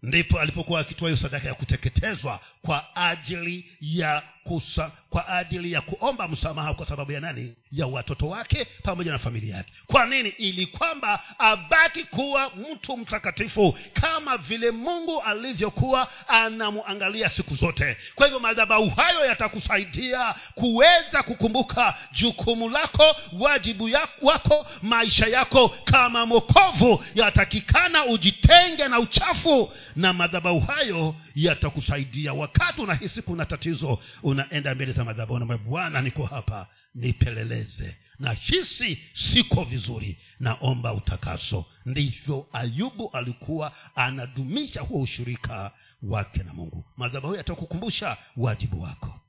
ndipo 0.06 0.40
alipokuwa 0.40 0.80
akitoa 0.80 1.10
hiyo 1.10 1.18
sadaka 1.18 1.48
ya 1.48 1.54
kuteketezwa 1.54 2.40
kwa 2.62 2.96
ajili 2.96 3.72
ya 3.82 4.24
kusa, 4.50 4.92
kwa 5.10 5.28
ajili 5.28 5.72
ya 5.72 5.82
kuomba 5.82 6.28
msamaha 6.28 6.74
kwa 6.74 6.86
sababu 6.88 7.12
ya 7.12 7.20
nani? 7.20 7.54
Ya 7.72 7.88
watoto 7.88 8.28
wake 8.30 8.68
pamoja 8.84 9.12
na 9.12 9.20
familia 9.20 9.56
yake. 9.56 9.74
Kwa 9.88 10.06
nini? 10.06 10.30
Ili 10.30 10.66
kwamba 10.68 11.24
abaki 11.40 12.04
kuwa 12.04 12.52
mtu 12.72 12.98
mtakatifu 12.98 13.78
kama 13.94 14.38
vile 14.38 14.72
mungu 14.72 15.22
alivyokuwa 15.22 16.08
anamwangalia 16.28 17.30
siku 17.30 17.56
zote. 17.56 17.98
Kwa 18.16 18.26
hivyo 18.26 18.40
madhabahu 18.40 18.90
hayo 18.90 19.26
yatakusaidia 19.26 20.36
kuweza 20.56 21.24
kukumbuka 21.24 21.98
jukumu 22.12 22.70
lako 22.70 23.16
wajibu 23.40 23.90
wako 24.22 24.68
maisha 24.82 25.28
yako 25.28 25.70
kama 25.70 26.26
mokovu 26.26 27.04
yatakikana 27.16 28.06
ujitenge 28.06 28.88
na 28.88 29.00
uchafu 29.00 29.72
na 29.96 30.14
madhabahu 30.14 30.60
hayo 30.60 31.16
yatakusaidia 31.36 32.34
wakati 32.34 32.82
unahisi 32.82 33.22
kuna 33.22 33.46
tatizo 33.46 34.00
unaenda 34.44 34.76
mbele 34.76 34.92
za 34.92 35.04
madhabahu 35.06 35.40
na 35.40 35.58
bwana 35.58 36.02
niko 36.02 36.26
hapa 36.26 36.68
nipeleleze. 36.96 37.98
Na 38.20 38.32
hisi 38.32 39.04
siko 39.14 39.64
vizuri 39.64 40.20
naomba 40.40 40.94
utakaso. 40.94 41.66
Ndivyo 41.86 42.48
ayubu 42.54 43.10
alikuwa 43.14 43.72
anadumisha 43.96 44.82
huo 44.82 45.02
ushirika 45.02 45.72
wake 46.02 46.44
na 46.44 46.54
mungu. 46.54 46.86
Madhabahu 46.98 47.36
yatakukumbusha 47.36 48.18
wajibu 48.38 48.82
wako. 48.82 49.20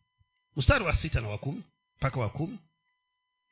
Mstari 0.57 0.85
wa 0.85 0.93
sita 0.97 1.21
na 1.21 1.29
wa 1.29 1.39
mpaka 1.99 2.21
wa 2.21 2.29
kumi. 2.29 2.59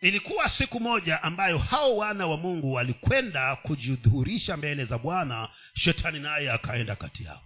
Ilikuwa 0.00 0.48
siku 0.48 0.80
moja 0.80 1.22
ambayo 1.22 1.58
hao 1.58 1.96
wana 1.96 2.26
wa 2.26 2.36
mungu 2.36 2.72
walikwenda 2.72 3.56
kujidhuhurisha 3.56 4.56
mbele 4.56 4.84
za 4.84 4.98
bwana 4.98 5.48
shetani 5.74 6.20
naye 6.20 6.50
akaenda 6.52 6.96
kati 6.96 7.24
yao 7.24 7.42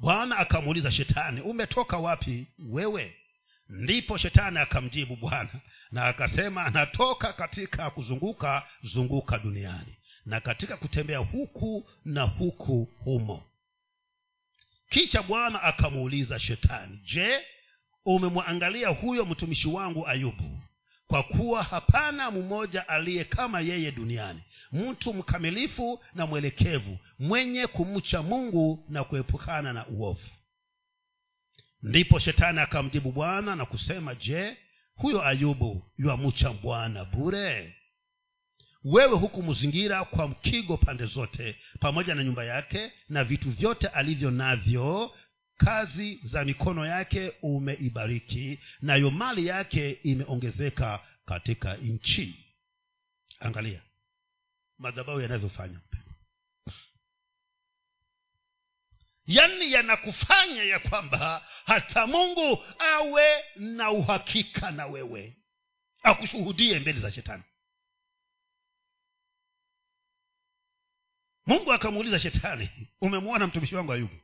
bwana 0.00 0.36
akamuuliza 0.38 0.92
shetani 0.92 1.40
umetoka 1.40 1.98
wapi 1.98 2.46
wewe? 2.58 3.16
Ndipo 3.68 4.18
shetani 4.18 4.58
akamjibu 4.58 5.16
bwana 5.16 5.50
na 5.92 6.04
akasema 6.06 6.70
natoka 6.70 7.32
katika 7.32 7.90
kuzunguka 7.90 8.66
zunguka 8.82 9.38
duniani 9.38 9.96
na 10.26 10.40
katika 10.40 10.76
kutembea 10.76 11.18
huku 11.18 11.90
na 12.04 12.22
huku 12.22 12.88
humo. 13.04 13.42
Kisha 14.90 15.22
bwana 15.22 15.62
akamuuliza 15.62 16.38
shetani 16.40 17.00
je 17.04 17.40
umemwangalia 18.04 18.88
huyo 18.88 19.24
mtumishi 19.24 19.68
wangu 19.68 20.08
ayubu 20.08 20.60
kwa 21.06 21.22
kuwa 21.22 21.62
hapana 21.62 22.30
mmoja 22.30 22.88
aliye 22.88 23.24
kama 23.24 23.60
yeye 23.60 23.92
duniani. 23.92 24.40
Mtu 24.72 25.14
mkamilifu 25.14 26.00
na 26.14 26.26
mwelekevu 26.26 26.98
mwenye 27.18 27.66
kumcha 27.66 28.22
mungu 28.22 28.84
na 28.88 29.04
kuepukana 29.04 29.72
na 29.72 29.86
uovu. 29.86 30.28
Ndipo 31.82 32.18
shetani 32.18 32.60
akamjibu 32.60 33.12
bwana 33.12 33.56
na 33.56 33.64
kusema 33.66 34.14
je 34.14 34.56
huyo 34.94 35.24
ayubu 35.26 35.82
yuamcha 35.98 36.50
bwana 36.52 37.04
bure? 37.04 37.76
Wewe 38.84 39.16
hukumzingira 39.16 40.04
kwa 40.04 40.28
mkigo 40.28 40.76
pande 40.76 41.06
zote 41.06 41.56
pamoja 41.80 42.14
na 42.14 42.24
nyumba 42.24 42.44
yake 42.44 42.92
na 43.08 43.24
vitu 43.24 43.50
vyote 43.50 43.86
alivyo 43.88 44.30
navyo 44.30 45.14
kazi 45.56 46.20
za 46.24 46.44
mikono 46.44 46.86
yake 46.86 47.32
umeibariki 47.42 48.58
nayo 48.80 49.10
mali 49.10 49.46
yake 49.46 49.90
imeongezeka 49.90 51.00
katika 51.24 51.76
nchi. 51.76 52.54
Angalia 53.40 53.82
madhabahu 54.78 55.20
yanavyofanya. 55.20 55.80
Yaani 59.26 59.72
yanakufanya 59.72 60.62
ya 60.62 60.78
kwamba 60.78 61.46
hata 61.66 62.06
mungu 62.06 62.64
awe 62.78 63.44
na 63.56 63.90
uhakika 63.90 64.70
na 64.70 64.86
wewe. 64.86 65.36
Akushuhudie 66.02 66.78
mbele 66.78 67.00
za 67.00 67.12
shetani. 67.12 67.42
Mungu 71.46 71.72
akamuuliza 71.72 72.18
shetani 72.18 72.70
umemwona 73.00 73.46
mtumishi 73.46 73.74
wangu 73.74 73.92
ayubu 73.92 74.14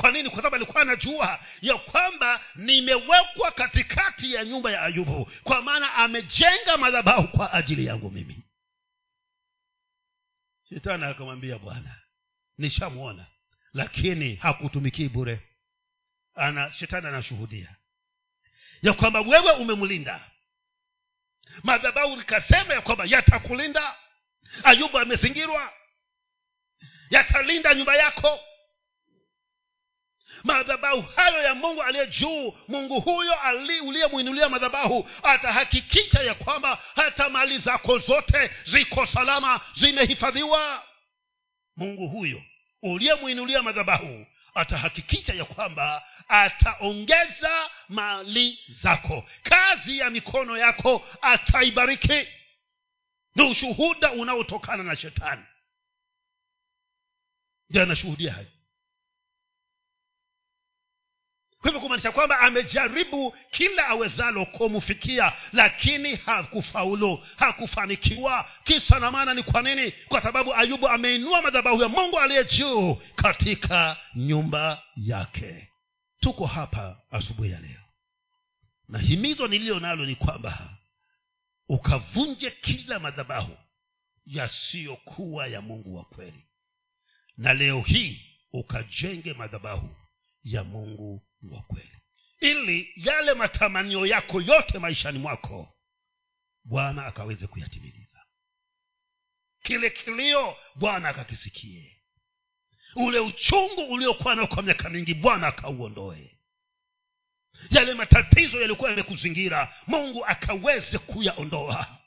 kwa 0.00 0.10
nini? 0.10 0.28
Kwa 0.30 0.36
sababu 0.36 0.56
alikuwa 0.56 0.82
anajua 0.82 1.44
ya 1.60 1.74
kwamba 1.78 2.44
nimewekwa 2.54 3.50
katikati 3.52 4.34
ya 4.34 4.44
nyumba 4.44 4.70
ya 4.70 4.82
ayubu. 4.82 5.30
Kwa 5.44 5.62
maana 5.62 5.94
amejenga 5.94 6.76
madhabahu 6.76 7.28
kwa 7.28 7.52
ajili 7.52 7.86
yangu 7.86 8.10
mimi. 8.10 8.42
Shetani 10.68 11.04
akamwambia 11.04 11.58
bwana 11.58 12.02
nishamwona 12.58 13.26
lakini 13.72 14.34
hakutumikii 14.34 15.08
bure. 15.08 15.40
Ana 16.34 16.72
shetani 16.72 17.06
anashuhudia 17.06 17.76
ya 18.82 18.92
kwamba 18.92 19.20
wewe 19.20 19.52
umemlinda. 19.52 20.30
Madhabahu 21.62 22.16
likasema 22.16 22.74
ya 22.74 22.80
kwamba 22.80 23.04
yatakulinda. 23.04 23.96
Ayubu 24.64 24.98
amezingirwa 24.98 25.72
yatalinda 27.10 27.74
nyumba 27.74 27.96
yako 27.96 28.40
madhabahu 30.44 31.02
hayo 31.02 31.42
ya 31.42 31.54
mungu 31.54 31.82
aliye 31.82 32.06
juu. 32.06 32.54
Mungu 32.68 33.00
huyo 33.00 33.34
uliyemwinulia 33.82 34.48
madhabahu 34.48 35.10
atahakikisha 35.22 36.22
ya 36.22 36.34
kwamba 36.34 36.78
hata 36.96 37.28
mali 37.30 37.58
zako 37.58 37.98
zote 37.98 38.50
ziko 38.64 39.06
salama 39.06 39.60
zimehifadhiwa. 39.74 40.84
Mungu 41.76 42.08
huyo 42.08 42.42
uliyemwinulia 42.82 43.62
madhabahu 43.62 44.26
atahakikisha 44.54 45.34
ya 45.34 45.44
kwamba 45.44 46.02
ataongeza 46.28 47.70
mali 47.88 48.58
zako. 48.82 49.24
Kazi 49.42 49.98
ya 49.98 50.10
mikono 50.10 50.58
yako 50.58 51.08
ataibariki. 51.22 52.28
Ni 53.34 53.50
ushuhuda 53.50 54.12
unaotokana 54.12 54.82
na 54.82 54.96
shetani. 54.96 55.44
Ndio 57.70 57.82
anashuhudia 57.82 58.32
hayo 58.32 58.46
kwa 61.60 61.68
hivyo 61.70 61.80
kumaanisha 61.80 62.12
kwamba 62.12 62.38
amejaribu 62.40 63.36
kila 63.50 63.86
awezalo 63.88 64.46
kumfikia 64.46 65.32
lakini 65.52 66.16
hakufaulu 66.16 67.24
hakufanikiwa. 67.36 68.48
Kisa 68.64 68.98
na 69.00 69.10
maana 69.10 69.34
ni 69.34 69.42
kwa 69.42 69.62
nini? 69.62 69.90
Kwa 70.08 70.20
sababu 70.22 70.54
ayubu 70.54 70.88
ameinua 70.88 71.42
madhabahu 71.42 71.82
ya 71.82 71.88
mungu 71.88 72.18
aliye 72.18 72.44
juu 72.44 72.94
katika 73.14 73.96
nyumba 74.14 74.82
yake. 74.96 75.68
Tuko 76.20 76.46
hapa 76.46 77.00
asubuhi 77.10 77.50
ya 77.50 77.60
leo. 77.60 77.80
Na 78.88 78.98
himizo 78.98 79.48
niliyo 79.48 79.80
nalo 79.80 80.06
ni 80.06 80.14
kwamba 80.14 80.76
ukavunje 81.68 82.50
kila 82.50 82.98
madhabahu 82.98 83.56
yasiyokuwa 84.26 85.46
ya 85.46 85.60
mungu 85.60 85.96
wa 85.96 86.04
kweli. 86.04 86.46
Na 87.36 87.54
leo 87.54 87.80
hii 87.80 88.20
ukajenge 88.52 89.32
madhabahu 89.32 89.96
ya 90.42 90.64
mungu 90.64 91.22
wa 91.42 91.62
kweli. 91.62 91.96
Ili 92.40 92.92
yale 92.96 93.34
matamanio 93.34 94.06
yako 94.06 94.40
yote 94.42 94.78
maishani 94.78 95.18
mwako 95.18 95.76
bwana 96.64 97.06
akaweze 97.06 97.46
kuyatimiliza 97.46 98.24
kile 99.62 99.90
kilio 99.90 100.56
bwana 100.74 101.08
akakisikie. 101.08 101.96
Ule 102.96 103.18
uchungu 103.18 103.82
uliokuwa 103.92 104.34
nao 104.34 104.46
kwa 104.46 104.62
miaka 104.62 104.90
mingi 104.90 105.14
bwana 105.14 105.46
akauondoe. 105.46 106.38
Yale 107.70 107.94
matatizo 107.94 108.56
yaliyokuwa 108.56 108.90
yamekuzingira 108.90 109.74
mungu 109.86 110.26
akaweze 110.26 110.98
kuyaondoa. 110.98 111.98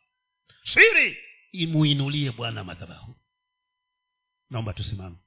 Siri 0.64 1.18
imuinulie 1.52 2.32
bwana 2.32 2.64
madhabahu. 2.64 3.16
Naomba 4.50 4.74
tusimame 4.74 5.18